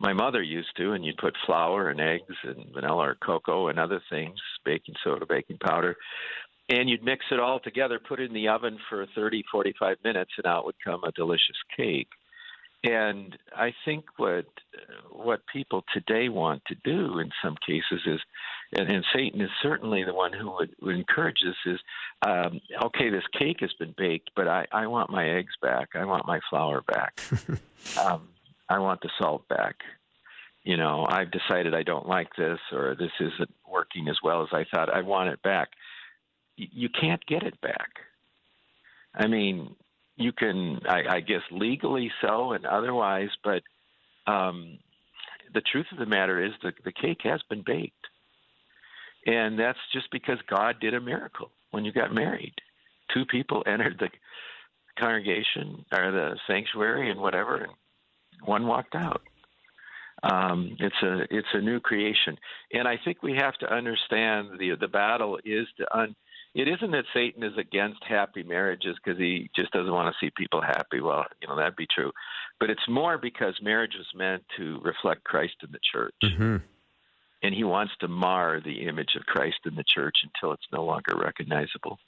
my 0.00 0.12
mother 0.12 0.42
used 0.42 0.76
to, 0.76 0.92
and 0.92 1.04
you'd 1.04 1.18
put 1.18 1.36
flour 1.46 1.88
and 1.88 2.00
eggs 2.00 2.34
and 2.42 2.72
vanilla 2.74 3.10
or 3.10 3.16
cocoa 3.24 3.68
and 3.68 3.78
other 3.78 4.02
things, 4.10 4.38
baking 4.64 4.96
soda, 5.04 5.24
baking 5.26 5.58
powder, 5.58 5.96
and 6.68 6.88
you'd 6.88 7.04
mix 7.04 7.24
it 7.30 7.40
all 7.40 7.60
together, 7.60 7.98
put 7.98 8.20
it 8.20 8.28
in 8.28 8.34
the 8.34 8.48
oven 8.48 8.78
for 8.88 9.06
30, 9.14 9.44
45 9.50 9.98
minutes, 10.04 10.32
and 10.36 10.46
out 10.46 10.64
would 10.64 10.76
come 10.82 11.04
a 11.04 11.12
delicious 11.12 11.56
cake. 11.76 12.08
And 12.84 13.36
I 13.56 13.72
think 13.86 14.04
what 14.18 14.44
what 15.10 15.40
people 15.50 15.84
today 15.94 16.28
want 16.28 16.62
to 16.66 16.74
do 16.84 17.18
in 17.18 17.30
some 17.42 17.56
cases 17.66 18.02
is, 18.04 18.20
and, 18.76 18.90
and 18.90 19.04
Satan 19.14 19.40
is 19.40 19.48
certainly 19.62 20.04
the 20.04 20.12
one 20.12 20.34
who 20.34 20.50
would, 20.50 20.74
would 20.82 20.96
encourage 20.96 21.38
this 21.42 21.74
is, 21.74 21.80
um, 22.26 22.60
okay, 22.84 23.08
this 23.08 23.24
cake 23.38 23.58
has 23.60 23.72
been 23.78 23.94
baked, 23.96 24.30
but 24.36 24.48
I, 24.48 24.66
I 24.70 24.86
want 24.86 25.08
my 25.08 25.30
eggs 25.30 25.54
back. 25.62 25.90
I 25.94 26.04
want 26.04 26.26
my 26.26 26.40
flour 26.50 26.82
back. 26.82 27.18
um, 27.98 28.28
I 28.68 28.78
want 28.80 29.00
the 29.00 29.10
salt 29.18 29.48
back. 29.48 29.76
You 30.62 30.76
know, 30.76 31.06
I've 31.08 31.30
decided 31.30 31.74
I 31.74 31.84
don't 31.84 32.08
like 32.08 32.34
this, 32.36 32.58
or 32.72 32.96
this 32.98 33.12
isn't 33.18 33.54
working 33.70 34.08
as 34.08 34.16
well 34.22 34.42
as 34.42 34.48
I 34.52 34.64
thought. 34.74 34.94
I 34.94 35.00
want 35.02 35.30
it 35.30 35.42
back. 35.42 35.70
You 36.56 36.88
can't 36.88 37.24
get 37.26 37.42
it 37.42 37.60
back. 37.60 37.90
I 39.14 39.26
mean, 39.26 39.74
you 40.16 40.32
can, 40.32 40.80
I, 40.88 41.16
I 41.16 41.20
guess, 41.20 41.42
legally 41.50 42.10
so 42.20 42.52
and 42.52 42.64
otherwise, 42.64 43.30
but 43.42 43.62
um, 44.26 44.78
the 45.52 45.60
truth 45.60 45.86
of 45.92 45.98
the 45.98 46.06
matter 46.06 46.44
is 46.44 46.52
the, 46.62 46.72
the 46.84 46.92
cake 46.92 47.20
has 47.24 47.40
been 47.48 47.62
baked. 47.64 47.94
And 49.26 49.58
that's 49.58 49.78
just 49.92 50.10
because 50.10 50.38
God 50.48 50.76
did 50.80 50.94
a 50.94 51.00
miracle 51.00 51.50
when 51.70 51.84
you 51.84 51.92
got 51.92 52.14
married. 52.14 52.54
Two 53.12 53.24
people 53.24 53.62
entered 53.66 53.98
the 53.98 54.08
congregation 54.98 55.84
or 55.96 56.12
the 56.12 56.36
sanctuary 56.46 57.10
and 57.10 57.20
whatever, 57.20 57.56
and 57.56 57.72
one 58.44 58.66
walked 58.66 58.94
out. 58.94 59.22
Um, 60.22 60.76
it's 60.78 61.02
a 61.02 61.22
it's 61.30 61.48
a 61.52 61.60
new 61.60 61.80
creation, 61.80 62.38
and 62.72 62.88
I 62.88 62.98
think 63.04 63.22
we 63.22 63.34
have 63.34 63.54
to 63.58 63.70
understand 63.70 64.58
the 64.58 64.74
the 64.80 64.88
battle 64.88 65.38
is 65.44 65.66
to 65.78 65.98
un, 65.98 66.16
it 66.54 66.68
isn't 66.68 66.90
that 66.92 67.04
Satan 67.12 67.42
is 67.42 67.56
against 67.58 68.02
happy 68.08 68.42
marriages 68.42 68.96
because 69.02 69.18
he 69.18 69.50
just 69.56 69.72
doesn't 69.72 69.92
want 69.92 70.12
to 70.14 70.24
see 70.26 70.30
people 70.36 70.60
happy. 70.60 71.00
Well, 71.00 71.24
you 71.42 71.48
know 71.48 71.56
that'd 71.56 71.76
be 71.76 71.86
true, 71.92 72.12
but 72.60 72.70
it's 72.70 72.88
more 72.88 73.18
because 73.18 73.54
marriage 73.62 73.94
was 73.96 74.06
meant 74.14 74.44
to 74.56 74.80
reflect 74.82 75.24
Christ 75.24 75.54
in 75.62 75.70
the 75.72 75.78
church, 75.92 76.14
Mm-hmm. 76.22 76.56
and 77.42 77.54
he 77.54 77.64
wants 77.64 77.92
to 78.00 78.08
mar 78.08 78.60
the 78.64 78.86
image 78.86 79.16
of 79.16 79.26
Christ 79.26 79.58
in 79.66 79.74
the 79.74 79.84
church 79.86 80.16
until 80.22 80.52
it's 80.52 80.66
no 80.72 80.84
longer 80.84 81.16
recognizable. 81.16 81.98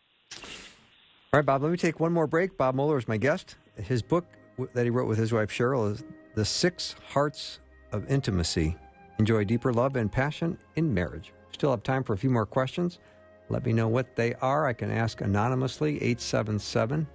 All 1.32 1.40
right, 1.40 1.44
Bob. 1.46 1.62
Let 1.62 1.70
me 1.72 1.76
take 1.76 2.00
one 2.00 2.12
more 2.12 2.26
break. 2.26 2.56
Bob 2.56 2.74
Moeller 2.76 2.98
is 2.98 3.08
my 3.08 3.16
guest. 3.16 3.56
His 3.76 4.00
book 4.02 4.24
that 4.72 4.84
he 4.84 4.90
wrote 4.90 5.08
with 5.08 5.18
his 5.18 5.32
wife 5.32 5.50
Cheryl 5.50 5.90
is 5.92 6.04
"The 6.34 6.44
Six 6.44 6.94
Hearts 7.08 7.60
of 7.92 8.10
Intimacy." 8.10 8.76
Enjoy 9.18 9.44
deeper 9.44 9.72
love 9.72 9.96
and 9.96 10.10
passion 10.12 10.58
in 10.76 10.92
marriage. 10.92 11.32
Still 11.52 11.70
have 11.70 11.82
time 11.82 12.04
for 12.04 12.12
a 12.12 12.18
few 12.18 12.30
more 12.30 12.44
questions. 12.46 12.98
Let 13.48 13.64
me 13.64 13.72
know 13.72 13.88
what 13.88 14.16
they 14.16 14.34
are. 14.34 14.66
I 14.66 14.72
can 14.72 14.90
ask 14.90 15.20
anonymously 15.20 15.96
877 15.96 17.06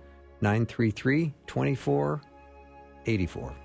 933 0.42 1.34
2484. 1.48 3.56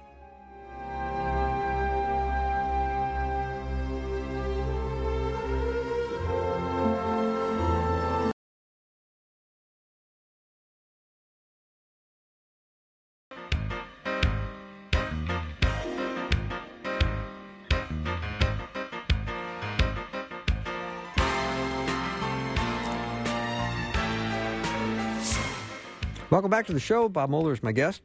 Welcome 26.47 26.59
back 26.59 26.67
to 26.67 26.75
the 26.75 26.79
show. 26.79 27.09
Bob 27.09 27.31
Moeller 27.31 27.55
is 27.55 27.63
my 27.65 27.73
guest. 27.73 28.03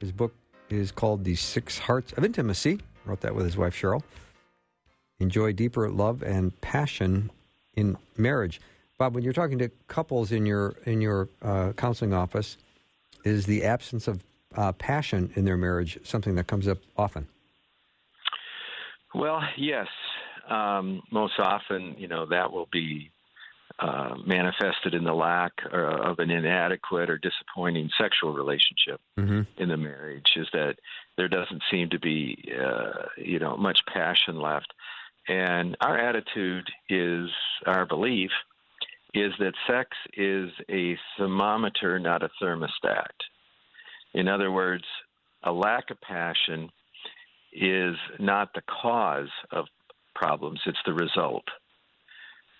His 0.00 0.10
book 0.10 0.34
is 0.70 0.90
called 0.90 1.22
The 1.22 1.34
Six 1.34 1.78
Hearts 1.78 2.14
of 2.14 2.24
Intimacy. 2.24 2.80
Wrote 3.04 3.20
that 3.20 3.34
with 3.34 3.44
his 3.44 3.58
wife 3.58 3.78
Cheryl. 3.78 4.02
Enjoy 5.18 5.52
deeper 5.52 5.90
love 5.90 6.22
and 6.22 6.58
passion 6.62 7.30
in 7.74 7.98
marriage. 8.16 8.58
Bob, 8.96 9.14
when 9.14 9.22
you're 9.22 9.34
talking 9.34 9.58
to 9.58 9.70
couples 9.86 10.32
in 10.32 10.46
your 10.46 10.76
in 10.86 11.02
your 11.02 11.28
uh, 11.42 11.74
counseling 11.74 12.14
office, 12.14 12.56
is 13.24 13.44
the 13.44 13.64
absence 13.64 14.08
of 14.08 14.24
uh, 14.54 14.72
passion 14.72 15.30
in 15.36 15.44
their 15.44 15.58
marriage 15.58 15.98
something 16.04 16.36
that 16.36 16.46
comes 16.46 16.68
up 16.68 16.78
often? 16.96 17.28
Well, 19.14 19.42
yes. 19.58 19.88
um, 20.48 21.02
most 21.12 21.34
often, 21.38 21.96
you 21.98 22.08
know, 22.08 22.24
that 22.30 22.50
will 22.50 22.68
be 22.72 23.10
uh, 23.78 24.14
manifested 24.26 24.94
in 24.94 25.04
the 25.04 25.14
lack 25.14 25.52
uh, 25.72 25.76
of 25.76 26.18
an 26.18 26.30
inadequate 26.30 27.08
or 27.08 27.18
disappointing 27.18 27.88
sexual 27.96 28.32
relationship 28.32 29.00
mm-hmm. 29.18 29.42
in 29.56 29.68
the 29.68 29.76
marriage. 29.76 30.32
Is 30.36 30.48
that 30.52 30.76
there 31.16 31.28
doesn't 31.28 31.62
seem 31.70 31.88
to 31.90 31.98
be, 31.98 32.52
uh, 32.60 33.06
you 33.16 33.38
know, 33.38 33.56
much 33.56 33.80
passion 33.86 34.40
left, 34.40 34.72
and 35.28 35.76
our 35.80 35.96
attitude 35.98 36.68
is 36.88 37.28
our 37.66 37.86
belief 37.86 38.30
is 39.14 39.32
that 39.38 39.54
sex 39.66 39.90
is 40.16 40.50
a 40.70 40.96
thermometer, 41.16 41.98
not 41.98 42.22
a 42.22 42.30
thermostat. 42.42 43.06
In 44.14 44.28
other 44.28 44.50
words, 44.50 44.84
a 45.44 45.52
lack 45.52 45.90
of 45.90 46.00
passion 46.00 46.70
is 47.52 47.96
not 48.18 48.52
the 48.54 48.62
cause 48.82 49.30
of 49.50 49.66
problems, 50.14 50.60
it's 50.66 50.78
the 50.84 50.92
result. 50.92 51.44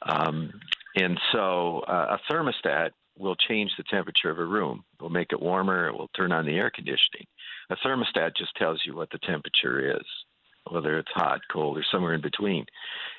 Um, 0.03 0.53
and 0.97 1.19
so 1.33 1.81
uh, 1.89 2.17
a 2.17 2.33
thermostat 2.33 2.91
will 3.19 3.37
change 3.37 3.71
the 3.77 3.85
temperature 3.85 4.31
of 4.31 4.39
a 4.39 4.45
room. 4.45 4.85
It 4.99 5.03
will 5.03 5.11
make 5.11 5.33
it 5.33 5.41
warmer, 5.41 5.89
it 5.89 5.93
will 5.93 6.11
turn 6.17 6.33
on 6.33 6.47
the 6.47 6.57
air 6.57 6.71
conditioning. 6.75 7.27
A 7.71 7.77
thermostat 7.77 8.37
just 8.37 8.55
tells 8.57 8.81
you 8.87 8.95
what 8.95 9.11
the 9.11 9.19
temperature 9.19 9.97
is, 9.97 10.07
whether 10.71 10.99
it's 10.99 11.11
hot, 11.15 11.41
cold, 11.53 11.77
or 11.77 11.85
somewhere 11.91 12.15
in 12.15 12.21
between. 12.21 12.65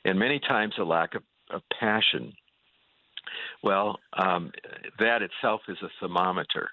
And 0.06 0.18
many 0.18 0.40
times 0.40 0.74
a 0.80 0.84
lack 0.84 1.16
of, 1.16 1.24
of 1.52 1.62
passion, 1.80 2.34
well, 3.62 4.00
um, 4.18 4.52
that 5.00 5.22
itself 5.22 5.62
is 5.68 5.78
a 5.84 5.90
thermometer. 6.00 6.70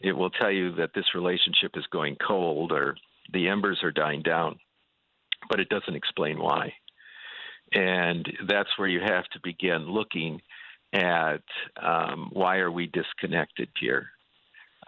It 0.00 0.12
will 0.12 0.30
tell 0.30 0.50
you 0.50 0.74
that 0.74 0.90
this 0.94 1.14
relationship 1.14 1.72
is 1.74 1.86
going 1.90 2.16
cold 2.26 2.72
or 2.72 2.96
the 3.32 3.48
embers 3.48 3.78
are 3.82 3.92
dying 3.92 4.22
down, 4.22 4.58
but 5.48 5.60
it 5.60 5.68
doesn't 5.68 5.94
explain 5.96 6.38
why. 6.38 6.72
And 7.72 8.26
that's 8.46 8.70
where 8.76 8.88
you 8.88 9.00
have 9.00 9.24
to 9.30 9.40
begin 9.42 9.90
looking 9.90 10.40
at 10.92 11.42
um, 11.82 12.30
why 12.32 12.58
are 12.58 12.70
we 12.70 12.86
disconnected 12.86 13.68
here? 13.78 14.08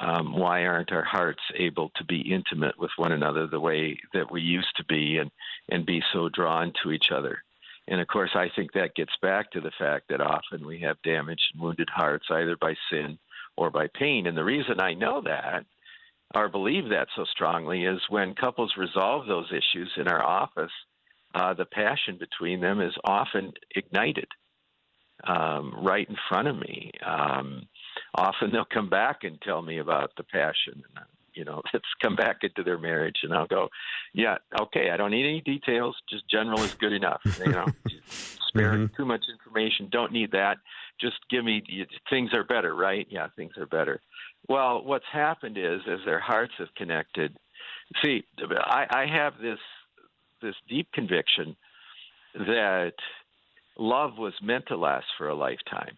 Um, 0.01 0.37
why 0.37 0.65
aren't 0.65 0.93
our 0.93 1.05
hearts 1.05 1.43
able 1.57 1.91
to 1.97 2.05
be 2.05 2.33
intimate 2.33 2.79
with 2.79 2.93
one 2.97 3.11
another 3.11 3.47
the 3.47 3.59
way 3.59 3.99
that 4.15 4.31
we 4.31 4.41
used 4.41 4.77
to 4.77 4.85
be 4.85 5.17
and, 5.17 5.31
and 5.71 5.85
be 5.85 6.01
so 6.13 6.29
drawn 6.29 6.73
to 6.83 6.93
each 6.93 7.11
other? 7.11 7.43
And 7.89 8.01
of 8.01 8.07
course, 8.07 8.31
I 8.35 8.49
think 8.55 8.73
that 8.73 8.95
gets 8.95 9.13
back 9.21 9.51
to 9.53 9.61
the 9.61 9.73
fact 9.77 10.09
that 10.09 10.21
often 10.21 10.65
we 10.65 10.81
have 10.81 11.03
damaged 11.03 11.43
and 11.53 11.63
wounded 11.63 11.89
hearts 11.91 12.27
either 12.31 12.57
by 12.57 12.75
sin 12.91 13.19
or 13.57 13.71
by 13.71 13.89
pain. 13.89 14.27
And 14.27 14.37
the 14.37 14.45
reason 14.45 14.81
I 14.81 14.95
know 14.95 15.21
that 15.23 15.65
or 16.35 16.49
believe 16.49 16.91
that 16.91 17.09
so 17.17 17.25
strongly 17.25 17.85
is 17.85 18.01
when 18.09 18.35
couples 18.35 18.75
resolve 18.77 19.27
those 19.27 19.51
issues 19.51 19.91
in 19.97 20.09
our 20.09 20.23
office, 20.23 20.71
uh, 21.39 21.55
the 21.55 21.65
passion 21.65 22.19
between 22.19 22.61
them 22.61 22.81
is 22.81 22.95
often 23.05 23.53
ignited 23.75 24.29
um, 25.27 25.75
right 25.83 26.09
in 26.09 26.17
front 26.29 26.49
of 26.49 26.57
me. 26.57 26.93
Um, 27.05 27.69
often 28.15 28.51
they'll 28.53 28.65
come 28.65 28.89
back 28.89 29.25
and 29.25 29.41
tell 29.43 29.63
me 29.63 29.79
about 29.79 30.13
the 30.17 30.25
passion. 30.25 30.83
You 31.35 31.45
know, 31.45 31.63
let's 31.73 31.87
come 32.03 32.17
back 32.17 32.39
into 32.43 32.63
their 32.63 32.79
marriage, 32.79 33.19
and 33.23 33.33
I'll 33.33 33.47
go, 33.47 33.69
"Yeah, 34.13 34.37
okay. 34.61 34.91
I 34.91 34.97
don't 34.97 35.11
need 35.11 35.27
any 35.27 35.41
details. 35.41 35.97
Just 36.09 36.29
general 36.29 36.63
is 36.63 36.75
good 36.75 36.93
enough. 36.93 37.21
You 37.39 37.53
know, 37.53 37.67
spare 38.49 38.75
mm-hmm. 38.75 38.95
too 38.97 39.05
much 39.05 39.25
information. 39.31 39.89
Don't 39.91 40.13
need 40.13 40.33
that. 40.33 40.59
Just 41.01 41.17
give 41.31 41.45
me 41.45 41.63
things 42.11 42.31
are 42.33 42.45
better, 42.45 42.75
right? 42.75 43.07
Yeah, 43.11 43.29
things 43.37 43.53
are 43.57 43.67
better. 43.67 44.01
Well, 44.49 44.85
what's 44.85 45.05
happened 45.13 45.59
is, 45.59 45.81
as 45.91 46.01
their 46.05 46.21
hearts 46.21 46.53
have 46.59 46.75
connected. 46.77 47.37
See, 48.03 48.23
I, 48.39 48.87
I 48.91 49.07
have 49.07 49.35
this 49.41 49.59
this 50.41 50.55
deep 50.69 50.89
conviction 50.93 51.57
that 52.35 52.93
love 53.79 54.19
was 54.19 54.35
meant 54.43 54.67
to 54.69 54.77
last 54.77 55.07
for 55.17 55.29
a 55.29 55.35
lifetime, 55.35 55.97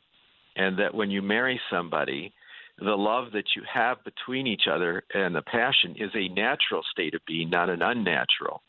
and 0.56 0.78
that 0.78 0.94
when 0.94 1.10
you 1.10 1.22
marry 1.22 1.60
somebody, 1.70 2.32
the 2.78 2.96
love 2.96 3.32
that 3.32 3.56
you 3.56 3.62
have 3.72 4.02
between 4.04 4.46
each 4.46 4.64
other 4.70 5.02
and 5.12 5.34
the 5.34 5.42
passion 5.42 5.96
is 5.96 6.10
a 6.14 6.28
natural 6.28 6.82
state 6.90 7.14
of 7.14 7.20
being, 7.26 7.50
not 7.50 7.68
an 7.68 7.82
unnatural. 7.82 8.62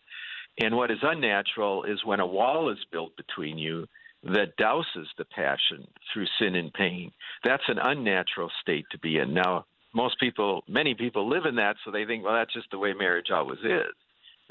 And 0.61 0.75
what 0.75 0.91
is 0.91 0.97
unnatural 1.01 1.85
is 1.85 2.03
when 2.03 2.19
a 2.19 2.25
wall 2.25 2.69
is 2.69 2.77
built 2.91 3.15
between 3.15 3.57
you 3.57 3.87
that 4.23 4.57
douses 4.59 5.07
the 5.17 5.25
passion 5.25 5.87
through 6.13 6.27
sin 6.39 6.55
and 6.55 6.71
pain. 6.73 7.11
That's 7.43 7.63
an 7.67 7.79
unnatural 7.81 8.51
state 8.61 8.85
to 8.91 8.99
be 8.99 9.17
in. 9.17 9.33
Now, 9.33 9.65
most 9.93 10.19
people, 10.19 10.63
many 10.67 10.93
people 10.93 11.27
live 11.27 11.45
in 11.45 11.55
that, 11.55 11.77
so 11.83 11.91
they 11.91 12.05
think, 12.05 12.23
well, 12.23 12.35
that's 12.35 12.53
just 12.53 12.69
the 12.71 12.77
way 12.77 12.93
marriage 12.93 13.31
always 13.33 13.59
is. 13.59 13.93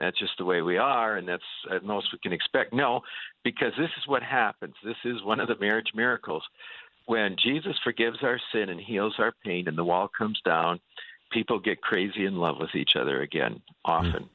That's 0.00 0.18
just 0.18 0.38
the 0.38 0.46
way 0.46 0.62
we 0.62 0.78
are, 0.78 1.16
and 1.16 1.28
that's 1.28 1.42
at 1.70 1.84
most 1.84 2.10
we 2.10 2.18
can 2.18 2.32
expect. 2.32 2.72
No, 2.72 3.02
because 3.44 3.72
this 3.78 3.90
is 3.98 4.08
what 4.08 4.22
happens. 4.22 4.74
This 4.82 4.96
is 5.04 5.22
one 5.22 5.40
of 5.40 5.48
the 5.48 5.58
marriage 5.60 5.92
miracles. 5.94 6.42
When 7.04 7.36
Jesus 7.36 7.76
forgives 7.84 8.18
our 8.22 8.40
sin 8.50 8.70
and 8.70 8.80
heals 8.80 9.16
our 9.18 9.34
pain, 9.44 9.68
and 9.68 9.76
the 9.76 9.84
wall 9.84 10.08
comes 10.08 10.40
down, 10.42 10.80
people 11.30 11.58
get 11.58 11.82
crazy 11.82 12.24
in 12.24 12.36
love 12.36 12.56
with 12.58 12.74
each 12.74 12.96
other 12.96 13.20
again, 13.20 13.60
often. 13.84 14.24
Mm 14.24 14.28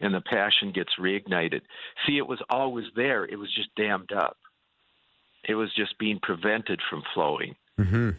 and 0.00 0.14
the 0.14 0.20
passion 0.20 0.72
gets 0.72 0.90
reignited. 0.98 1.62
See, 2.06 2.18
it 2.18 2.26
was 2.26 2.42
always 2.50 2.84
there. 2.94 3.24
It 3.24 3.38
was 3.38 3.52
just 3.54 3.74
dammed 3.74 4.12
up. 4.12 4.36
It 5.48 5.54
was 5.54 5.72
just 5.74 5.98
being 5.98 6.18
prevented 6.20 6.80
from 6.90 7.02
flowing. 7.14 7.54
Mm-hmm. 7.78 8.10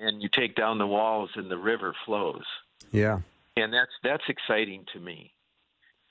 And 0.00 0.22
you 0.22 0.28
take 0.32 0.56
down 0.56 0.78
the 0.78 0.86
walls, 0.86 1.30
and 1.34 1.50
the 1.50 1.58
river 1.58 1.94
flows. 2.06 2.44
Yeah, 2.92 3.20
and 3.56 3.72
that's 3.72 3.90
that's 4.02 4.22
exciting 4.28 4.84
to 4.92 5.00
me 5.00 5.32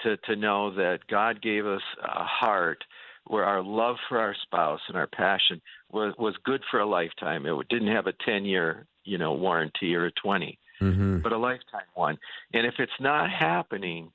to 0.02 0.18
to 0.18 0.36
know 0.36 0.74
that 0.76 1.00
God 1.10 1.42
gave 1.42 1.66
us 1.66 1.82
a 2.04 2.24
heart 2.24 2.84
where 3.26 3.44
our 3.44 3.62
love 3.62 3.98
for 4.08 4.20
our 4.20 4.36
spouse 4.44 4.80
and 4.88 4.98
our 4.98 5.08
passion 5.08 5.62
was 5.92 6.14
was 6.18 6.36
good 6.44 6.62
for 6.70 6.80
a 6.80 6.86
lifetime. 6.86 7.46
It 7.46 7.70
didn't 7.70 7.94
have 7.94 8.08
a 8.08 8.14
ten 8.26 8.46
year 8.46 8.86
you 9.04 9.18
know 9.18 9.34
warranty 9.34 9.96
or 9.96 10.06
a 10.06 10.12
20 10.12 10.60
mm-hmm. 10.82 11.20
but 11.20 11.32
a 11.32 11.38
lifetime 11.38 11.88
one. 11.96 12.18
And 12.54 12.66
if 12.66 12.76
it's 12.80 13.00
not 13.00 13.30
happening, 13.32 14.12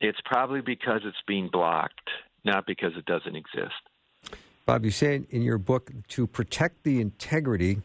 it's 0.00 0.18
probably 0.24 0.62
because 0.62 1.02
it's 1.04 1.22
being 1.26 1.48
blocked, 1.52 2.10
not 2.44 2.66
because 2.66 2.92
it 2.96 3.04
doesn't 3.04 3.36
exist. 3.36 3.74
Bob, 4.66 4.84
you 4.84 4.90
say 4.90 5.22
in 5.30 5.42
your 5.42 5.58
book 5.58 5.90
to 6.08 6.26
protect 6.26 6.84
the 6.84 7.00
integrity 7.00 7.78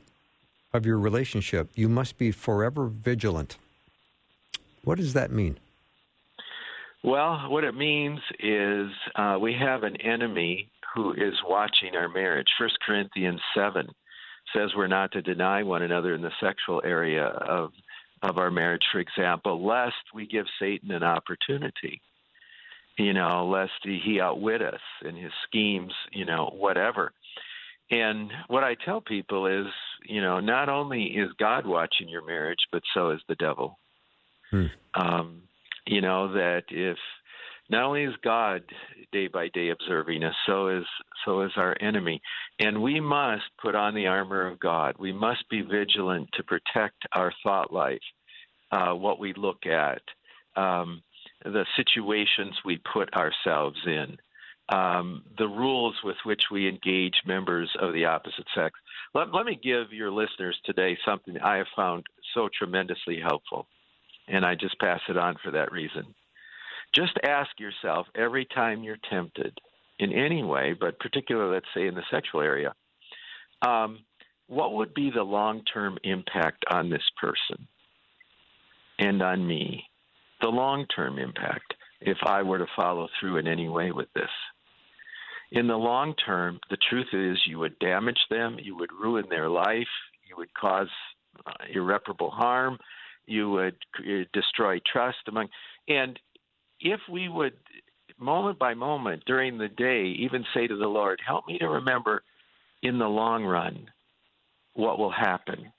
of 0.74 0.86
your 0.86 1.00
relationship, 1.00 1.70
you 1.76 1.90
must 1.90 2.18
be 2.18 2.32
forever 2.32 2.88
vigilant. 2.88 3.58
What 4.84 4.98
does 4.98 5.14
that 5.14 5.32
mean? 5.32 5.58
Well, 7.06 7.50
what 7.50 7.64
it 7.64 7.76
means 7.76 8.20
is 8.40 8.88
uh, 9.16 9.38
we 9.40 9.54
have 9.54 9.84
an 9.84 9.96
enemy 10.02 10.72
who 10.96 11.14
is 11.14 11.36
watching 11.48 11.96
our 11.96 12.10
marriage. 12.10 12.48
First 12.58 12.80
Corinthians 12.84 13.40
7 13.56 13.88
says 14.56 14.72
we're 14.76 14.88
not 14.88 15.12
to 15.12 15.22
deny 15.22 15.62
one 15.62 15.84
another 15.84 16.16
in 16.16 16.24
the 16.24 16.32
sexual 16.42 16.82
area 16.84 17.26
of 17.26 17.72
of 18.24 18.40
our 18.40 18.50
marriage, 18.50 18.82
for 18.92 19.00
example, 19.00 19.64
lest 19.64 19.94
we 20.16 20.26
give 20.26 20.48
Satan 20.58 20.90
an 20.90 21.04
opportunity. 21.04 22.02
You 22.98 23.14
know, 23.14 23.46
lest 23.46 23.74
he 23.84 24.20
outwit 24.20 24.64
us 24.64 24.80
in 25.04 25.16
his 25.16 25.34
schemes, 25.48 25.94
you 26.12 26.26
know, 26.26 26.52
whatever. 26.58 27.12
And 27.92 28.32
what 28.48 28.64
I 28.64 28.76
tell 28.84 29.00
people 29.00 29.46
is, 29.46 29.68
you 30.08 30.22
know, 30.22 30.40
not 30.40 30.70
only 30.70 31.04
is 31.04 31.30
God 31.38 31.68
watching 31.68 32.10
your 32.10 32.26
marriage, 32.26 32.66
but 32.72 32.82
so 32.96 33.12
is 33.12 33.20
the 33.28 33.36
devil. 33.36 33.78
Hmm. 34.50 34.66
Um, 34.96 35.42
you 35.86 36.02
know 36.02 36.34
that 36.34 36.64
if 36.70 36.98
not 37.70 37.84
only 37.84 38.04
is 38.04 38.14
God 38.24 38.64
day 39.12 39.28
by 39.28 39.48
day 39.50 39.70
observing 39.70 40.24
us, 40.24 40.36
so 40.46 40.68
is 40.68 40.86
so 41.26 41.42
is 41.42 41.52
our 41.56 41.76
enemy, 41.82 42.22
and 42.60 42.82
we 42.82 43.00
must 43.00 43.44
put 43.62 43.76
on 43.76 43.96
the 43.96 44.08
armor 44.08 44.46
of 44.46 44.60
God. 44.60 44.96
We 45.00 45.12
must 45.12 45.50
be 45.50 45.62
vigilant 45.62 46.30
to 46.34 46.44
protect 46.44 47.04
our 47.14 47.34
thought 47.44 47.74
life, 47.74 48.00
uh, 48.72 48.94
what 48.94 49.20
we 49.20 49.34
look 49.34 49.66
at, 49.66 50.02
um, 50.56 51.02
the 51.44 51.66
situations 51.76 52.56
we 52.64 52.80
put 52.94 53.14
ourselves 53.16 53.80
in, 53.86 54.18
um, 54.70 55.24
the 55.38 55.48
rules 55.48 55.96
with 56.04 56.18
which 56.24 56.44
we 56.52 56.68
engage 56.68 57.16
members 57.26 57.72
of 57.80 57.94
the 57.94 58.06
opposite 58.06 58.48
sex. 58.56 58.80
Let, 59.14 59.34
let 59.34 59.46
me 59.46 59.60
give 59.62 59.92
your 59.92 60.12
listeners 60.12 60.58
today 60.66 60.98
something 61.06 61.40
I 61.40 61.58
have 61.58 61.68
found 61.76 62.06
so 62.34 62.50
tremendously 62.56 63.20
helpful, 63.20 63.68
and 64.28 64.46
I 64.46 64.56
just 64.56 64.80
pass 64.80 65.02
it 65.10 65.18
on 65.18 65.36
for 65.44 65.52
that 65.52 65.72
reason. 65.72 66.14
Just 66.94 67.14
ask 67.24 67.50
yourself 67.60 68.08
every 68.16 68.46
time 68.46 68.84
you're 68.84 68.98
tempted 69.10 69.58
in 70.00 70.12
any 70.14 70.44
way, 70.44 70.74
but 70.80 71.00
particularly, 71.00 71.54
let's 71.54 71.66
say, 71.74 71.88
in 71.88 71.96
the 71.96 72.04
sexual 72.12 72.42
area, 72.42 72.74
um, 73.62 74.00
what 74.48 74.74
would 74.74 74.94
be 74.94 75.10
the 75.10 75.24
long 75.24 75.64
term 75.74 75.98
impact 76.04 76.64
on 76.70 76.90
this 76.90 77.04
person 77.20 77.68
and 79.00 79.22
on 79.22 79.46
me? 79.46 79.84
The 80.42 80.50
long 80.50 80.86
term 80.96 81.18
impact 81.18 81.74
if 82.02 82.18
I 82.26 82.44
were 82.44 82.60
to 82.60 82.68
follow 82.76 83.08
through 83.20 83.38
in 83.38 83.48
any 83.48 83.70
way 83.70 83.92
with 83.92 84.12
this. 84.14 84.30
In 85.52 85.68
the 85.68 85.78
long 85.78 86.14
term, 86.26 86.60
the 86.70 86.78
truth 86.90 87.08
is 87.14 87.38
you 87.46 87.60
would 87.60 87.80
damage 87.80 88.20
them, 88.30 88.58
you 88.62 88.76
would 88.76 88.92
ruin 88.92 89.26
their 89.30 89.50
life, 89.50 89.88
you 90.28 90.36
would 90.38 90.54
cause 90.54 90.90
uh, 91.46 91.52
irreparable 91.74 92.32
harm, 92.32 92.78
you 93.28 93.50
would 93.52 93.76
uh, 94.00 94.24
destroy 94.34 94.80
trust 94.92 95.18
among. 95.28 95.48
And 95.88 96.20
if 96.80 97.00
we 97.10 97.30
would 97.30 97.54
moment 98.20 98.58
by 98.60 98.74
moment 98.74 99.24
during 99.26 99.58
the 99.58 99.68
day, 99.68 100.16
even 100.20 100.46
say 100.54 100.68
to 100.68 100.76
the 100.76 100.88
Lord, 100.88 101.20
Help 101.26 101.48
me 101.48 101.58
to 101.60 101.68
remember 101.68 102.24
in 102.82 103.00
the 103.00 103.08
long 103.08 103.44
run 103.44 103.88
what 104.74 105.00
will 105.00 105.12
happen 105.12 105.72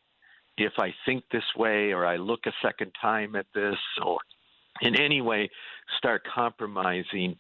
if 0.59 0.73
I 0.79 0.95
think 1.05 1.25
this 1.31 1.45
way 1.57 1.93
or 1.93 2.07
I 2.07 2.17
look 2.17 2.41
a 2.47 2.53
second 2.63 2.93
time 3.01 3.37
at 3.37 3.47
this 3.55 3.77
or 4.05 4.19
in 4.81 4.99
any 5.01 5.21
way 5.21 5.51
start 5.99 6.23
compromising 6.35 7.37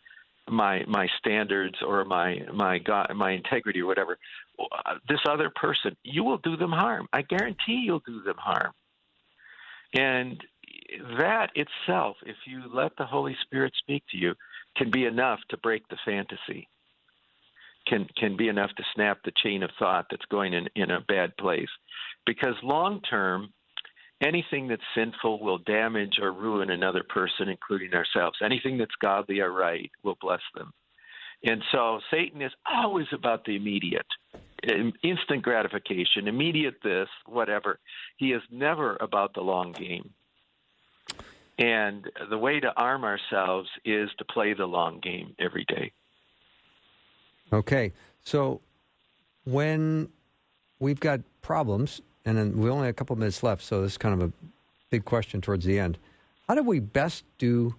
my 0.48 0.84
my 0.86 1.08
standards 1.18 1.76
or 1.86 2.04
my 2.04 2.38
my 2.54 2.78
God, 2.78 3.10
my 3.16 3.32
integrity 3.32 3.80
or 3.80 3.86
whatever 3.86 4.16
this 5.08 5.18
other 5.28 5.50
person 5.56 5.96
you 6.04 6.22
will 6.22 6.38
do 6.38 6.56
them 6.56 6.70
harm 6.70 7.08
i 7.12 7.20
guarantee 7.20 7.82
you'll 7.84 8.02
do 8.06 8.22
them 8.22 8.36
harm 8.38 8.72
and 9.94 10.42
that 11.18 11.50
itself 11.54 12.16
if 12.24 12.36
you 12.46 12.62
let 12.72 12.92
the 12.96 13.06
holy 13.06 13.36
spirit 13.42 13.72
speak 13.82 14.02
to 14.10 14.16
you 14.16 14.34
can 14.76 14.90
be 14.90 15.04
enough 15.04 15.40
to 15.50 15.56
break 15.58 15.86
the 15.88 15.96
fantasy. 16.04 16.68
Can 17.86 18.06
can 18.16 18.36
be 18.36 18.48
enough 18.48 18.70
to 18.76 18.82
snap 18.94 19.18
the 19.24 19.32
chain 19.42 19.62
of 19.62 19.70
thought 19.78 20.06
that's 20.10 20.24
going 20.26 20.52
in 20.52 20.68
in 20.74 20.90
a 20.90 21.00
bad 21.08 21.36
place. 21.36 21.68
Because 22.24 22.54
long 22.62 23.00
term 23.08 23.52
anything 24.20 24.66
that's 24.66 24.82
sinful 24.94 25.40
will 25.40 25.58
damage 25.58 26.18
or 26.20 26.32
ruin 26.32 26.70
another 26.70 27.04
person 27.08 27.48
including 27.48 27.94
ourselves. 27.94 28.38
Anything 28.44 28.78
that's 28.78 28.94
godly 29.00 29.40
or 29.40 29.52
right 29.52 29.90
will 30.02 30.16
bless 30.20 30.40
them 30.54 30.72
and 31.44 31.62
so 31.72 32.00
satan 32.10 32.42
is 32.42 32.52
always 32.72 33.06
about 33.12 33.44
the 33.44 33.56
immediate 33.56 34.06
instant 35.02 35.42
gratification 35.42 36.28
immediate 36.28 36.76
this 36.82 37.08
whatever 37.26 37.78
he 38.16 38.32
is 38.32 38.42
never 38.50 38.96
about 39.00 39.34
the 39.34 39.40
long 39.40 39.72
game 39.72 40.10
and 41.58 42.10
the 42.28 42.36
way 42.36 42.60
to 42.60 42.72
arm 42.76 43.04
ourselves 43.04 43.68
is 43.84 44.10
to 44.18 44.24
play 44.24 44.52
the 44.52 44.66
long 44.66 44.98
game 45.00 45.34
every 45.38 45.64
day 45.68 45.92
Okay. 47.52 47.92
So 48.22 48.60
when 49.44 50.08
we've 50.78 51.00
got 51.00 51.20
problems, 51.42 52.00
and 52.24 52.36
then 52.36 52.58
we 52.58 52.68
only 52.68 52.86
have 52.86 52.94
a 52.94 52.96
couple 52.96 53.16
minutes 53.16 53.42
left, 53.42 53.62
so 53.62 53.82
this 53.82 53.92
is 53.92 53.98
kind 53.98 54.20
of 54.20 54.28
a 54.28 54.32
big 54.90 55.04
question 55.04 55.40
towards 55.40 55.64
the 55.64 55.78
end. 55.78 55.98
How 56.48 56.54
do 56.54 56.62
we 56.62 56.80
best 56.80 57.24
do 57.38 57.74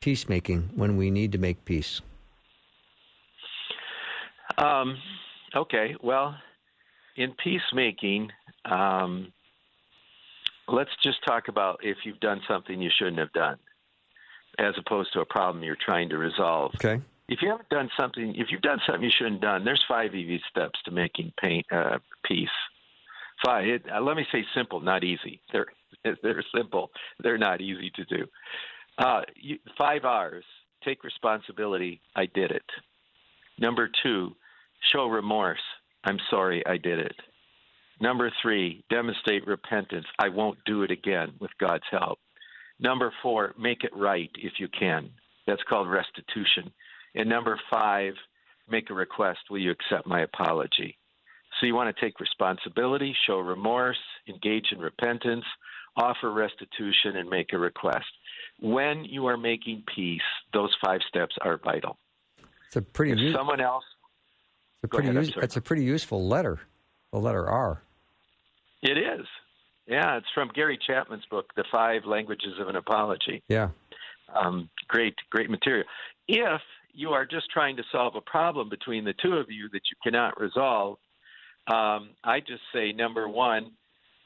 peacemaking 0.00 0.70
when 0.74 0.96
we 0.96 1.10
need 1.10 1.32
to 1.32 1.38
make 1.38 1.64
peace? 1.64 2.00
Um, 4.58 4.98
okay. 5.54 5.94
Well, 6.02 6.36
in 7.16 7.32
peacemaking, 7.42 8.30
um, 8.64 9.32
let's 10.68 10.90
just 11.02 11.18
talk 11.26 11.48
about 11.48 11.80
if 11.82 11.98
you've 12.04 12.20
done 12.20 12.40
something 12.48 12.80
you 12.80 12.90
shouldn't 12.96 13.18
have 13.18 13.32
done, 13.32 13.58
as 14.58 14.74
opposed 14.78 15.12
to 15.14 15.20
a 15.20 15.26
problem 15.26 15.64
you're 15.64 15.76
trying 15.76 16.08
to 16.10 16.18
resolve. 16.18 16.72
Okay 16.76 17.00
if 17.30 17.40
you 17.40 17.48
haven't 17.48 17.68
done 17.68 17.88
something, 17.98 18.34
if 18.36 18.48
you've 18.50 18.60
done 18.60 18.80
something 18.84 19.04
you 19.04 19.10
shouldn't 19.16 19.34
have 19.34 19.40
done, 19.42 19.64
there's 19.64 19.82
five 19.88 20.14
easy 20.14 20.42
steps 20.50 20.78
to 20.84 20.90
making 20.90 21.32
pain, 21.40 21.62
uh, 21.70 21.98
peace. 22.24 22.48
Five. 23.44 23.66
It, 23.68 23.84
uh, 23.90 24.00
let 24.00 24.16
me 24.16 24.26
say 24.32 24.44
simple, 24.54 24.80
not 24.80 25.04
easy. 25.04 25.40
They're 25.52 25.68
they're 26.22 26.44
simple. 26.54 26.90
They're 27.22 27.38
not 27.38 27.60
easy 27.60 27.90
to 27.94 28.04
do. 28.04 28.26
Uh, 28.98 29.22
you, 29.36 29.58
five 29.78 30.04
R's. 30.04 30.44
Take 30.84 31.04
responsibility. 31.04 32.00
I 32.16 32.26
did 32.26 32.50
it. 32.50 32.64
Number 33.58 33.90
two, 34.02 34.34
show 34.92 35.06
remorse. 35.06 35.60
I'm 36.04 36.18
sorry 36.30 36.64
I 36.66 36.76
did 36.76 36.98
it. 36.98 37.16
Number 38.00 38.32
three, 38.40 38.82
demonstrate 38.88 39.46
repentance. 39.46 40.06
I 40.18 40.28
won't 40.28 40.58
do 40.64 40.82
it 40.82 40.90
again 40.90 41.32
with 41.38 41.50
God's 41.60 41.84
help. 41.90 42.18
Number 42.78 43.12
four, 43.22 43.54
make 43.58 43.84
it 43.84 43.94
right 43.94 44.30
if 44.38 44.54
you 44.58 44.68
can. 44.68 45.10
That's 45.46 45.62
called 45.68 45.90
restitution. 45.90 46.72
And 47.14 47.28
number 47.28 47.60
five, 47.70 48.14
make 48.70 48.88
a 48.88 48.94
request. 48.94 49.40
Will 49.50 49.58
you 49.58 49.70
accept 49.70 50.06
my 50.06 50.22
apology? 50.22 50.96
So 51.58 51.66
you 51.66 51.74
want 51.74 51.94
to 51.94 52.00
take 52.00 52.20
responsibility, 52.20 53.14
show 53.26 53.40
remorse, 53.40 53.98
engage 54.28 54.68
in 54.72 54.78
repentance, 54.78 55.44
offer 55.96 56.32
restitution, 56.32 57.16
and 57.16 57.28
make 57.28 57.52
a 57.52 57.58
request. 57.58 58.06
When 58.60 59.04
you 59.04 59.26
are 59.26 59.36
making 59.36 59.82
peace, 59.94 60.22
those 60.54 60.74
five 60.82 61.00
steps 61.08 61.34
are 61.42 61.58
vital. 61.62 61.98
It's 62.66 62.76
a 62.76 62.82
pretty. 62.82 63.28
If 63.28 63.34
someone 63.34 63.60
else. 63.60 63.84
It's 64.82 64.84
a 64.84 64.88
pretty. 64.88 65.08
Ahead, 65.10 65.26
use, 65.26 65.34
it's 65.42 65.56
a 65.56 65.60
pretty 65.60 65.84
useful 65.84 66.26
letter. 66.26 66.60
The 67.12 67.18
letter 67.18 67.46
R. 67.46 67.82
It 68.82 68.96
is. 68.96 69.26
Yeah, 69.86 70.16
it's 70.16 70.26
from 70.32 70.48
Gary 70.54 70.78
Chapman's 70.86 71.24
book, 71.30 71.46
The 71.56 71.64
Five 71.70 72.04
Languages 72.06 72.54
of 72.60 72.68
an 72.68 72.76
Apology. 72.76 73.42
Yeah. 73.48 73.70
Um, 74.34 74.70
great, 74.88 75.14
great 75.30 75.50
material. 75.50 75.84
If 76.28 76.60
you 76.94 77.10
are 77.10 77.26
just 77.26 77.50
trying 77.50 77.76
to 77.76 77.82
solve 77.90 78.14
a 78.14 78.20
problem 78.20 78.68
between 78.68 79.04
the 79.04 79.14
two 79.20 79.34
of 79.34 79.46
you 79.50 79.68
that 79.72 79.82
you 79.90 79.96
cannot 80.02 80.40
resolve, 80.40 80.98
um, 81.66 82.10
I 82.22 82.40
just 82.40 82.62
say 82.72 82.92
number 82.92 83.28
one, 83.28 83.72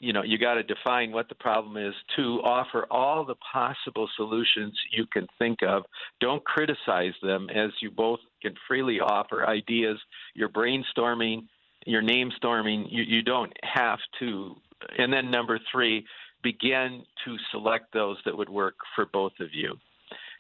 you 0.01 0.13
know, 0.13 0.23
you 0.23 0.39
got 0.39 0.55
to 0.55 0.63
define 0.63 1.13
what 1.13 1.29
the 1.29 1.35
problem 1.35 1.77
is. 1.77 1.95
to 2.17 2.41
offer 2.43 2.87
all 2.91 3.25
the 3.25 3.37
possible 3.53 4.09
solutions 4.17 4.73
you 4.93 5.07
can 5.07 5.27
think 5.39 5.63
of. 5.63 5.85
Don't 6.21 6.45
criticize 6.45 7.15
them, 7.23 7.49
as 7.51 7.71
you 7.81 7.91
both 7.91 8.21
can 8.43 8.55
freely 8.69 9.01
offer 9.01 9.47
ideas. 9.47 9.99
You're 10.35 10.49
brainstorming, 10.49 11.47
you're 11.87 12.03
name 12.03 12.31
storming. 12.37 12.87
You, 12.89 13.03
you 13.03 13.23
don't 13.23 13.53
have 13.63 13.99
to. 14.21 14.57
And 14.99 15.13
then 15.13 15.31
number 15.31 15.59
three, 15.71 16.05
begin 16.43 17.05
to 17.25 17.37
select 17.51 17.93
those 17.93 18.19
that 18.25 18.37
would 18.37 18.49
work 18.49 18.75
for 18.95 19.07
both 19.07 19.33
of 19.41 19.49
you. 19.53 19.77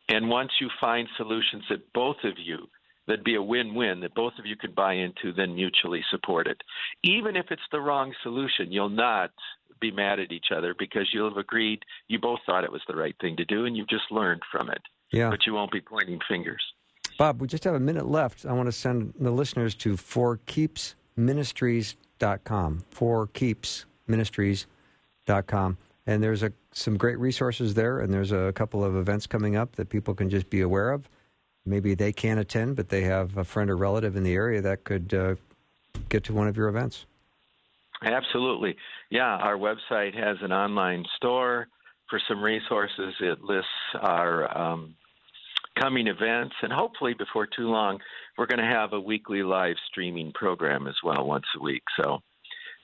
And 0.09 0.29
once 0.29 0.51
you 0.61 0.69
find 0.81 1.09
solutions 1.17 1.65
that 1.71 1.93
both 1.95 2.19
of 2.25 2.35
you 2.39 2.69
that'd 3.07 3.25
be 3.25 3.35
a 3.35 3.43
win-win 3.43 4.01
that 4.01 4.15
both 4.15 4.33
of 4.39 4.47
you 4.47 4.57
could 4.57 4.75
buy 4.75 4.95
into, 4.95 5.31
then 5.33 5.55
mutually 5.55 6.03
support 6.11 6.47
it. 6.47 6.63
Even 7.03 7.37
if 7.37 7.51
it's 7.51 7.61
the 7.71 7.81
wrong 7.81 8.15
solution, 8.23 8.73
you'll 8.73 8.89
not 8.89 9.31
be 9.81 9.91
mad 9.91 10.21
at 10.21 10.33
each 10.33 10.47
other 10.57 10.75
because 10.79 11.11
you'll 11.13 11.29
have 11.29 11.37
agreed 11.37 11.83
you 12.09 12.19
both 12.19 12.41
thought 12.47 12.65
it 12.65 12.73
was 12.73 12.81
the 12.89 12.97
right 12.97 13.15
thing 13.21 13.37
to 13.37 13.45
do 13.45 13.67
and 13.67 13.77
you've 13.77 13.89
just 13.89 14.11
learned 14.11 14.41
from 14.51 14.71
it. 14.71 14.81
Yeah. 15.13 15.29
But 15.31 15.47
you 15.47 15.55
won't 15.55 15.71
be 15.71 15.81
pointing 15.81 16.19
fingers. 16.27 16.63
Bob, 17.19 17.41
we 17.41 17.47
just 17.47 17.63
have 17.65 17.75
a 17.75 17.81
minute 17.81 18.07
left. 18.07 18.47
I 18.47 18.53
want 18.53 18.67
to 18.67 18.73
send 18.73 19.15
the 19.19 19.31
listeners 19.31 19.75
to 19.77 19.95
forkeepsministries.com. 19.95 22.85
Forkeepsministries.com. 22.93 25.79
And 26.07 26.23
there's 26.23 26.43
a, 26.43 26.53
some 26.73 26.99
great 26.99 27.19
resources 27.19 27.73
there, 27.75 28.01
and 28.01 28.13
there's 28.13 28.33
a 28.33 28.53
couple 28.55 28.85
of 28.85 28.95
events 28.97 29.27
coming 29.27 29.57
up 29.57 29.77
that 29.77 29.89
people 29.89 30.15
can 30.15 30.29
just 30.29 30.51
be 30.51 30.61
aware 30.61 30.91
of. 30.91 31.09
Maybe 31.67 31.95
they 31.95 32.13
can't 32.13 32.39
attend, 32.39 32.77
but 32.77 32.89
they 32.89 33.03
have 33.03 33.37
a 33.37 33.45
friend 33.45 33.71
or 33.71 33.77
relative 33.77 34.17
in 34.17 34.23
the 34.23 34.35
area 34.35 34.61
that 34.61 34.85
could 34.85 35.15
uh, 35.15 35.35
get 36.09 36.25
to 36.25 36.35
one 36.35 36.47
of 36.47 36.57
your 36.57 36.69
events. 36.69 37.07
Absolutely. 38.03 38.77
Yeah, 39.11 39.37
our 39.37 39.57
website 39.57 40.15
has 40.15 40.37
an 40.43 40.53
online 40.53 41.05
store 41.17 41.69
for 42.11 42.21
some 42.29 42.43
resources. 42.43 43.15
It 43.21 43.43
lists 43.43 43.69
our 44.01 44.57
um, 44.57 44.95
coming 45.79 46.07
events, 46.07 46.55
and 46.63 46.73
hopefully 46.73 47.15
before 47.15 47.47
too 47.47 47.69
long, 47.69 47.99
we're 48.37 48.47
going 48.47 48.59
to 48.59 48.77
have 48.77 48.93
a 48.93 49.01
weekly 49.01 49.43
live 49.43 49.77
streaming 49.89 50.33
program 50.33 50.87
as 50.87 50.97
well, 51.03 51.27
once 51.27 51.47
a 51.59 51.63
week. 51.63 51.83
So 52.03 52.21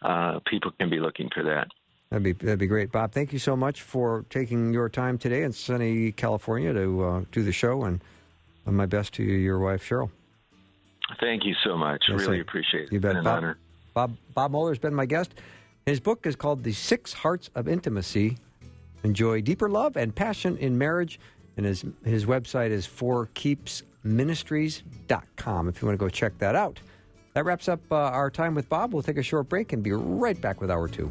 uh, 0.03 0.41
people 0.47 0.73
can 0.79 0.89
be 0.89 1.01
looking 1.01 1.29
for 1.35 1.43
that. 1.45 1.69
That'd 2.11 2.25
be 2.25 2.33
that'd 2.33 2.59
be 2.59 2.67
great, 2.67 2.91
Bob. 2.91 3.13
Thank 3.13 3.33
you 3.33 3.39
so 3.39 3.55
much 3.55 3.83
for 3.83 4.25
taking 4.31 4.73
your 4.73 4.89
time 4.89 5.17
today 5.17 5.45
in 5.45 5.53
sunny 5.53 6.11
California 6.11 6.73
to 6.73 7.05
uh, 7.05 7.25
do 7.31 7.45
the 7.45 7.53
show, 7.53 7.85
and 7.85 8.01
my 8.67 8.87
best 8.87 9.13
to 9.15 9.23
you, 9.23 9.35
your 9.35 9.59
wife 9.59 9.87
Cheryl. 9.87 10.11
Thank 11.19 11.45
you 11.45 11.55
so 11.65 11.77
much. 11.77 12.05
Yes, 12.09 12.21
really 12.21 12.39
sir. 12.39 12.43
appreciate 12.43 12.85
it. 12.85 12.93
You 12.93 13.01
bet. 13.01 13.11
Been 13.11 13.17
an 13.19 13.25
Bob, 13.25 13.37
honor. 13.39 13.59
Bob 13.95 14.17
Bob 14.35 14.53
Moeller 14.53 14.71
has 14.71 14.79
been 14.79 14.95
my 14.95 15.07
guest. 15.07 15.35
His 15.87 15.99
book 15.99 16.25
is 16.27 16.37
called 16.37 16.63
The 16.63 16.73
Six 16.73 17.13
Hearts 17.13 17.51
of 17.55 17.67
Intimacy. 17.67 18.39
Enjoy 19.03 19.41
deeper 19.41 19.69
love 19.69 19.97
and 19.97 20.15
passion 20.15 20.57
in 20.59 20.79
marriage. 20.79 21.19
And 21.57 21.67
his 21.67 21.85
his 22.05 22.27
website 22.27 22.71
is 22.71 22.87
forkeepsministries.com 22.87 25.69
if 25.69 25.83
you 25.83 25.89
want 25.89 25.99
to 25.99 26.05
go 26.05 26.09
check 26.09 26.39
that 26.39 26.55
out. 26.55 26.79
That 27.35 27.45
wraps 27.45 27.69
up 27.69 27.81
uh, 27.91 27.97
our 27.97 28.31
time 28.31 28.55
with 28.55 28.69
Bob. 28.69 28.93
We'll 28.93 29.03
take 29.03 29.17
a 29.17 29.23
short 29.23 29.49
break 29.49 29.73
and 29.73 29.83
be 29.83 29.91
right 29.93 30.41
back 30.41 30.61
with 30.61 30.71
hour 30.71 30.87
two. 30.89 31.11